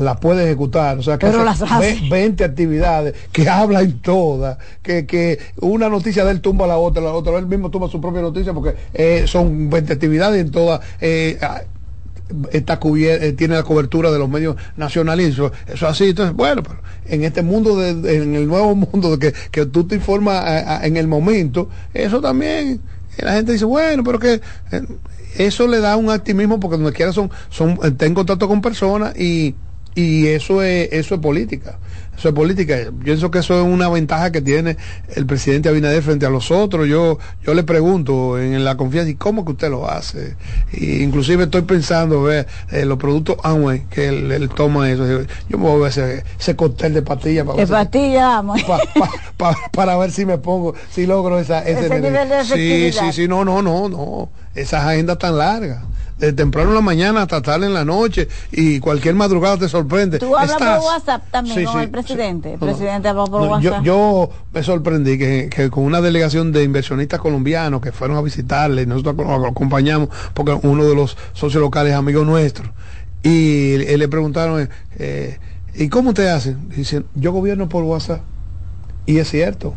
la, 0.01 0.17
puede 0.17 0.45
ejecutar. 0.45 0.99
O 0.99 1.03
sea, 1.03 1.19
que 1.19 1.27
Pero 1.27 1.45
las 1.45 1.61
hace. 1.61 2.01
20 2.09 2.43
actividades, 2.43 3.15
que 3.31 3.49
habla 3.49 3.83
en 3.83 3.99
todas, 4.01 4.57
que, 4.83 5.05
que 5.07 5.39
una 5.61 5.89
noticia 5.89 6.25
de 6.25 6.31
él 6.31 6.41
tumba 6.41 6.65
a 6.65 6.69
la 6.69 6.79
otra, 6.79 7.03
la 7.03 7.13
otra, 7.13 7.37
él 7.39 7.47
mismo 7.47 7.71
toma 7.71 7.89
su 7.89 8.01
propia 8.01 8.23
noticia 8.23 8.55
porque 8.55 8.75
eh, 8.95 9.25
son 9.27 9.69
20 9.69 9.93
actividades 9.93 10.41
en 10.41 10.51
todas. 10.51 10.81
Eh, 11.01 11.39
está 12.53 12.81
eh, 12.83 13.35
tiene 13.37 13.55
la 13.55 13.63
cobertura 13.63 14.11
de 14.11 14.19
los 14.19 14.29
medios 14.29 14.57
nacionales 14.77 15.35
eso, 15.35 15.53
eso 15.67 15.87
así 15.87 16.05
entonces 16.05 16.35
bueno 16.35 16.63
pero 16.63 16.81
en 17.07 17.23
este 17.23 17.43
mundo 17.43 17.77
de, 17.77 17.91
en 18.17 18.35
el 18.35 18.47
nuevo 18.47 18.75
mundo 18.93 19.19
que, 19.19 19.35
que 19.51 19.67
tú 19.67 19.85
te 19.85 19.97
informas 19.97 20.43
a, 20.45 20.87
en 20.87 20.97
el 20.97 21.07
momento 21.07 21.69
eso 21.93 22.21
también 22.21 22.81
la 23.19 23.35
gente 23.35 23.53
dice 23.53 23.67
bueno 23.67 24.03
pero 24.03 24.19
que 24.19 24.41
eh, 24.73 24.83
eso 25.37 25.67
le 25.67 25.81
da 25.81 25.97
un 25.97 26.09
optimismo 26.09 26.61
porque 26.61 26.77
donde 26.77 26.93
quiera 26.93 27.13
son, 27.13 27.31
son 27.51 27.79
está 27.83 28.07
en 28.07 28.15
contacto 28.15 28.49
con 28.49 28.63
personas 28.63 29.19
y, 29.19 29.55
y 29.95 30.27
eso 30.29 30.63
es, 30.63 30.89
eso 30.93 31.17
es 31.17 31.21
política. 31.21 31.79
Eso 32.17 32.29
es 32.29 32.35
política. 32.35 32.83
Yo 32.83 32.93
pienso 32.93 33.31
que 33.31 33.41
eso 33.41 33.61
es 33.61 33.67
una 33.67 33.89
ventaja 33.89 34.31
que 34.31 34.41
tiene 34.41 34.77
el 35.15 35.27
presidente 35.27 35.69
Abinader 35.69 36.03
frente 36.03 36.27
a 36.27 36.31
los 36.31 36.51
otros. 36.51 36.89
Yo, 36.89 37.19
yo 37.45 37.55
le 37.55 37.63
pregunto 37.63 38.39
en 38.39 38.65
la 38.65 38.77
confianza, 38.77 39.11
¿y 39.11 39.15
cómo 39.15 39.45
que 39.45 39.53
usted 39.53 39.71
lo 39.71 39.89
hace? 39.91 40.37
Y 40.73 41.03
inclusive 41.03 41.45
estoy 41.45 41.63
pensando, 41.63 42.23
ver 42.23 42.47
eh, 42.71 42.85
los 42.85 42.99
productos 42.99 43.37
Amway, 43.43 43.87
que 43.91 44.09
él, 44.09 44.51
toma 44.55 44.91
eso. 44.91 45.07
Yo 45.49 45.59
me 45.59 45.65
voy 45.65 45.87
a 45.87 45.89
ver 45.89 46.25
ese, 46.39 46.57
cóctel 46.57 46.95
de 46.95 47.03
pastillas 47.03 47.47
para, 47.47 47.59
de 47.59 47.67
para 49.73 49.97
ver 49.97 50.13
si 50.13 50.25
me 50.25 50.39
pongo, 50.39 50.75
si 50.91 51.07
logro 51.07 51.39
esa, 51.39 51.61
ese, 51.61 51.87
ese 51.87 52.01
nivel 52.01 52.29
de 52.29 52.45
Sí, 52.45 52.93
sí, 52.93 53.13
sí, 53.13 53.29
no, 53.29 53.45
no, 53.45 53.63
no, 53.63 53.89
no. 53.89 54.29
Esas 54.55 54.85
agendas 54.85 55.19
tan 55.19 55.37
largas 55.37 55.81
de 56.19 56.33
temprano 56.33 56.71
en 56.71 56.75
la 56.77 56.81
mañana 56.81 57.23
hasta 57.23 57.43
tarde 57.43 57.67
en 57.67 57.75
la 57.75 57.85
noche 57.85 58.29
y 58.53 58.79
cualquier 58.81 59.15
madrugada 59.15 59.59
te 59.59 59.69
sorprende. 59.69 60.19
¿Tú 60.19 60.37
hablas 60.37 60.57
por 60.57 60.93
WhatsApp 60.93 61.23
también 61.31 61.59
sí, 61.59 61.65
con 61.65 61.75
sí, 61.75 61.81
el 61.81 61.91
presidente? 61.91 62.49
Sí. 62.49 62.55
El 62.55 62.61
presidente 62.61 63.15
por 63.15 63.31
no, 63.31 63.37
WhatsApp. 63.39 63.63
Yo, 63.63 63.83
yo, 63.83 64.31
me 64.53 64.63
sorprendí 64.63 65.19
que, 65.19 65.49
que, 65.55 65.71
con 65.71 65.85
una 65.85 66.01
delegación 66.01 66.53
de 66.53 66.63
inversionistas 66.63 67.21
colombianos 67.21 67.81
que 67.81 67.93
fueron 67.93 68.17
a 68.17 68.23
visitarle, 68.23 68.87
nosotros 68.87 69.17
lo 69.17 69.47
acompañamos 69.47 70.09
porque 70.35 70.53
uno 70.63 70.85
de 70.85 70.95
los 70.95 71.17
socios 71.33 71.61
locales 71.61 71.93
es 71.93 71.99
amigo 71.99 72.25
nuestro. 72.25 72.73
Y 73.23 73.79
le 73.79 74.07
preguntaron, 74.09 74.69
eh, 74.99 75.39
¿y 75.75 75.89
cómo 75.89 76.13
te 76.13 76.29
hacen? 76.29 76.69
Dicen, 76.69 77.07
yo 77.15 77.33
gobierno 77.33 77.69
por 77.71 77.83
WhatsApp. 77.83 78.21
Y 79.07 79.19
es 79.19 79.31
cierto, 79.31 79.75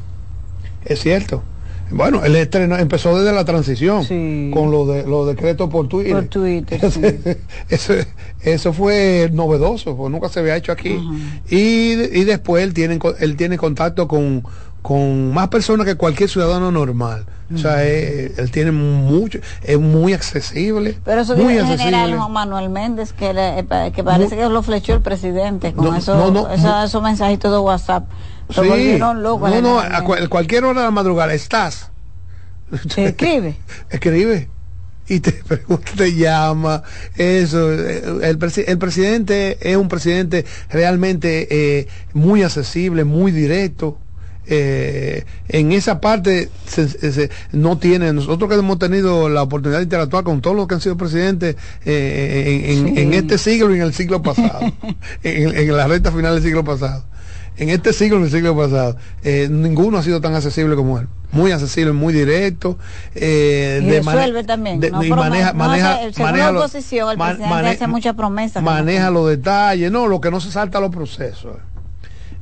es 0.86 1.00
cierto. 1.00 1.44
Bueno, 1.90 2.24
el 2.24 2.36
estreno 2.36 2.78
empezó 2.78 3.18
desde 3.18 3.34
la 3.34 3.46
transición 3.46 4.04
sí. 4.04 4.52
con 4.54 4.72
los 4.72 4.88
de, 4.88 5.04
los 5.08 5.28
decretos 5.28 5.70
por 5.70 5.88
Twitter. 5.88 6.14
Por 6.14 6.26
Twitter 6.26 6.92
sí. 6.92 7.02
eso, 7.70 7.94
eso, 8.42 8.74
fue 8.74 9.30
novedoso, 9.32 9.96
pues 9.96 10.12
nunca 10.12 10.30
se 10.30 10.40
había 10.40 10.56
hecho 10.56 10.72
aquí. 10.72 10.94
Uh 10.94 11.02
-huh. 11.02 11.42
y, 11.50 12.20
y, 12.20 12.24
después 12.24 12.64
él 12.64 12.74
tiene, 12.74 13.00
él 13.20 13.38
tiene 13.38 13.58
contacto 13.58 14.08
con, 14.08 14.44
con 14.82 15.34
más 15.34 15.48
personas 15.48 15.86
que 15.86 15.96
cualquier 15.96 16.30
ciudadano 16.30 16.72
normal. 16.72 17.26
Uh 17.50 17.54
-huh. 17.54 17.58
O 17.58 17.60
sea, 17.60 17.86
él, 17.86 18.34
él, 18.38 18.52
tiene 18.52 18.72
mucho, 18.72 19.40
es 19.64 19.80
muy 19.80 20.14
accesible. 20.14 20.98
Pero 21.06 21.22
eso 21.22 21.38
muy 21.38 21.58
accesible. 21.58 21.84
general 21.84 22.18
Juan 22.18 22.32
Manuel 22.32 22.70
Méndez, 22.70 23.14
que, 23.14 23.34
le, 23.34 23.66
que 23.94 24.04
parece 24.04 24.36
no, 24.36 24.42
que 24.42 24.54
lo 24.54 24.62
flechó 24.62 24.94
el 24.94 25.02
presidente 25.02 25.74
con 25.74 25.86
no, 25.86 25.96
eso, 25.96 26.16
no, 26.16 26.32
no, 26.32 26.50
eso, 26.52 26.84
esos 26.84 27.02
mensajitos 27.02 27.52
de 27.52 27.60
WhatsApp. 27.60 28.06
Sí. 28.50 28.98
No, 28.98 29.14
no, 29.14 29.80
a 29.80 30.04
cual, 30.04 30.30
cualquier 30.30 30.66
hora 30.66 30.82
de 30.82 30.88
la 30.88 30.91
madrugada 30.91 31.34
estás. 31.34 31.91
¿Te 32.93 33.06
escribe? 33.06 33.56
escribe. 33.89 34.50
Y 35.10 35.20
te 35.22 35.32
pregunta, 35.48 35.91
te 35.95 36.14
llama, 36.14 36.84
eso. 37.16 37.72
El, 37.72 38.24
el, 38.24 38.78
presidente 38.78 39.58
es 39.62 39.78
un 39.78 39.88
presidente 39.88 40.45
realmente 40.70 41.48
eh, 41.50 41.88
muy 42.14 42.43
accesible, 42.43 43.04
muy 43.04 43.32
directo. 43.32 44.00
Eh, 44.50 45.26
en 45.50 45.74
esa 45.74 46.00
parte 46.00 46.50
se, 46.66 46.88
se, 46.88 47.30
no 47.52 47.78
tiene, 47.80 48.14
nosotros 48.14 48.50
que 48.50 48.56
hemos 48.56 48.80
tenido 48.80 49.28
la 49.28 49.43
oportunidad 49.43 49.80
de 49.80 49.84
interactuar 49.84 50.24
con 50.24 50.39
todos 50.39 50.56
los 50.56 50.68
que 50.68 50.76
han 50.76 50.80
sido 50.80 50.95
presidentes 50.95 51.58
eh, 51.84 52.64
en, 52.66 52.88
en, 52.88 52.95
sí. 52.95 53.02
en, 53.02 53.14
este 53.14 53.38
siglo 53.38 53.76
y 53.76 53.80
en 53.80 53.84
el 53.84 53.93
siglo 53.93 54.22
pasado, 54.22 54.62
en, 55.24 55.54
en 55.54 55.76
la 55.76 55.88
recta 55.88 56.14
final 56.14 56.36
del 56.36 56.43
siglo 56.43 56.64
pasado 56.64 57.04
en 57.58 57.70
este 57.70 57.91
siglo, 57.91 58.18
en 58.18 58.24
el 58.24 58.32
siglo 58.32 58.55
pasado, 58.55 58.97
eh, 59.24 59.47
ninguno 59.49 59.97
ha 59.97 60.03
sido 60.03 60.22
tan 60.22 60.36
accesible 60.36 60.76
como 60.76 60.99
él. 60.99 61.08
Muy 61.32 61.51
accesible, 61.51 61.91
muy 61.91 62.14
directo. 62.14 62.78
Eh, 63.16 63.82
y 63.84 63.86
de 63.86 63.97
resuelve 63.97 64.43
también. 64.43 64.80
De, 64.80 64.91
no 64.91 65.03
y 65.03 65.10
maneja, 65.10 65.53
no 65.53 65.72
hace, 65.72 66.22
maneja 66.22 66.51
oposición, 66.51 67.12
el 67.12 67.18
presidente 67.18 67.68
hace 67.68 67.88
muchas 67.88 68.16
promesas. 68.16 68.64
Maneja 68.64 69.10
los 69.10 69.28
detalles, 69.28 69.91
no, 69.91 70.08
lo 70.08 70.22
que 70.22 70.32
no 70.32 70.39
se 70.39 70.51
salta 70.51 70.78
a 70.78 70.82
los 70.82 70.91
procesos. 70.91 71.58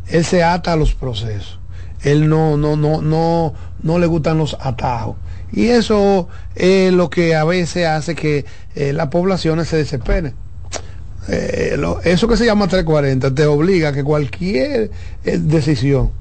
Él 0.08 0.26
se 0.26 0.44
ata 0.44 0.74
a 0.74 0.76
los 0.76 0.94
procesos. 0.94 1.60
Él 2.02 2.30
no, 2.30 2.58
no, 2.58 2.76
no, 2.76 3.02
no, 3.02 3.54
no 3.82 4.00
le 4.00 4.06
gustan 4.06 4.38
los 4.38 4.56
atajos. 4.60 5.16
Y 5.52 5.68
eso 5.68 6.28
es 6.56 6.92
lo 6.92 7.10
que 7.10 7.36
a 7.36 7.46
veces 7.46 7.88
hace 7.88 8.14
que 8.14 8.46
eh, 8.76 8.94
las 8.94 9.08
poblaciones 9.08 9.70
se 9.70 9.78
desesperen. 9.78 10.36
Eh, 11.28 11.76
lo, 11.78 12.02
eso 12.02 12.28
que 12.28 12.38
se 12.38 12.46
llama 12.46 12.68
340 12.68 13.34
te 13.34 13.46
obliga 13.46 13.90
a 13.90 13.94
que 13.94 14.04
cualquier 14.04 14.92
eh, 15.24 15.38
decisión 15.40 16.12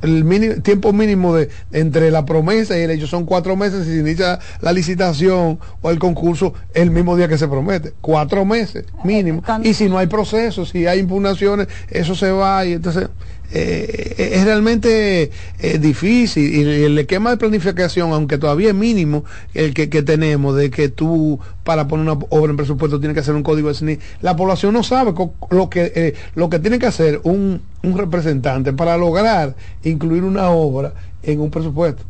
el 0.00 0.24
mínimo, 0.24 0.54
tiempo 0.62 0.92
mínimo 0.92 1.34
de 1.34 1.48
entre 1.72 2.10
la 2.10 2.24
promesa 2.24 2.78
y 2.78 2.82
el 2.82 2.90
hecho 2.90 3.06
son 3.06 3.24
cuatro 3.24 3.56
meses 3.56 3.84
si 3.84 3.92
se 3.92 4.00
inicia 4.00 4.38
la 4.60 4.72
licitación 4.72 5.58
o 5.80 5.90
el 5.90 5.98
concurso 5.98 6.54
el 6.74 6.90
mismo 6.90 7.16
día 7.16 7.28
que 7.28 7.38
se 7.38 7.48
promete 7.48 7.92
cuatro 8.00 8.44
meses 8.44 8.84
mínimo. 9.04 9.42
Y 9.62 9.74
si 9.74 9.88
no 9.88 9.98
hay 9.98 10.06
procesos 10.06 10.70
si 10.70 10.86
hay 10.86 11.00
impugnaciones 11.00 11.68
eso 11.90 12.14
se 12.14 12.30
va 12.30 12.64
y 12.64 12.74
entonces 12.74 13.08
eh, 13.54 14.32
es 14.34 14.44
realmente 14.44 15.30
eh, 15.58 15.78
difícil 15.78 16.54
y 16.54 16.84
el 16.84 16.98
esquema 16.98 17.30
de 17.30 17.36
planificación, 17.36 18.12
aunque 18.12 18.38
todavía 18.38 18.68
es 18.70 18.74
mínimo 18.74 19.24
el 19.52 19.74
que, 19.74 19.90
que, 19.90 20.02
tenemos, 20.02 20.56
de 20.56 20.70
que 20.70 20.88
tú 20.88 21.38
para 21.62 21.86
poner 21.86 22.08
una 22.08 22.24
obra 22.30 22.50
en 22.50 22.56
presupuesto 22.56 22.98
tienes 22.98 23.14
que 23.14 23.20
hacer 23.20 23.34
un 23.34 23.42
código 23.42 23.68
de 23.68 23.74
SNI, 23.74 23.98
la 24.22 24.36
población 24.36 24.72
no 24.72 24.82
sabe 24.82 25.12
lo 25.50 25.68
que, 25.68 25.92
eh, 25.94 26.14
lo 26.34 26.48
que 26.48 26.60
tiene 26.60 26.78
que 26.78 26.86
hacer 26.86 27.20
un, 27.24 27.60
un 27.82 27.98
representante 27.98 28.72
para 28.72 28.96
lograr 28.96 29.54
incluir 29.84 30.24
una 30.24 30.48
obra 30.48 30.94
en 31.22 31.40
un 31.40 31.50
presupuesto 31.50 32.04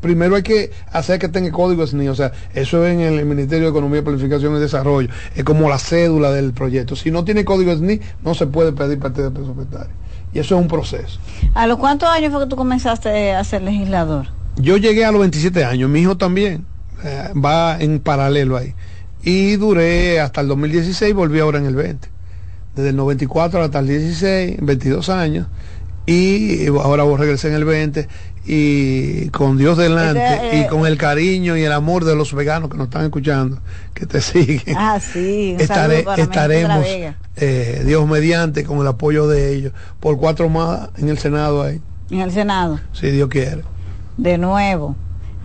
primero 0.00 0.36
hay 0.36 0.42
que 0.42 0.70
hacer 0.92 1.18
que 1.18 1.30
tenga 1.30 1.50
código 1.50 1.86
SNI, 1.86 2.08
o 2.10 2.14
sea, 2.14 2.30
eso 2.52 2.86
es 2.86 2.92
en 2.92 3.00
el 3.00 3.24
Ministerio 3.24 3.64
de 3.64 3.70
Economía, 3.70 4.04
Planificación 4.04 4.54
y 4.54 4.60
Desarrollo, 4.60 5.08
es 5.34 5.44
como 5.44 5.66
la 5.70 5.78
cédula 5.78 6.30
del 6.30 6.52
proyecto. 6.52 6.94
Si 6.94 7.10
no 7.10 7.24
tiene 7.24 7.42
código 7.46 7.74
SNI, 7.74 8.00
no 8.22 8.34
se 8.34 8.46
puede 8.46 8.72
pedir 8.72 8.98
partida 8.98 9.30
presupuestaria. 9.30 10.03
Y 10.34 10.40
eso 10.40 10.56
es 10.56 10.60
un 10.60 10.68
proceso. 10.68 11.20
¿A 11.54 11.66
los 11.66 11.78
cuántos 11.78 12.08
años 12.08 12.32
fue 12.32 12.42
que 12.42 12.48
tú 12.48 12.56
comenzaste 12.56 13.32
a 13.32 13.44
ser 13.44 13.62
legislador? 13.62 14.26
Yo 14.56 14.76
llegué 14.76 15.04
a 15.04 15.12
los 15.12 15.20
27 15.20 15.64
años, 15.64 15.88
mi 15.88 16.00
hijo 16.00 16.16
también, 16.16 16.66
eh, 17.04 17.30
va 17.34 17.78
en 17.80 18.00
paralelo 18.00 18.56
ahí. 18.56 18.74
Y 19.22 19.56
duré 19.56 20.20
hasta 20.20 20.40
el 20.40 20.48
2016, 20.48 21.14
volví 21.14 21.38
ahora 21.38 21.58
en 21.58 21.66
el 21.66 21.76
20. 21.76 22.08
Desde 22.74 22.90
el 22.90 22.96
94 22.96 23.62
hasta 23.62 23.78
el 23.78 23.86
16, 23.86 24.58
22 24.60 25.08
años. 25.08 25.46
Y 26.06 26.66
ahora 26.66 27.04
regresé 27.16 27.48
en 27.48 27.54
el 27.54 27.64
20 27.64 28.08
y 28.46 29.28
con 29.30 29.56
Dios 29.56 29.78
delante 29.78 30.22
Este, 30.22 30.58
eh, 30.58 30.60
y 30.60 30.66
con 30.68 30.86
el 30.86 30.98
cariño 30.98 31.56
y 31.56 31.62
el 31.62 31.72
amor 31.72 32.04
de 32.04 32.14
los 32.14 32.34
veganos 32.34 32.68
que 32.70 32.76
nos 32.76 32.88
están 32.88 33.04
escuchando, 33.04 33.58
que 33.94 34.06
te 34.06 34.20
siguen. 34.20 34.76
Ah, 34.76 34.98
sí. 35.00 35.56
Estaremos, 35.58 36.86
eh, 37.36 37.82
Dios 37.84 38.06
mediante, 38.06 38.64
con 38.64 38.78
el 38.80 38.86
apoyo 38.86 39.26
de 39.26 39.54
ellos, 39.54 39.72
por 40.00 40.18
cuatro 40.18 40.48
más 40.48 40.90
en 40.98 41.08
el 41.08 41.18
Senado 41.18 41.62
ahí, 41.62 41.80
En 42.10 42.20
el 42.20 42.30
Senado, 42.32 42.80
si 42.92 43.10
Dios 43.10 43.28
quiere. 43.28 43.62
de 44.16 44.38
nuevo. 44.38 44.94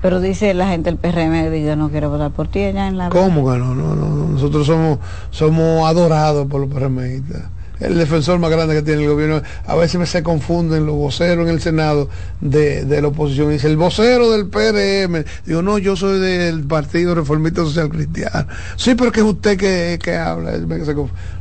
Pero 0.01 0.21
dice 0.21 0.53
la 0.53 0.69
gente 0.69 0.89
del 0.89 0.97
PRM 0.97 1.53
yo 1.61 1.75
no 1.75 1.89
quiero 1.89 2.09
votar 2.09 2.31
por 2.31 2.47
ti 2.47 2.63
allá 2.63 2.87
en 2.87 2.97
la 2.97 3.09
¿Cómo 3.09 3.51
que 3.51 3.57
no? 3.57 3.75
No, 3.75 3.95
no, 3.95 4.05
no. 4.07 4.27
Nosotros 4.29 4.65
somos, 4.65 4.99
somos 5.29 5.85
adorados 5.89 6.47
por 6.47 6.61
los 6.61 6.69
PRMistas. 6.69 7.43
El 7.79 7.97
defensor 7.97 8.39
más 8.39 8.51
grande 8.51 8.75
que 8.75 8.81
tiene 8.81 9.03
el 9.03 9.09
gobierno. 9.09 9.41
A 9.65 9.75
veces 9.75 10.09
se 10.09 10.23
confunden 10.23 10.85
los 10.85 10.95
voceros 10.95 11.47
en 11.47 11.53
el 11.53 11.61
Senado 11.61 12.09
de, 12.41 12.85
de 12.85 13.01
la 13.01 13.09
oposición. 13.09 13.51
Dice, 13.51 13.67
el 13.67 13.77
vocero 13.77 14.31
del 14.31 14.47
PRM. 14.47 15.23
Digo, 15.45 15.61
no, 15.61 15.77
yo 15.77 15.95
soy 15.95 16.19
del 16.19 16.63
Partido 16.63 17.15
Reformista 17.15 17.61
Social 17.63 17.89
Cristiano. 17.89 18.47
Sí, 18.75 18.95
pero 18.95 19.11
que 19.11 19.21
es 19.21 19.25
usted 19.25 19.57
que, 19.57 19.99
que 20.01 20.15
habla. 20.15 20.57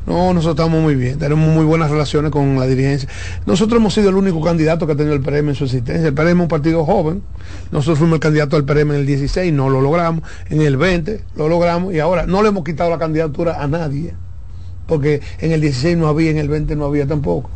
No, 0.07 0.33
nosotros 0.33 0.65
estamos 0.65 0.81
muy 0.81 0.95
bien. 0.95 1.19
Tenemos 1.19 1.49
muy 1.49 1.65
buenas 1.65 1.91
relaciones 1.91 2.31
con 2.31 2.59
la 2.59 2.67
dirigencia. 2.67 3.09
Nosotros 3.47 3.81
hemos 3.81 3.95
sido 3.95 4.11
el 4.11 4.17
único 4.17 4.41
candidato 4.41 4.87
que 4.87 4.93
ha 4.93 4.97
tenido 4.97 5.15
el 5.15 5.21
PRM 5.21 5.51
en 5.51 5.55
su 5.55 5.65
existencia. 5.65 6.09
El 6.09 6.15
PRM 6.15 6.29
es 6.29 6.43
un 6.43 6.49
partido 6.49 6.85
joven. 6.85 7.23
Nosotros 7.73 7.99
fuimos 7.99 8.17
el 8.17 8.21
candidato 8.21 8.57
del 8.57 8.65
PRM 8.65 8.93
en 8.93 9.01
el 9.01 9.07
16, 9.07 9.53
no 9.53 9.69
lo 9.69 9.81
logramos. 9.81 10.23
En 10.51 10.63
el 10.63 10.77
20 10.77 11.21
lo 11.37 11.49
logramos 11.49 11.93
y 11.95 12.01
ahora 12.01 12.27
no 12.27 12.43
le 12.43 12.49
hemos 12.49 12.65
quitado 12.65 12.91
la 12.91 12.99
candidatura 12.99 13.63
a 13.63 13.67
nadie 13.67 14.15
porque 14.89 15.21
en 15.39 15.53
el 15.53 15.61
16 15.61 15.97
no 15.97 16.09
había, 16.09 16.31
en 16.31 16.39
el 16.39 16.49
20 16.49 16.75
no 16.75 16.87
había 16.87 17.07
tampoco. 17.07 17.51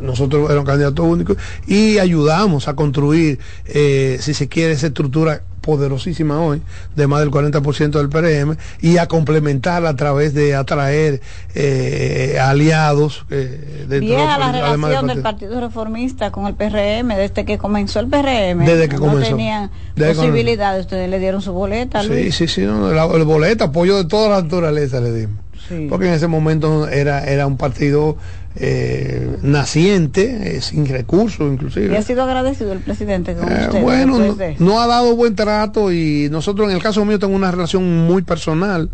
Nosotros 0.00 0.48
éramos 0.48 0.66
candidatos 0.66 1.04
únicos 1.04 1.36
y 1.66 1.98
ayudamos 1.98 2.68
a 2.68 2.74
construir, 2.74 3.38
eh, 3.66 4.16
si 4.20 4.32
se 4.32 4.48
quiere, 4.48 4.72
esa 4.72 4.86
estructura 4.86 5.42
poderosísima 5.60 6.40
hoy, 6.40 6.62
de 6.96 7.06
más 7.06 7.20
del 7.20 7.30
40% 7.30 7.90
del 7.90 8.08
PRM, 8.08 8.56
y 8.80 8.96
a 8.96 9.08
complementarla 9.08 9.90
a 9.90 9.96
través 9.96 10.32
de 10.32 10.54
atraer 10.54 11.20
eh, 11.54 12.38
aliados. 12.40 13.26
Eh, 13.28 13.86
Vieja 14.00 14.38
la 14.38 14.52
relación 14.52 15.06
del 15.08 15.20
partido. 15.20 15.60
Reformista 15.60 16.30
con 16.30 16.46
el 16.46 16.54
PRM, 16.54 17.08
desde 17.08 17.44
que 17.44 17.58
comenzó 17.58 18.00
el 18.00 18.06
PRM. 18.06 18.64
Desde 18.64 18.88
que 18.88 18.96
no 18.96 19.18
tenían 19.18 19.70
posibilidades, 19.96 20.86
ustedes 20.86 21.10
le 21.10 21.18
dieron 21.18 21.42
su 21.42 21.52
boleta. 21.52 22.02
Sí, 22.04 22.32
sí, 22.32 22.48
sí, 22.48 22.62
el 22.62 23.24
boleta, 23.24 23.66
apoyo 23.66 23.98
de 23.98 24.04
toda 24.06 24.30
la 24.30 24.42
naturaleza 24.42 25.00
le 25.00 25.12
dimos 25.12 25.49
porque 25.88 26.08
en 26.08 26.14
ese 26.14 26.26
momento 26.26 26.88
era, 26.88 27.24
era 27.24 27.46
un 27.46 27.56
partido 27.56 28.16
eh, 28.56 29.36
naciente, 29.42 30.56
eh, 30.56 30.60
sin 30.60 30.84
recursos 30.86 31.52
inclusive. 31.52 31.94
¿Y 31.94 31.96
ha 31.96 32.02
sido 32.02 32.24
agradecido 32.24 32.72
el 32.72 32.80
presidente 32.80 33.34
con 33.34 33.48
eh, 33.48 33.66
usted? 33.66 33.80
Bueno, 33.80 34.18
no, 34.58 34.80
ha 34.80 34.88
dado 34.88 35.14
buen 35.14 35.36
trato 35.36 35.92
y 35.92 36.28
nosotros 36.32 36.68
en 36.68 36.74
el 36.74 36.82
caso 36.82 37.04
mío 37.04 37.20
tengo 37.20 37.36
una 37.36 37.52
relación 37.52 38.06
muy 38.06 38.22
personal, 38.22 38.90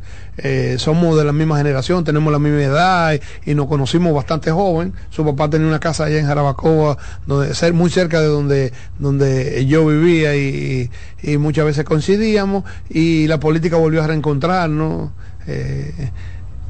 somos 0.77 1.17
de 1.17 1.25
la 1.25 1.33
misma 1.33 1.57
generación, 1.57 2.05
tenemos 2.05 2.31
la 2.31 2.39
misma 2.39 2.63
edad 2.63 3.19
y, 3.47 3.55
nos 3.55 3.67
conocimos 3.67 4.13
bastante 4.13 4.51
joven. 4.51 4.93
Su 5.09 5.25
papá 5.25 5.49
tenía 5.49 5.67
una 5.67 5.81
casa 5.81 6.05
allá 6.05 6.19
en 6.19 6.27
Jarabacoa, 6.27 6.99
donde, 7.27 7.55
ser 7.55 7.73
muy 7.73 7.89
cerca 7.89 8.21
de 8.21 8.27
donde, 8.27 8.73
donde 8.99 9.65
yo 9.65 9.87
vivía 9.87 10.37
y, 10.37 10.91
y 11.23 11.39
muchas 11.39 11.65
veces 11.65 11.85
coincidíamos 11.87 12.65
y 12.91 13.27
la 13.27 13.41
política 13.41 13.79
volvió 13.79 14.03
a 14.03 14.07
reencontrarnos. 14.07 15.13
Eh, 15.49 16.11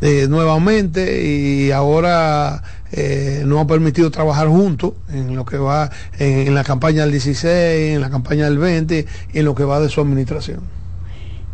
nuevamente 0.01 1.25
y 1.25 1.71
ahora 1.71 2.63
eh, 2.93 3.43
nos 3.47 3.61
ha 3.61 3.67
permitido 3.67 4.11
trabajar 4.11 4.49
juntos 4.49 4.93
en 5.11 5.35
lo 5.35 5.45
que 5.45 5.59
va 5.59 5.91
en, 6.19 6.49
en, 6.49 6.55
la 6.55 6.65
campaña 6.65 7.03
del 7.03 7.13
16, 7.13 7.95
en 7.95 8.01
la 8.01 8.11
campaña 8.11 8.45
del 8.45 8.59
20 8.59 9.07
y 9.33 9.39
en 9.39 9.45
lo 9.45 9.55
que 9.55 9.65
va 9.65 9.81
de 9.81 9.89
su 9.89 10.01
administración. 10.01 10.76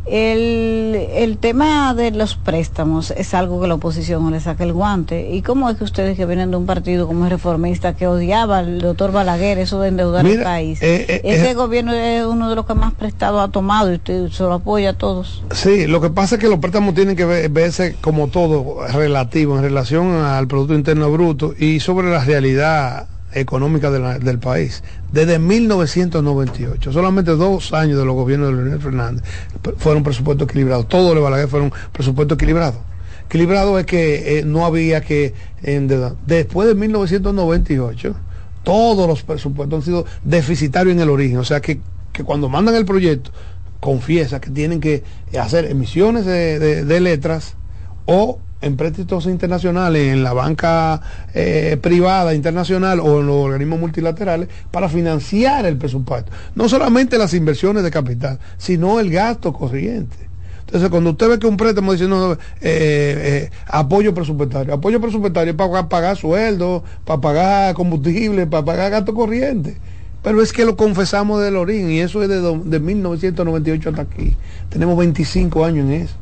El, 0.04 0.96
el 1.14 1.38
tema 1.38 1.94
de 1.94 2.10
los 2.10 2.34
préstamos 2.34 3.12
es 3.12 3.34
algo 3.34 3.60
que 3.60 3.68
la 3.68 3.74
oposición 3.74 4.24
no 4.24 4.30
le 4.30 4.40
saca 4.40 4.64
el 4.64 4.72
guante. 4.72 5.30
¿Y 5.30 5.42
cómo 5.42 5.70
es 5.70 5.76
que 5.76 5.84
ustedes 5.84 6.16
que 6.16 6.26
vienen 6.26 6.50
de 6.50 6.56
un 6.56 6.66
partido 6.66 7.06
como 7.06 7.24
el 7.24 7.30
reformista 7.30 7.94
que 7.94 8.08
odiaba 8.08 8.58
al 8.58 8.80
doctor 8.80 9.12
Balaguer 9.12 9.58
eso 9.58 9.80
de 9.80 9.88
endeudar 9.88 10.26
el 10.26 10.42
país? 10.42 10.82
Eh, 10.82 11.06
eh, 11.08 11.20
Ese 11.24 11.50
eh, 11.50 11.54
gobierno 11.54 11.92
es 11.92 12.24
uno 12.24 12.50
de 12.50 12.56
los 12.56 12.66
que 12.66 12.74
más 12.74 12.94
prestado 12.94 13.40
ha 13.40 13.48
tomado 13.48 13.92
y 13.92 13.96
usted 13.96 14.28
se 14.30 14.42
lo 14.42 14.54
apoya 14.54 14.90
a 14.90 14.94
todos. 14.94 15.42
Sí, 15.52 15.86
lo 15.86 16.00
que 16.00 16.10
pasa 16.10 16.34
es 16.34 16.40
que 16.40 16.48
los 16.48 16.58
préstamos 16.58 16.94
tienen 16.94 17.14
que 17.14 17.24
verse 17.24 17.96
como 18.00 18.28
todo 18.28 18.86
relativo 18.88 19.56
en 19.56 19.62
relación 19.62 20.12
al 20.14 20.48
Producto 20.48 20.74
Interno 20.74 21.10
Bruto 21.12 21.54
y 21.56 21.78
sobre 21.78 22.10
la 22.10 22.24
realidad 22.24 23.06
económica 23.34 23.90
del 23.90 24.38
país. 24.38 24.82
Desde 25.12 25.38
1998, 25.38 26.92
solamente 26.92 27.32
dos 27.32 27.72
años 27.72 27.98
de 27.98 28.04
los 28.04 28.14
gobiernos 28.14 28.50
de 28.50 28.56
Leonel 28.56 28.80
Fernández 28.80 29.24
fueron 29.76 30.02
presupuestos 30.02 30.48
equilibrados. 30.48 30.88
Todos 30.88 31.14
los 31.14 31.22
Balaguer 31.22 31.48
fueron 31.48 31.72
presupuestos 31.92 32.36
equilibrados. 32.36 32.80
Equilibrado 33.26 33.78
es 33.78 33.86
que 33.86 34.38
eh, 34.38 34.44
no 34.44 34.66
había 34.66 35.00
que. 35.00 35.34
Después 36.26 36.68
de 36.68 36.74
1998, 36.74 38.14
todos 38.62 39.08
los 39.08 39.22
presupuestos 39.22 39.78
han 39.78 39.82
sido 39.82 40.06
deficitarios 40.22 40.94
en 40.94 41.00
el 41.00 41.10
origen. 41.10 41.38
O 41.38 41.44
sea 41.44 41.60
que, 41.60 41.80
cuando 42.24 42.48
mandan 42.48 42.74
el 42.74 42.84
proyecto, 42.84 43.30
confiesa 43.80 44.40
que 44.40 44.50
tienen 44.50 44.80
que 44.80 45.02
hacer 45.38 45.64
emisiones 45.64 46.26
de 46.26 47.00
letras 47.00 47.54
o 48.06 48.38
en 48.62 48.76
préstitos 48.76 49.26
internacionales, 49.26 50.12
en 50.12 50.22
la 50.22 50.32
banca 50.32 51.00
eh, 51.34 51.76
privada 51.82 52.34
internacional 52.34 53.00
o 53.00 53.20
en 53.20 53.26
los 53.26 53.36
organismos 53.36 53.80
multilaterales 53.80 54.48
para 54.70 54.88
financiar 54.88 55.66
el 55.66 55.76
presupuesto. 55.76 56.32
No 56.54 56.68
solamente 56.68 57.18
las 57.18 57.34
inversiones 57.34 57.82
de 57.82 57.90
capital, 57.90 58.38
sino 58.56 59.00
el 59.00 59.10
gasto 59.10 59.52
corriente. 59.52 60.16
Entonces, 60.60 60.88
cuando 60.88 61.10
usted 61.10 61.28
ve 61.28 61.38
que 61.38 61.46
un 61.46 61.58
préstamo 61.58 61.92
dice, 61.92 62.06
eh, 62.06 62.38
eh, 62.62 63.50
apoyo 63.66 64.14
presupuestario, 64.14 64.72
apoyo 64.72 65.00
presupuestario 65.02 65.54
para 65.54 65.68
pagar, 65.68 65.88
pagar 65.88 66.16
sueldo, 66.16 66.82
para 67.04 67.20
pagar 67.20 67.74
combustible, 67.74 68.46
para 68.46 68.64
pagar 68.64 68.90
gasto 68.90 69.12
corriente. 69.12 69.76
Pero 70.22 70.40
es 70.40 70.52
que 70.52 70.64
lo 70.64 70.76
confesamos 70.76 71.42
del 71.42 71.56
origen 71.56 71.90
y 71.90 71.98
eso 71.98 72.22
es 72.22 72.28
de, 72.28 72.40
de 72.40 72.80
1998 72.80 73.90
hasta 73.90 74.02
aquí. 74.02 74.36
Tenemos 74.70 74.96
25 74.96 75.64
años 75.64 75.86
en 75.86 75.92
eso. 75.92 76.14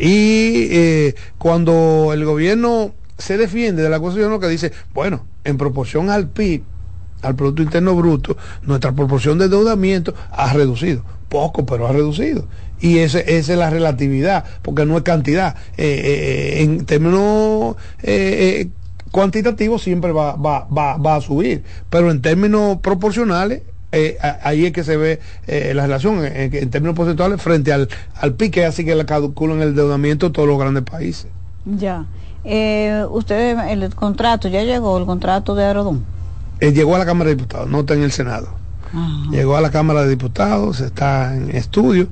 Y 0.00 0.68
eh, 0.70 1.14
cuando 1.36 2.12
el 2.14 2.24
gobierno 2.24 2.94
se 3.18 3.36
defiende 3.36 3.82
de 3.82 3.90
la 3.90 4.00
Constitución, 4.00 4.32
lo 4.32 4.40
que 4.40 4.48
dice, 4.48 4.72
bueno, 4.94 5.26
en 5.44 5.58
proporción 5.58 6.08
al 6.08 6.28
PIB, 6.30 6.62
al 7.20 7.36
Producto 7.36 7.62
Interno 7.62 7.94
Bruto, 7.94 8.34
nuestra 8.62 8.92
proporción 8.92 9.36
de 9.36 9.44
endeudamiento 9.44 10.14
ha 10.30 10.54
reducido. 10.54 11.04
Poco, 11.28 11.66
pero 11.66 11.86
ha 11.86 11.92
reducido. 11.92 12.46
Y 12.80 12.98
esa 12.98 13.20
es 13.20 13.48
la 13.48 13.68
relatividad, 13.68 14.44
porque 14.62 14.86
no 14.86 14.96
es 14.96 15.02
cantidad. 15.02 15.54
Eh, 15.76 16.56
eh, 16.56 16.62
en 16.62 16.86
términos 16.86 17.76
cuantitativos 19.10 19.82
siempre 19.82 20.12
va, 20.12 20.34
va, 20.36 20.66
va, 20.66 20.96
va 20.96 21.16
a 21.16 21.20
subir, 21.20 21.62
pero 21.90 22.10
en 22.10 22.22
términos 22.22 22.78
proporcionales 22.78 23.62
eh, 23.92 24.18
ahí 24.42 24.66
es 24.66 24.72
que 24.72 24.84
se 24.84 24.96
ve 24.96 25.20
eh, 25.46 25.72
la 25.74 25.82
relación 25.82 26.24
en, 26.24 26.70
términos 26.70 26.96
porcentuales 26.96 27.42
frente 27.42 27.72
al, 27.72 27.88
al 28.14 28.34
pique, 28.34 28.64
así 28.64 28.84
que 28.84 28.94
la 28.94 29.04
calculan 29.04 29.60
el 29.62 29.70
endeudamiento 29.70 30.28
de 30.28 30.32
todos 30.32 30.48
los 30.48 30.58
grandes 30.58 30.84
países. 30.84 31.26
Ya. 31.64 32.06
Eh, 32.44 33.04
usted, 33.10 33.58
el 33.68 33.94
contrato, 33.94 34.48
ya 34.48 34.62
llegó 34.62 34.96
el 34.98 35.06
contrato 35.06 35.54
de 35.54 35.64
Aerodón. 35.64 36.04
llegó 36.60 36.94
a 36.94 36.98
la 36.98 37.06
Cámara 37.06 37.30
de 37.30 37.36
Diputados, 37.36 37.68
no 37.68 37.80
está 37.80 37.94
en 37.94 38.02
el 38.02 38.12
Senado. 38.12 38.59
Llegó 39.30 39.56
a 39.56 39.60
la 39.60 39.70
Cámara 39.70 40.02
de 40.02 40.10
Diputados, 40.10 40.80
está 40.80 41.36
en 41.36 41.54
estudio. 41.54 42.08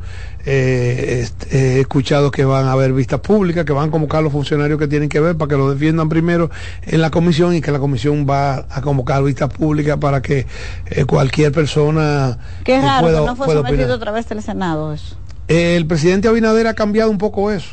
Eh, 0.47 1.29
he 1.51 1.81
escuchado 1.81 2.31
que 2.31 2.45
van 2.45 2.67
a 2.67 2.73
haber 2.73 2.93
vistas 2.93 3.21
públicas, 3.21 3.65
que 3.65 3.73
van 3.73 3.89
a 3.89 3.91
convocar 3.91 4.21
a 4.21 4.23
los 4.23 4.33
funcionarios 4.33 4.79
que 4.79 4.89
tienen 4.89 5.09
que 5.09 5.21
ver 5.21 5.37
para 5.37 5.51
que 5.51 5.57
lo 5.57 5.71
defiendan 5.71 6.09
primero 6.09 6.51
en 6.83 7.01
la 7.01 7.11
comisión 7.11 7.55
y 7.55 7.61
que 7.61 7.71
la 7.71 7.79
comisión 7.79 8.27
va 8.29 8.65
a 8.71 8.81
convocar 8.81 9.23
vistas 9.23 9.53
públicas 9.53 9.99
para 9.99 10.23
que 10.23 10.47
eh, 10.87 11.05
cualquier 11.05 11.53
persona. 11.53 12.39
Qué 12.65 12.77
eh, 12.77 12.81
raro, 12.81 13.09
que 13.09 13.27
no 13.27 13.37
fue 13.37 13.53
sometido 13.53 13.95
otra 13.95 14.13
vez 14.13 14.29
del 14.29 14.43
Senado 14.43 14.93
eso. 14.95 15.17
el 15.49 15.87
presidente 15.87 16.29
Abinader 16.29 16.67
ha 16.67 16.75
cambiado 16.75 17.11
un 17.11 17.19
poco 17.19 17.51
eso 17.51 17.71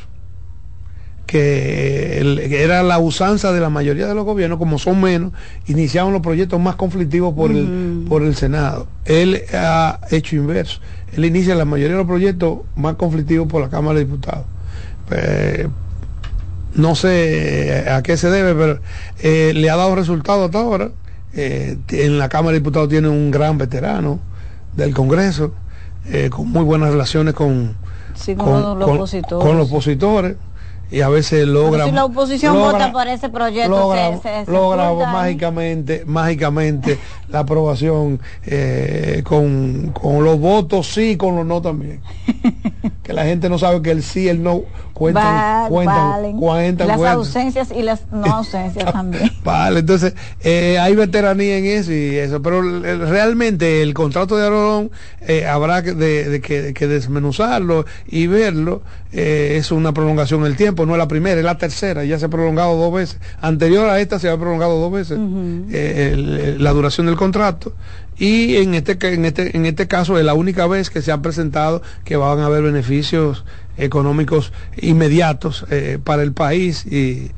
que, 1.26 2.64
era 2.64 2.84
la 2.84 3.00
usanza 3.00 3.52
de 3.52 3.60
la 3.60 3.70
mayoría 3.70 4.08
de 4.08 4.16
los 4.16 4.26
gobiernos, 4.26 4.60
como 4.60 4.80
son 4.80 5.02
menos, 5.02 5.34
iniciaban 5.68 6.14
los 6.14 6.22
proyectos 6.22 6.60
más 6.60 6.76
conflictivos 6.76 7.34
por, 7.34 7.52
el, 7.52 8.06
por 8.08 8.24
el 8.24 8.36
Senado. 8.36 8.88
Él 9.06 9.42
ha 9.54 10.00
hecho 10.12 10.36
inverso. 10.36 10.80
Él 11.14 11.26
inicia 11.26 11.56
la 11.56 11.66
mayoría 11.66 11.94
de 11.94 12.00
los 12.00 12.08
proyectos 12.08 12.60
más 12.76 12.96
conflictivos 12.96 13.48
por 13.48 13.62
la 13.62 13.70
Cámara 13.70 14.00
de 14.00 14.06
Diputados. 14.06 14.46
Pues, 15.08 15.68
no 16.76 16.96
sé 16.96 17.86
a 17.90 18.04
qué 18.04 18.18
se 18.18 18.30
debe, 18.30 18.54
pero 18.54 18.80
eh, 19.20 19.54
le 19.56 19.70
ha 19.70 19.78
dado 19.78 19.96
resultado 19.96 20.46
hasta 20.46 20.60
ahora. 20.60 20.92
Eh, 21.34 21.78
en 21.90 22.18
la 22.18 22.30
Cámara 22.30 22.54
de 22.54 22.60
Diputados 22.60 22.90
tiene 22.90 23.08
un 23.08 23.32
gran 23.32 23.58
veterano 23.58 24.20
del 24.76 24.94
Congreso, 24.94 25.54
eh, 26.08 26.30
con 26.30 26.50
muy 26.50 26.64
buenas 26.64 26.92
relaciones 26.92 27.34
con, 27.34 27.76
con, 28.38 28.80
con 28.80 29.58
los 29.58 29.68
opositores 29.70 30.36
y 30.92 31.02
a 31.02 31.10
veces 31.10 31.48
logra 31.48 31.86
si 31.86 31.92
la 31.92 32.06
oposición 32.06 32.54
vota 32.58 32.92
por 32.92 33.08
ese 33.08 33.30
proyecto 33.30 33.70
logra, 34.48 35.12
mágicamente 35.12 36.04
mágicamente 36.06 36.98
la 37.30 37.40
aprobación 37.40 38.20
eh, 38.46 39.22
con, 39.26 39.92
con 39.94 40.24
los 40.24 40.40
votos 40.40 40.88
sí, 40.88 41.18
con 41.18 41.36
los 41.36 41.46
no 41.46 41.62
también. 41.62 42.02
que 43.04 43.14
la 43.14 43.24
gente 43.26 43.50
no 43.50 43.58
sabe 43.58 43.82
que 43.82 43.92
el 43.92 44.04
sí 44.04 44.22
y 44.22 44.28
el 44.30 44.42
no 44.44 44.62
cuentan, 44.94 45.24
Va- 45.36 45.68
cuentan, 45.70 46.10
valen. 46.12 46.38
cuentan, 46.38 46.88
las 46.88 46.98
cuentan. 46.98 47.18
ausencias 47.18 47.72
y 47.72 47.82
las 47.84 48.04
no 48.12 48.26
ausencias 48.34 48.92
también. 48.92 49.32
Vale, 49.44 49.80
entonces 49.82 50.14
eh, 50.42 50.78
hay 50.80 50.96
veteranía 50.96 51.58
en 51.58 51.66
eso 51.66 51.92
y 51.92 52.16
eso, 52.16 52.42
pero 52.42 52.62
eh, 52.86 52.96
realmente 52.96 53.82
el 53.82 53.94
contrato 53.94 54.38
de 54.38 54.46
Arolón 54.48 54.92
eh, 55.22 55.46
habrá 55.46 55.84
que, 55.84 55.94
de, 55.94 56.30
de 56.30 56.42
que, 56.42 56.74
que 56.74 56.88
desmenuzarlo 56.88 57.86
y 58.08 58.28
verlo. 58.28 58.82
es 59.12 59.72
una 59.72 59.94
prolongación 59.94 60.44
del 60.44 60.56
tiempo, 60.58 60.75
no 60.88 60.94
es 60.94 60.98
la 60.98 61.08
primera, 61.08 61.38
es 61.40 61.46
la 61.46 61.58
tercera, 61.58 62.04
ya 62.04 62.20
se 62.20 62.26
ha 62.26 62.30
prolongado 62.30 62.76
dos 62.78 62.94
veces. 62.94 63.20
Anterior 63.42 63.90
a 63.90 64.00
esta 64.02 64.20
se 64.20 64.28
ha 64.30 64.38
prolongado 64.38 64.80
dos 64.80 64.92
veces 64.92 65.18
eh, 65.72 66.12
el- 66.14 66.40
el- 66.40 66.64
la 66.64 66.72
duración 66.74 67.06
del 67.06 67.16
contrato. 67.16 67.74
Y 68.18 68.56
en 68.58 68.74
este, 68.76 68.98
en, 69.14 69.26
este, 69.26 69.56
en 69.58 69.66
este 69.66 69.88
caso 69.88 70.18
es 70.18 70.26
la 70.26 70.34
única 70.34 70.68
vez 70.68 70.90
que 70.90 71.02
se 71.02 71.12
han 71.12 71.22
presentado 71.22 71.82
que 72.04 72.16
van 72.16 72.40
a 72.40 72.46
haber 72.46 72.64
beneficios 72.64 73.44
económicos 73.78 74.54
inmediatos 74.78 75.66
eh, 75.70 76.00
para 76.04 76.24
el 76.24 76.32
país 76.34 76.86
y 76.86 77.32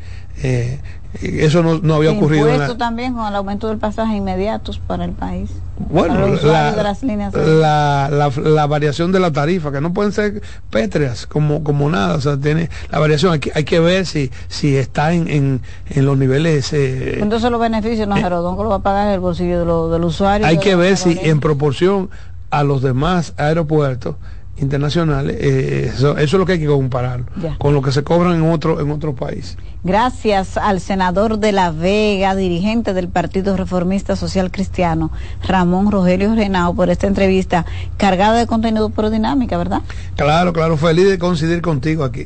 eh, 0.44 0.80
y 0.97 0.97
eso 1.22 1.64
no, 1.64 1.80
no 1.80 1.96
había 1.96 2.12
ocurrido 2.12 2.46
la- 2.48 2.78
también 2.78 3.14
con 3.14 3.26
el 3.28 3.36
aumento 3.36 3.68
del 3.70 3.78
pasaje 3.78 4.16
inmediatos 4.18 4.78
para 4.80 5.06
el 5.06 5.12
país. 5.12 5.50
bueno, 5.90 6.16
la, 6.20 6.26
usuarios 6.34 6.76
de 6.76 6.84
las 6.84 7.04
líneas 7.04 7.34
aéreas. 7.34 7.56
la, 7.58 8.32
la- 8.44 8.66
variación 8.68 9.12
de 9.12 9.20
la 9.20 9.32
tarifa, 9.32 9.72
que 9.72 9.80
no 9.82 9.94
pueden 9.94 10.12
ser 10.12 10.42
pétreas 10.70 11.26
como, 11.26 11.64
como 11.64 11.90
nada, 11.90 12.16
o 12.16 12.22
sea, 12.22 12.38
tiene 12.38 12.70
la 12.92 13.00
variación, 13.00 13.34
hay 13.34 13.40
que, 13.40 13.52
hay 13.56 13.64
que 13.64 13.80
ver 13.80 14.06
si, 14.06 14.32
si 14.50 14.76
está 14.76 15.14
en, 15.14 15.28
en, 15.30 15.62
en 15.90 16.06
los 16.06 16.18
niveles, 16.18 16.72
eh, 16.74 17.20
Entonces 17.22 17.50
los 17.50 17.60
beneficios, 17.62 18.08
no, 18.08 18.16
Gerardo, 18.16 18.56
que 18.58 18.64
lo 18.64 18.70
va 18.70 18.76
a 18.76 18.80
pagar 18.80 19.14
el 19.14 19.20
bolsillo 19.20 19.60
de 19.60 19.66
lo- 19.66 19.90
del 19.90 20.04
usuario. 20.04 20.46
hay 20.46 20.58
de 20.58 20.64
que 20.64 20.76
ver 20.76 20.98
si 20.98 21.18
en 21.22 21.40
proporción 21.40 22.10
a 22.52 22.64
los 22.64 22.82
demás 22.82 23.34
aeropuertos 23.38 24.16
internacionales, 24.60 25.38
eh, 25.40 25.92
eso, 25.94 26.12
eso 26.18 26.24
es 26.24 26.34
lo 26.34 26.46
que 26.46 26.54
hay 26.54 26.60
que 26.60 26.68
comparar 26.68 27.24
Ya. 27.42 27.58
con 27.58 27.74
lo 27.74 27.82
que 27.82 27.92
se 27.92 28.04
cobran 28.04 28.36
en 28.36 28.50
otro, 28.52 28.80
en 28.82 28.92
otro 28.92 29.14
país. 29.16 29.58
Gracias 29.84 30.58
al 30.58 30.82
senador 30.82 31.40
de 31.40 31.52
La 31.52 31.72
Vega, 31.72 32.36
dirigente 32.36 32.94
del 32.94 33.08
Partido 33.08 33.56
Reformista 33.56 34.16
Social 34.16 34.52
Cristiano, 34.52 35.12
Ramón 35.48 35.92
Rogelio 35.92 36.34
Renao, 36.36 36.74
por 36.74 36.90
esta 36.90 37.08
entrevista 37.08 37.66
cargada 37.98 38.38
de 38.38 38.48
contenido 38.48 38.90
pero 38.90 39.10
dinámica, 39.10 39.58
¿verdad? 39.58 39.82
Claro, 40.16 40.52
claro, 40.54 40.76
feliz 40.78 41.08
de 41.08 41.18
coincidir 41.20 41.62
contigo 41.62 42.04
aquí. 42.04 42.26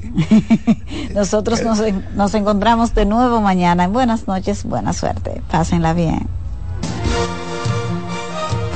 Nosotros 1.14 1.62
nos, 1.64 1.82
nos 2.16 2.34
encontramos 2.34 2.96
de 2.96 3.06
nuevo 3.06 3.42
mañana. 3.42 3.88
Buenas 3.88 4.28
noches, 4.28 4.64
buena 4.64 4.94
suerte. 4.94 5.42
Pásenla 5.52 5.94
bien. 5.94 6.28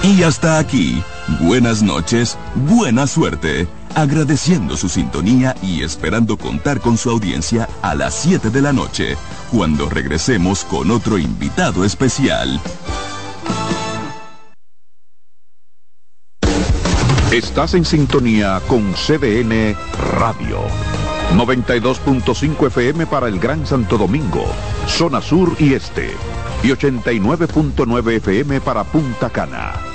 Y 0.05 0.21
hasta 0.21 0.59
aquí, 0.59 1.01
buenas 1.39 1.81
noches, 1.81 2.37
buena 2.53 3.07
suerte, 3.07 3.67
agradeciendo 3.95 4.77
su 4.77 4.87
sintonía 4.87 5.55
y 5.63 5.81
esperando 5.81 6.37
contar 6.37 6.79
con 6.79 6.95
su 6.95 7.09
audiencia 7.09 7.67
a 7.81 7.95
las 7.95 8.13
7 8.13 8.51
de 8.51 8.61
la 8.61 8.71
noche, 8.71 9.17
cuando 9.51 9.89
regresemos 9.89 10.63
con 10.63 10.91
otro 10.91 11.17
invitado 11.17 11.83
especial. 11.83 12.61
Estás 17.31 17.73
en 17.73 17.83
sintonía 17.83 18.61
con 18.67 18.93
CDN 18.93 19.75
Radio. 20.19 20.59
92.5 21.33 22.67
FM 22.67 23.07
para 23.07 23.27
el 23.27 23.39
Gran 23.39 23.65
Santo 23.65 23.97
Domingo, 23.97 24.45
zona 24.85 25.19
sur 25.19 25.55
y 25.57 25.73
este. 25.73 26.11
Y 26.61 26.67
89.9 26.67 28.17
FM 28.17 28.61
para 28.61 28.83
Punta 28.83 29.31
Cana. 29.31 29.94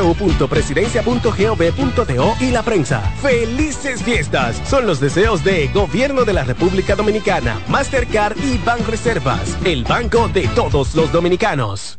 www.presidencia.gov.do 0.00 2.36
y 2.40 2.50
la 2.50 2.62
prensa. 2.62 3.00
¡Felices 3.22 4.02
fiestas! 4.02 4.60
Son 4.68 4.86
los 4.86 5.00
deseos 5.00 5.42
de 5.44 5.68
Gobierno 5.68 6.24
de 6.24 6.32
la 6.32 6.44
República 6.44 6.94
Dominicana, 6.94 7.60
Mastercard 7.68 8.38
y 8.38 8.56
Banreservas, 8.58 9.56
el 9.64 9.84
banco 9.84 10.28
de 10.28 10.48
todos 10.48 10.94
los 10.94 11.12
dominicanos. 11.12 11.98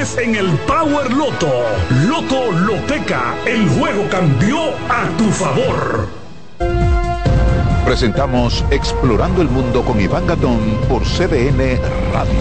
en 0.01 0.33
el 0.33 0.57
Power 0.65 1.13
Loto. 1.13 1.47
Loto 2.07 2.51
Loteca, 2.51 3.35
el 3.45 3.69
juego 3.69 4.03
cambió 4.09 4.57
a 4.89 5.07
tu 5.15 5.25
favor. 5.25 6.07
Presentamos 7.85 8.65
Explorando 8.71 9.43
el 9.43 9.49
Mundo 9.49 9.83
con 9.83 10.01
Iván 10.01 10.25
Gatón 10.25 10.57
por 10.89 11.03
CDN 11.03 11.79
Radio. 12.11 12.33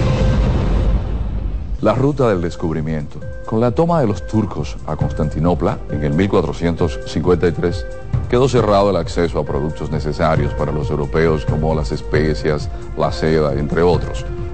La 1.82 1.92
ruta 1.92 2.30
del 2.30 2.40
descubrimiento. 2.40 3.20
Con 3.44 3.60
la 3.60 3.72
toma 3.72 4.00
de 4.00 4.06
los 4.06 4.26
turcos 4.26 4.78
a 4.86 4.96
Constantinopla 4.96 5.80
en 5.90 6.02
el 6.02 6.14
1453, 6.14 7.86
quedó 8.30 8.48
cerrado 8.48 8.88
el 8.88 8.96
acceso 8.96 9.38
a 9.38 9.44
productos 9.44 9.90
necesarios 9.90 10.54
para 10.54 10.72
los 10.72 10.88
europeos 10.88 11.44
como 11.44 11.74
las 11.74 11.92
especias, 11.92 12.70
la 12.96 13.12
seda, 13.12 13.52
entre 13.52 13.82
otros. 13.82 14.24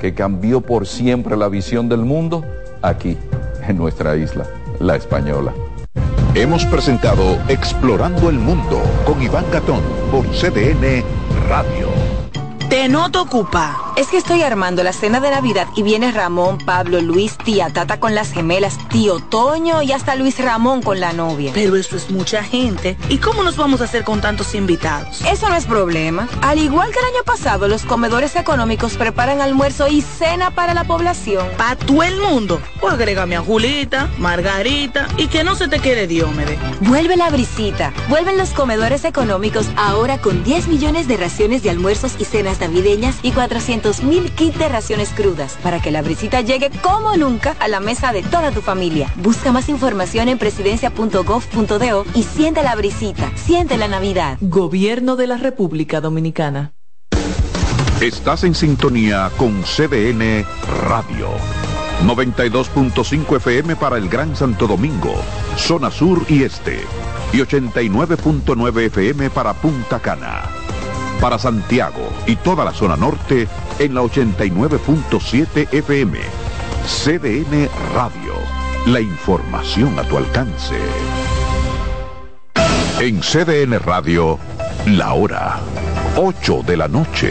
que 0.00 0.14
cambió 0.14 0.60
por 0.60 0.86
siempre 0.86 1.36
la 1.36 1.48
visión 1.48 1.88
del 1.88 2.00
mundo? 2.00 2.44
Aquí, 2.82 3.16
en 3.68 3.76
nuestra 3.76 4.16
isla, 4.16 4.46
la 4.80 4.96
española. 4.96 5.52
Hemos 6.34 6.64
presentado 6.64 7.38
Explorando 7.48 8.30
el 8.30 8.38
Mundo 8.38 8.80
con 9.04 9.22
Iván 9.22 9.44
Gatón 9.52 9.82
por 10.10 10.24
CDN 10.30 11.04
Radio. 11.48 11.89
Te 12.70 12.88
noto 12.88 13.22
ocupa. 13.22 13.92
Es 13.96 14.06
que 14.06 14.16
estoy 14.16 14.42
armando 14.42 14.84
la 14.84 14.92
cena 14.92 15.18
de 15.18 15.28
Navidad 15.28 15.66
y 15.74 15.82
viene 15.82 16.12
Ramón, 16.12 16.56
Pablo, 16.58 17.00
Luis, 17.00 17.36
tía 17.36 17.68
Tata 17.68 17.98
con 17.98 18.14
las 18.14 18.32
gemelas, 18.32 18.78
tío 18.88 19.18
Toño 19.18 19.82
y 19.82 19.90
hasta 19.90 20.14
Luis 20.14 20.38
Ramón 20.38 20.80
con 20.80 21.00
la 21.00 21.12
novia. 21.12 21.50
Pero 21.52 21.74
eso 21.74 21.96
es 21.96 22.10
mucha 22.10 22.44
gente. 22.44 22.96
¿Y 23.08 23.18
cómo 23.18 23.42
nos 23.42 23.56
vamos 23.56 23.80
a 23.80 23.84
hacer 23.84 24.04
con 24.04 24.20
tantos 24.20 24.54
invitados? 24.54 25.20
Eso 25.22 25.48
no 25.48 25.56
es 25.56 25.66
problema. 25.66 26.28
Al 26.42 26.60
igual 26.60 26.92
que 26.92 27.00
el 27.00 27.06
año 27.06 27.24
pasado, 27.26 27.66
los 27.66 27.82
comedores 27.82 28.36
económicos 28.36 28.94
preparan 28.94 29.40
almuerzo 29.40 29.88
y 29.88 30.00
cena 30.00 30.52
para 30.52 30.72
la 30.72 30.84
población. 30.84 31.48
¿Para 31.58 31.74
todo 31.74 32.04
el 32.04 32.20
mundo? 32.20 32.60
O 32.80 32.88
agrégame 32.88 33.36
a 33.36 33.40
Julita, 33.40 34.08
Margarita 34.18 35.08
y 35.16 35.26
que 35.26 35.42
no 35.42 35.56
se 35.56 35.66
te 35.66 35.80
quede 35.80 36.06
Diómede. 36.06 36.56
Vuelve 36.82 37.16
la 37.16 37.30
brisita. 37.30 37.92
Vuelven 38.08 38.38
los 38.38 38.50
comedores 38.50 39.04
económicos 39.04 39.66
ahora 39.76 40.18
con 40.18 40.44
10 40.44 40.68
millones 40.68 41.08
de 41.08 41.16
raciones 41.16 41.64
de 41.64 41.70
almuerzos 41.70 42.14
y 42.18 42.24
cenas 42.24 42.59
navideñas 42.60 43.16
y 43.22 43.32
400 43.32 44.02
mil 44.02 44.30
kits 44.32 44.58
de 44.58 44.68
raciones 44.68 45.10
crudas 45.10 45.56
para 45.62 45.80
que 45.80 45.90
la 45.90 46.02
brisita 46.02 46.40
llegue 46.40 46.70
como 46.82 47.16
nunca 47.16 47.56
a 47.58 47.68
la 47.68 47.80
mesa 47.80 48.12
de 48.12 48.22
toda 48.22 48.52
tu 48.52 48.60
familia. 48.60 49.12
Busca 49.16 49.52
más 49.52 49.68
información 49.68 50.28
en 50.28 50.38
presidencia.gov.do 50.38 52.04
y 52.14 52.22
siente 52.22 52.62
la 52.62 52.76
brisita. 52.76 53.32
Siente 53.36 53.76
la 53.76 53.88
Navidad. 53.88 54.38
Gobierno 54.40 55.16
de 55.16 55.26
la 55.26 55.36
República 55.36 56.00
Dominicana. 56.00 56.72
Estás 58.00 58.44
en 58.44 58.54
sintonía 58.54 59.30
con 59.36 59.62
CDN 59.62 60.46
Radio. 60.88 61.28
92.5 62.06 63.36
FM 63.36 63.76
para 63.76 63.98
el 63.98 64.08
Gran 64.08 64.34
Santo 64.34 64.66
Domingo, 64.66 65.14
zona 65.56 65.90
sur 65.90 66.24
y 66.28 66.44
este. 66.44 66.80
Y 67.32 67.38
89.9 67.38 68.86
FM 68.86 69.28
para 69.30 69.52
Punta 69.52 70.00
Cana. 70.00 70.59
Para 71.20 71.38
Santiago 71.38 72.08
y 72.26 72.36
toda 72.36 72.64
la 72.64 72.72
zona 72.72 72.96
norte 72.96 73.46
en 73.78 73.94
la 73.94 74.02
89.7 74.02 75.68
FM. 75.70 76.18
CDN 76.86 77.68
Radio. 77.94 78.34
La 78.86 79.00
información 79.00 79.98
a 79.98 80.02
tu 80.04 80.16
alcance. 80.16 80.76
En 82.98 83.20
CDN 83.20 83.78
Radio, 83.78 84.38
la 84.86 85.12
hora 85.12 85.60
8 86.16 86.62
de 86.66 86.76
la 86.76 86.88
noche. 86.88 87.30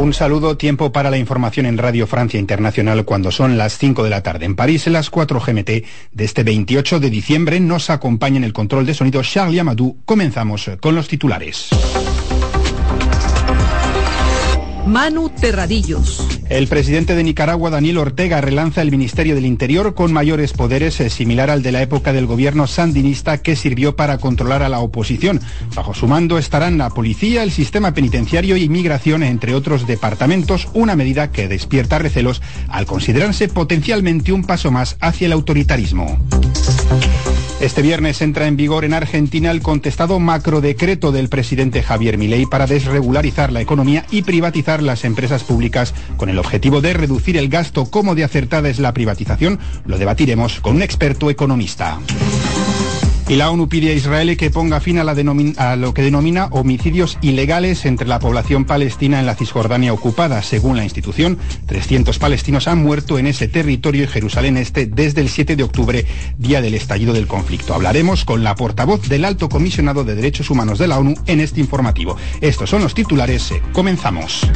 Un 0.00 0.14
saludo, 0.14 0.56
tiempo 0.56 0.92
para 0.92 1.10
la 1.10 1.18
información 1.18 1.66
en 1.66 1.76
Radio 1.76 2.06
Francia 2.06 2.40
Internacional 2.40 3.04
cuando 3.04 3.30
son 3.30 3.58
las 3.58 3.76
5 3.76 4.02
de 4.02 4.08
la 4.08 4.22
tarde. 4.22 4.46
En 4.46 4.56
París, 4.56 4.86
en 4.86 4.94
las 4.94 5.10
4 5.10 5.38
GMT 5.38 5.68
de 5.68 6.24
este 6.24 6.42
28 6.42 7.00
de 7.00 7.10
diciembre, 7.10 7.60
nos 7.60 7.90
acompaña 7.90 8.38
en 8.38 8.44
el 8.44 8.54
control 8.54 8.86
de 8.86 8.94
sonido 8.94 9.22
Charlie 9.22 9.60
Amadou. 9.60 9.98
Comenzamos 10.06 10.70
con 10.80 10.94
los 10.94 11.06
titulares. 11.06 11.68
Manu 14.86 15.28
Terradillos. 15.38 16.39
El 16.50 16.66
presidente 16.66 17.14
de 17.14 17.22
Nicaragua, 17.22 17.70
Daniel 17.70 17.98
Ortega, 17.98 18.40
relanza 18.40 18.82
el 18.82 18.90
Ministerio 18.90 19.36
del 19.36 19.46
Interior 19.46 19.94
con 19.94 20.12
mayores 20.12 20.52
poderes, 20.52 21.00
eh, 21.00 21.08
similar 21.08 21.48
al 21.48 21.62
de 21.62 21.70
la 21.70 21.80
época 21.80 22.12
del 22.12 22.26
gobierno 22.26 22.66
sandinista 22.66 23.38
que 23.38 23.54
sirvió 23.54 23.94
para 23.94 24.18
controlar 24.18 24.64
a 24.64 24.68
la 24.68 24.80
oposición. 24.80 25.40
Bajo 25.76 25.94
su 25.94 26.08
mando 26.08 26.38
estarán 26.38 26.76
la 26.76 26.90
policía, 26.90 27.44
el 27.44 27.52
sistema 27.52 27.94
penitenciario 27.94 28.56
y 28.56 28.68
migración, 28.68 29.22
entre 29.22 29.54
otros 29.54 29.86
departamentos, 29.86 30.66
una 30.74 30.96
medida 30.96 31.30
que 31.30 31.46
despierta 31.46 32.00
recelos 32.00 32.42
al 32.66 32.84
considerarse 32.84 33.46
potencialmente 33.46 34.32
un 34.32 34.42
paso 34.42 34.72
más 34.72 34.96
hacia 35.00 35.26
el 35.26 35.32
autoritarismo. 35.32 36.18
Este 37.60 37.82
viernes 37.82 38.22
entra 38.22 38.46
en 38.46 38.56
vigor 38.56 38.86
en 38.86 38.94
Argentina 38.94 39.50
el 39.50 39.60
contestado 39.60 40.18
macrodecreto 40.18 41.12
del 41.12 41.28
presidente 41.28 41.82
Javier 41.82 42.16
Milei 42.16 42.46
para 42.46 42.66
desregularizar 42.66 43.52
la 43.52 43.60
economía 43.60 44.06
y 44.10 44.22
privatizar 44.22 44.82
las 44.82 45.04
empresas 45.04 45.44
públicas 45.44 45.92
con 46.16 46.30
el 46.30 46.38
objetivo 46.38 46.80
de 46.80 46.94
reducir 46.94 47.36
el 47.36 47.50
gasto. 47.50 47.84
¿Cómo 47.90 48.14
de 48.14 48.24
acertada 48.24 48.70
es 48.70 48.78
la 48.78 48.94
privatización? 48.94 49.58
Lo 49.84 49.98
debatiremos 49.98 50.60
con 50.60 50.76
un 50.76 50.82
experto 50.82 51.28
economista. 51.28 51.98
Y 53.30 53.36
la 53.36 53.48
ONU 53.48 53.68
pide 53.68 53.92
a 53.92 53.94
Israel 53.94 54.36
que 54.36 54.50
ponga 54.50 54.80
fin 54.80 54.98
a, 54.98 55.02
a, 55.02 55.76
lo 55.76 55.94
que 55.94 56.02
denomina 56.02 56.46
homicidios 56.46 57.16
ilegales 57.22 57.86
entre 57.86 58.08
la 58.08 58.18
población 58.18 58.64
palestina 58.64 59.20
en 59.20 59.26
la 59.26 59.36
Cisjordania 59.36 59.92
ocupada. 59.92 60.42
Según 60.42 60.76
la 60.76 60.82
institución, 60.82 61.38
300 61.66 62.18
palestinos 62.18 62.66
han 62.66 62.82
muerto 62.82 63.20
en 63.20 63.28
ese 63.28 63.46
territorio 63.46 64.02
y 64.02 64.08
Jerusalén 64.08 64.56
Este 64.56 64.86
desde 64.86 65.20
el 65.20 65.28
7 65.28 65.54
de 65.54 65.62
octubre, 65.62 66.06
día 66.38 66.60
del 66.60 66.74
estallido 66.74 67.12
del 67.12 67.28
conflicto. 67.28 67.72
Hablaremos 67.72 68.24
con 68.24 68.42
la 68.42 68.56
portavoz 68.56 69.08
del 69.08 69.24
Alto 69.24 69.48
Comisionado 69.48 70.02
de 70.02 70.16
Derechos 70.16 70.50
Humanos 70.50 70.80
de 70.80 70.88
la 70.88 70.98
ONU 70.98 71.14
en 71.26 71.38
este 71.38 71.60
informativo. 71.60 72.16
Estos 72.40 72.68
son 72.68 72.82
los 72.82 72.94
titulares. 72.94 73.54
Comenzamos. 73.72 74.50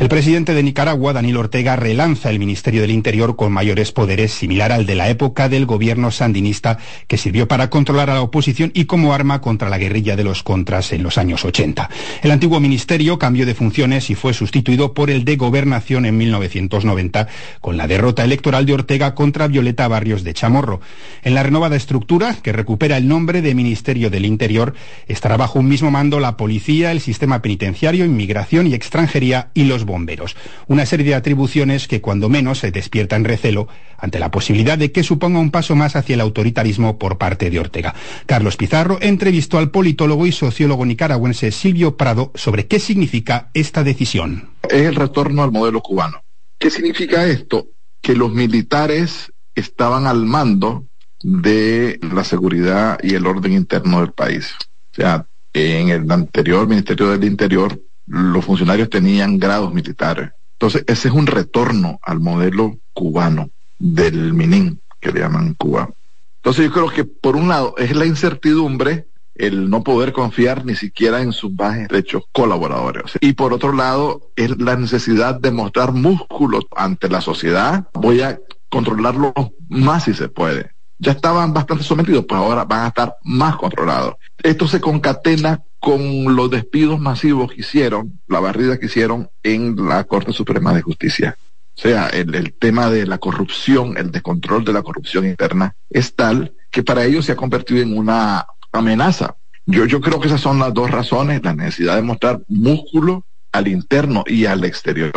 El 0.00 0.08
presidente 0.08 0.54
de 0.54 0.62
Nicaragua, 0.62 1.12
Daniel 1.12 1.36
Ortega, 1.36 1.76
relanza 1.76 2.30
el 2.30 2.38
Ministerio 2.38 2.80
del 2.80 2.90
Interior 2.90 3.36
con 3.36 3.52
mayores 3.52 3.92
poderes, 3.92 4.32
similar 4.32 4.72
al 4.72 4.86
de 4.86 4.94
la 4.94 5.10
época 5.10 5.50
del 5.50 5.66
gobierno 5.66 6.10
sandinista, 6.10 6.78
que 7.06 7.18
sirvió 7.18 7.48
para 7.48 7.68
controlar 7.68 8.08
a 8.08 8.14
la 8.14 8.22
oposición 8.22 8.70
y 8.72 8.86
como 8.86 9.12
arma 9.12 9.42
contra 9.42 9.68
la 9.68 9.76
guerrilla 9.76 10.16
de 10.16 10.24
los 10.24 10.42
contras 10.42 10.94
en 10.94 11.02
los 11.02 11.18
años 11.18 11.44
80. 11.44 11.90
El 12.22 12.30
antiguo 12.30 12.60
ministerio 12.60 13.18
cambió 13.18 13.44
de 13.44 13.54
funciones 13.54 14.08
y 14.08 14.14
fue 14.14 14.32
sustituido 14.32 14.94
por 14.94 15.10
el 15.10 15.26
de 15.26 15.36
Gobernación 15.36 16.06
en 16.06 16.16
1990, 16.16 17.28
con 17.60 17.76
la 17.76 17.86
derrota 17.86 18.24
electoral 18.24 18.64
de 18.64 18.72
Ortega 18.72 19.14
contra 19.14 19.48
Violeta 19.48 19.86
Barrios 19.86 20.24
de 20.24 20.32
Chamorro. 20.32 20.80
En 21.22 21.34
la 21.34 21.42
renovada 21.42 21.76
estructura, 21.76 22.36
que 22.42 22.54
recupera 22.54 22.96
el 22.96 23.06
nombre 23.06 23.42
de 23.42 23.54
Ministerio 23.54 24.08
del 24.08 24.24
Interior, 24.24 24.72
estará 25.08 25.36
bajo 25.36 25.58
un 25.58 25.68
mismo 25.68 25.90
mando 25.90 26.20
la 26.20 26.38
policía, 26.38 26.90
el 26.90 27.02
sistema 27.02 27.42
penitenciario, 27.42 28.06
inmigración 28.06 28.66
y 28.66 28.72
extranjería 28.72 29.50
y 29.52 29.64
los 29.64 29.84
bomberos. 29.90 30.36
Una 30.66 30.86
serie 30.86 31.06
de 31.06 31.14
atribuciones 31.14 31.86
que 31.86 32.00
cuando 32.00 32.28
menos 32.28 32.60
se 32.60 32.70
despiertan 32.70 33.24
recelo 33.24 33.68
ante 33.98 34.18
la 34.18 34.30
posibilidad 34.30 34.78
de 34.78 34.92
que 34.92 35.02
suponga 35.02 35.38
un 35.38 35.50
paso 35.50 35.76
más 35.76 35.96
hacia 35.96 36.14
el 36.14 36.20
autoritarismo 36.20 36.98
por 36.98 37.18
parte 37.18 37.50
de 37.50 37.60
Ortega. 37.60 37.94
Carlos 38.26 38.56
Pizarro 38.56 38.98
entrevistó 39.00 39.58
al 39.58 39.70
politólogo 39.70 40.26
y 40.26 40.32
sociólogo 40.32 40.86
nicaragüense 40.86 41.50
Silvio 41.50 41.96
Prado 41.96 42.32
sobre 42.34 42.66
qué 42.66 42.80
significa 42.80 43.50
esta 43.52 43.84
decisión. 43.84 44.50
Es 44.68 44.86
el 44.86 44.94
retorno 44.94 45.42
al 45.42 45.52
modelo 45.52 45.80
cubano. 45.80 46.22
¿Qué 46.58 46.70
significa 46.70 47.26
esto? 47.26 47.68
Que 48.00 48.14
los 48.14 48.32
militares 48.32 49.32
estaban 49.54 50.06
al 50.06 50.24
mando 50.24 50.86
de 51.22 51.98
la 52.14 52.24
seguridad 52.24 52.98
y 53.02 53.14
el 53.14 53.26
orden 53.26 53.52
interno 53.52 54.00
del 54.00 54.12
país. 54.12 54.54
O 54.92 54.94
sea, 54.94 55.26
en 55.52 55.88
el 55.88 56.10
anterior 56.10 56.68
Ministerio 56.68 57.10
del 57.10 57.24
Interior 57.24 57.80
los 58.06 58.44
funcionarios 58.44 58.90
tenían 58.90 59.38
grados 59.38 59.72
militares. 59.72 60.30
Entonces, 60.52 60.84
ese 60.86 61.08
es 61.08 61.14
un 61.14 61.26
retorno 61.26 61.98
al 62.02 62.20
modelo 62.20 62.78
cubano 62.92 63.50
del 63.78 64.34
Minin, 64.34 64.80
que 65.00 65.10
le 65.10 65.20
llaman 65.20 65.54
Cuba. 65.54 65.88
Entonces, 66.36 66.66
yo 66.66 66.72
creo 66.72 66.88
que 66.90 67.04
por 67.04 67.36
un 67.36 67.48
lado 67.48 67.74
es 67.78 67.96
la 67.96 68.04
incertidumbre, 68.04 69.06
el 69.34 69.70
no 69.70 69.82
poder 69.82 70.12
confiar 70.12 70.66
ni 70.66 70.74
siquiera 70.74 71.22
en 71.22 71.32
sus 71.32 71.52
más 71.52 71.76
derechos 71.76 72.24
colaboradores. 72.32 73.12
Y 73.20 73.32
por 73.32 73.54
otro 73.54 73.72
lado, 73.72 74.32
es 74.36 74.58
la 74.58 74.76
necesidad 74.76 75.40
de 75.40 75.50
mostrar 75.50 75.92
músculos 75.92 76.66
ante 76.76 77.08
la 77.08 77.22
sociedad. 77.22 77.88
Voy 77.94 78.20
a 78.20 78.38
controlarlo 78.68 79.32
más 79.68 80.04
si 80.04 80.14
se 80.14 80.28
puede. 80.28 80.72
Ya 80.98 81.12
estaban 81.12 81.54
bastante 81.54 81.84
sometidos, 81.84 82.26
pues 82.28 82.38
ahora 82.38 82.64
van 82.64 82.84
a 82.84 82.88
estar 82.88 83.16
más 83.22 83.56
controlados. 83.56 84.16
Esto 84.42 84.68
se 84.68 84.80
concatena 84.80 85.62
con 85.80 86.36
los 86.36 86.50
despidos 86.50 87.00
masivos 87.00 87.52
que 87.52 87.62
hicieron, 87.62 88.20
la 88.28 88.38
barrida 88.38 88.78
que 88.78 88.86
hicieron 88.86 89.30
en 89.42 89.76
la 89.88 90.04
Corte 90.04 90.32
Suprema 90.32 90.74
de 90.74 90.82
Justicia. 90.82 91.36
O 91.76 91.80
sea, 91.80 92.08
el, 92.08 92.52
tema 92.58 92.90
de 92.90 93.06
la 93.06 93.18
corrupción, 93.18 93.96
el 93.96 94.10
descontrol 94.10 94.64
de 94.64 94.74
la 94.74 94.82
corrupción 94.82 95.26
interna 95.26 95.74
es 95.88 96.14
tal 96.14 96.52
que 96.70 96.82
para 96.82 97.04
ellos 97.04 97.24
se 97.24 97.32
ha 97.32 97.36
convertido 97.36 97.80
en 97.80 97.96
una 97.96 98.46
amenaza. 98.70 99.36
Yo, 99.64 99.86
yo 99.86 100.00
creo 100.00 100.20
que 100.20 100.28
esas 100.28 100.42
son 100.42 100.58
las 100.58 100.74
dos 100.74 100.90
razones, 100.90 101.42
la 101.42 101.54
necesidad 101.54 101.96
de 101.96 102.02
mostrar 102.02 102.42
músculo 102.48 103.24
al 103.52 103.68
interno 103.68 104.24
y 104.26 104.46
al 104.46 104.64
exterior 104.64 105.12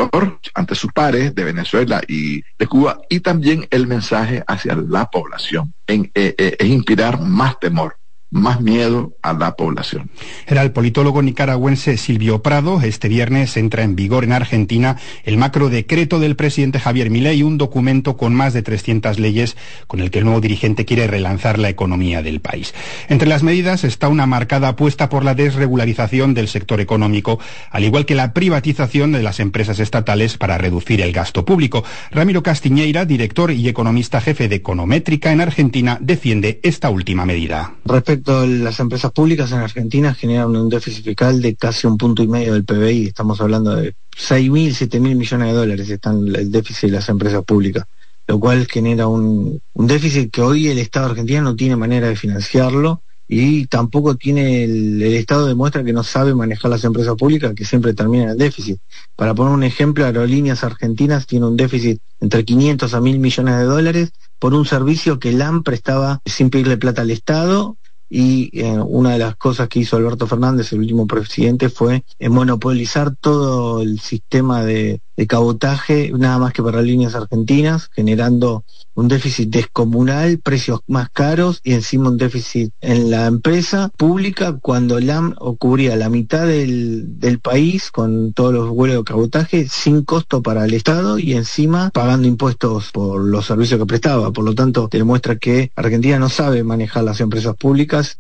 ante 0.53 0.75
sus 0.75 0.91
pares 0.91 1.35
de 1.35 1.43
Venezuela 1.43 2.01
y 2.07 2.41
de 2.57 2.67
Cuba 2.67 3.01
y 3.09 3.19
también 3.19 3.67
el 3.69 3.85
mensaje 3.85 4.43
hacia 4.47 4.75
la 4.75 5.05
población 5.05 5.73
en, 5.87 6.11
eh, 6.15 6.33
eh, 6.37 6.55
es 6.57 6.67
inspirar 6.67 7.19
más 7.21 7.59
temor 7.59 7.97
más 8.33 8.61
miedo 8.61 9.15
a 9.21 9.33
la 9.33 9.55
población. 9.55 10.09
Era 10.47 10.63
el 10.63 10.71
politólogo 10.71 11.21
nicaragüense 11.21 11.97
Silvio 11.97 12.41
Prado. 12.41 12.81
Este 12.81 13.07
viernes 13.07 13.55
entra 13.57 13.83
en 13.83 13.95
vigor 13.95 14.23
en 14.23 14.33
Argentina 14.33 14.97
el 15.23 15.37
macro 15.37 15.69
decreto 15.69 16.19
del 16.19 16.35
presidente 16.35 16.79
Javier 16.79 17.11
Milei, 17.11 17.43
un 17.43 17.59
documento 17.59 18.17
con 18.17 18.33
más 18.33 18.53
de 18.53 18.63
300 18.63 19.19
leyes 19.19 19.55
con 19.87 19.99
el 19.99 20.09
que 20.09 20.19
el 20.19 20.25
nuevo 20.25 20.41
dirigente 20.41 20.83
quiere 20.83 21.05
relanzar 21.05 21.59
la 21.59 21.69
economía 21.69 22.23
del 22.23 22.41
país. 22.41 22.73
Entre 23.07 23.27
las 23.27 23.43
medidas 23.43 23.83
está 23.83 24.07
una 24.07 24.25
marcada 24.25 24.69
apuesta 24.69 25.09
por 25.09 25.23
la 25.23 25.35
desregularización 25.35 26.33
del 26.33 26.47
sector 26.47 26.81
económico, 26.81 27.39
al 27.69 27.83
igual 27.83 28.07
que 28.07 28.15
la 28.15 28.33
privatización 28.33 29.11
de 29.11 29.21
las 29.21 29.39
empresas 29.39 29.79
estatales 29.79 30.37
para 30.37 30.57
reducir 30.57 31.01
el 31.01 31.11
gasto 31.11 31.45
público. 31.45 31.83
Ramiro 32.09 32.41
Castiñeira, 32.41 33.05
director 33.05 33.51
y 33.51 33.67
economista 33.67 34.21
jefe 34.21 34.47
de 34.47 34.55
Econométrica 34.55 35.31
en 35.31 35.41
Argentina, 35.41 35.99
defiende 36.01 36.59
esta 36.63 36.89
última 36.89 37.25
medida. 37.25 37.75
Respecto 37.85 38.22
las 38.25 38.79
empresas 38.79 39.11
públicas 39.11 39.51
en 39.51 39.59
Argentina 39.59 40.13
generan 40.13 40.55
un 40.55 40.69
déficit 40.69 41.03
fiscal 41.03 41.41
de 41.41 41.55
casi 41.55 41.87
un 41.87 41.97
punto 41.97 42.23
y 42.23 42.27
medio 42.27 42.53
del 42.53 42.65
PBI, 42.65 43.07
estamos 43.07 43.39
hablando 43.41 43.75
de 43.75 43.95
6 44.15 44.49
mil, 44.51 44.73
7 44.73 44.99
mil 44.99 45.15
millones 45.15 45.47
de 45.47 45.53
dólares 45.53 45.89
están 45.89 46.27
el 46.27 46.51
déficit 46.51 46.89
de 46.89 46.95
las 46.95 47.09
empresas 47.09 47.43
públicas, 47.43 47.85
lo 48.27 48.39
cual 48.39 48.67
genera 48.67 49.07
un, 49.07 49.59
un 49.73 49.87
déficit 49.87 50.31
que 50.31 50.41
hoy 50.41 50.67
el 50.67 50.79
Estado 50.79 51.07
argentino 51.07 51.41
no 51.41 51.55
tiene 51.55 51.75
manera 51.75 52.07
de 52.07 52.15
financiarlo 52.15 53.01
y 53.27 53.67
tampoco 53.67 54.15
tiene 54.15 54.63
el, 54.63 55.01
el, 55.01 55.13
Estado 55.13 55.47
demuestra 55.47 55.83
que 55.83 55.93
no 55.93 56.03
sabe 56.03 56.35
manejar 56.35 56.69
las 56.69 56.83
empresas 56.83 57.15
públicas 57.15 57.53
que 57.55 57.65
siempre 57.65 57.93
terminan 57.93 58.29
en 58.29 58.37
déficit. 58.37 58.79
Para 59.15 59.33
poner 59.33 59.53
un 59.53 59.63
ejemplo, 59.63 60.05
Aerolíneas 60.05 60.63
Argentinas 60.63 61.25
tiene 61.25 61.47
un 61.47 61.57
déficit 61.57 61.99
entre 62.19 62.45
500 62.45 62.93
a 62.93 63.01
1000 63.01 63.19
millones 63.19 63.57
de 63.57 63.63
dólares 63.63 64.11
por 64.39 64.53
un 64.53 64.65
servicio 64.65 65.19
que 65.19 65.31
LAM 65.31 65.63
prestaba 65.63 66.21
sin 66.25 66.49
pedirle 66.49 66.77
plata 66.77 67.01
al 67.01 67.11
Estado 67.11 67.77
y 68.09 68.49
eh, 68.59 68.79
una 68.79 69.13
de 69.13 69.19
las 69.19 69.35
cosas 69.35 69.67
que 69.67 69.79
hizo 69.79 69.97
Alberto 69.97 70.27
Fernández, 70.27 70.71
el 70.71 70.79
último 70.79 71.07
presidente, 71.07 71.69
fue 71.69 72.03
eh, 72.19 72.29
monopolizar 72.29 73.15
todo 73.15 73.81
el 73.81 73.99
sistema 73.99 74.63
de, 74.63 75.01
de 75.17 75.27
cabotaje, 75.27 76.11
nada 76.11 76.37
más 76.37 76.53
que 76.53 76.63
para 76.63 76.81
líneas 76.81 77.15
argentinas, 77.15 77.89
generando 77.91 78.65
un 78.95 79.07
déficit 79.07 79.49
descomunal, 79.49 80.39
precios 80.39 80.81
más 80.87 81.09
caros 81.09 81.59
y 81.63 81.73
encima 81.73 82.09
un 82.09 82.17
déficit 82.17 82.71
en 82.81 83.09
la 83.09 83.25
empresa 83.27 83.91
pública 83.97 84.57
cuando 84.61 84.99
LAM 84.99 85.35
cubría 85.57 85.95
la 85.95 86.09
mitad 86.09 86.47
del, 86.47 87.19
del 87.19 87.39
país 87.39 87.91
con 87.91 88.33
todos 88.33 88.53
los 88.53 88.69
vuelos 88.69 88.97
de 88.97 89.03
cabotaje 89.03 89.67
sin 89.69 90.03
costo 90.03 90.41
para 90.41 90.65
el 90.65 90.73
Estado 90.73 91.19
y 91.19 91.33
encima 91.33 91.91
pagando 91.93 92.27
impuestos 92.27 92.91
por 92.91 93.21
los 93.21 93.45
servicios 93.45 93.79
que 93.79 93.85
prestaba. 93.85 94.31
Por 94.31 94.45
lo 94.45 94.55
tanto, 94.55 94.89
demuestra 94.91 95.37
que 95.37 95.71
Argentina 95.75 96.19
no 96.19 96.29
sabe 96.29 96.63
manejar 96.63 97.03
las 97.03 97.19
empresas 97.19 97.55
públicas 97.55 98.19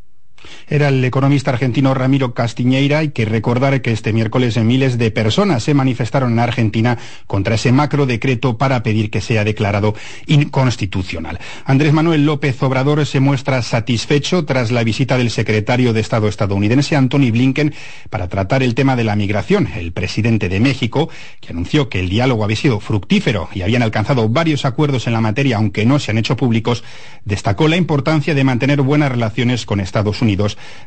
era 0.67 0.89
el 0.89 1.03
economista 1.03 1.51
argentino 1.51 1.93
Ramiro 1.93 2.33
Castiñeira. 2.33 2.99
Hay 2.99 3.09
que 3.09 3.25
recordar 3.25 3.81
que 3.81 3.91
este 3.91 4.13
miércoles 4.13 4.57
miles 4.57 4.97
de 4.97 5.11
personas 5.11 5.63
se 5.63 5.73
manifestaron 5.73 6.33
en 6.33 6.39
Argentina 6.39 6.97
contra 7.27 7.55
ese 7.55 7.71
macro 7.71 8.05
decreto 8.05 8.57
para 8.57 8.83
pedir 8.83 9.09
que 9.09 9.21
sea 9.21 9.43
declarado 9.43 9.95
inconstitucional. 10.27 11.39
Andrés 11.65 11.93
Manuel 11.93 12.25
López 12.25 12.61
Obrador 12.63 13.05
se 13.05 13.19
muestra 13.19 13.61
satisfecho 13.61 14.45
tras 14.45 14.71
la 14.71 14.83
visita 14.83 15.17
del 15.17 15.29
secretario 15.29 15.93
de 15.93 16.01
Estado 16.01 16.27
estadounidense 16.27 16.95
Anthony 16.95 17.31
Blinken 17.31 17.73
para 18.09 18.27
tratar 18.27 18.63
el 18.63 18.75
tema 18.75 18.95
de 18.95 19.03
la 19.03 19.15
migración. 19.15 19.67
El 19.75 19.91
presidente 19.91 20.49
de 20.49 20.59
México, 20.59 21.09
que 21.41 21.51
anunció 21.51 21.89
que 21.89 21.99
el 21.99 22.09
diálogo 22.09 22.43
había 22.43 22.57
sido 22.57 22.79
fructífero 22.79 23.49
y 23.53 23.61
habían 23.61 23.83
alcanzado 23.83 24.29
varios 24.29 24.65
acuerdos 24.65 25.07
en 25.07 25.13
la 25.13 25.21
materia, 25.21 25.57
aunque 25.57 25.85
no 25.85 25.99
se 25.99 26.11
han 26.11 26.17
hecho 26.17 26.37
públicos, 26.37 26.83
destacó 27.25 27.67
la 27.67 27.77
importancia 27.77 28.33
de 28.33 28.43
mantener 28.43 28.81
buenas 28.81 29.11
relaciones 29.11 29.65
con 29.65 29.79
Estados 29.79 30.21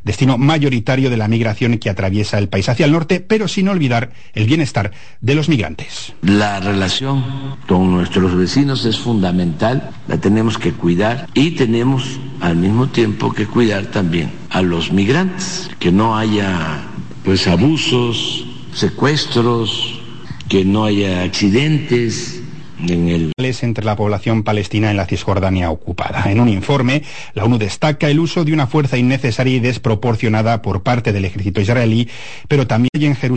Destino 0.04 0.38
mayoritario 0.38 1.10
de 1.10 1.16
la 1.16 1.28
migración 1.28 1.78
que 1.78 1.90
atraviesa 1.90 2.38
el 2.38 2.48
país 2.48 2.68
hacia 2.68 2.86
el 2.86 2.92
norte, 2.92 3.20
pero 3.20 3.48
sin 3.48 3.68
olvidar 3.68 4.12
el 4.34 4.46
bienestar 4.46 4.92
de 5.20 5.34
los 5.34 5.48
migrantes. 5.48 6.12
La 6.22 6.60
relación 6.60 7.56
con 7.66 7.90
nuestros 7.90 8.34
vecinos 8.34 8.84
es 8.84 8.98
fundamental, 8.98 9.90
la 10.08 10.18
tenemos 10.18 10.58
que 10.58 10.72
cuidar 10.72 11.28
y 11.34 11.52
tenemos 11.52 12.18
al 12.40 12.56
mismo 12.56 12.88
tiempo 12.88 13.32
que 13.32 13.46
cuidar 13.46 13.86
también 13.86 14.30
a 14.50 14.62
los 14.62 14.92
migrantes, 14.92 15.70
que 15.78 15.92
no 15.92 16.16
haya 16.16 16.82
pues 17.24 17.46
abusos, 17.46 18.46
secuestros, 18.72 20.00
que 20.48 20.64
no 20.64 20.84
haya 20.84 21.22
accidentes, 21.22 22.42
en 22.80 23.08
el... 23.08 23.32
entre 23.36 23.84
la 23.84 23.96
población 23.96 24.42
palestina 24.42 24.90
en 24.90 24.96
la 24.96 25.06
Cisjordania 25.06 25.70
ocupada. 25.70 26.30
En 26.30 26.40
un 26.40 26.48
informe, 26.48 27.02
la 27.34 27.44
ONU 27.44 27.58
destaca 27.58 28.08
el 28.08 28.18
uso 28.18 28.44
de 28.44 28.52
una 28.52 28.66
fuerza 28.66 28.96
innecesaria 28.96 29.56
y 29.56 29.60
desproporcionada 29.60 30.62
por 30.62 30.82
parte 30.82 31.12
del 31.12 31.24
ejército 31.24 31.60
israelí, 31.60 32.08
pero 32.48 32.66
también 32.66 32.90
en 32.94 33.14
Jerusalén 33.14 33.36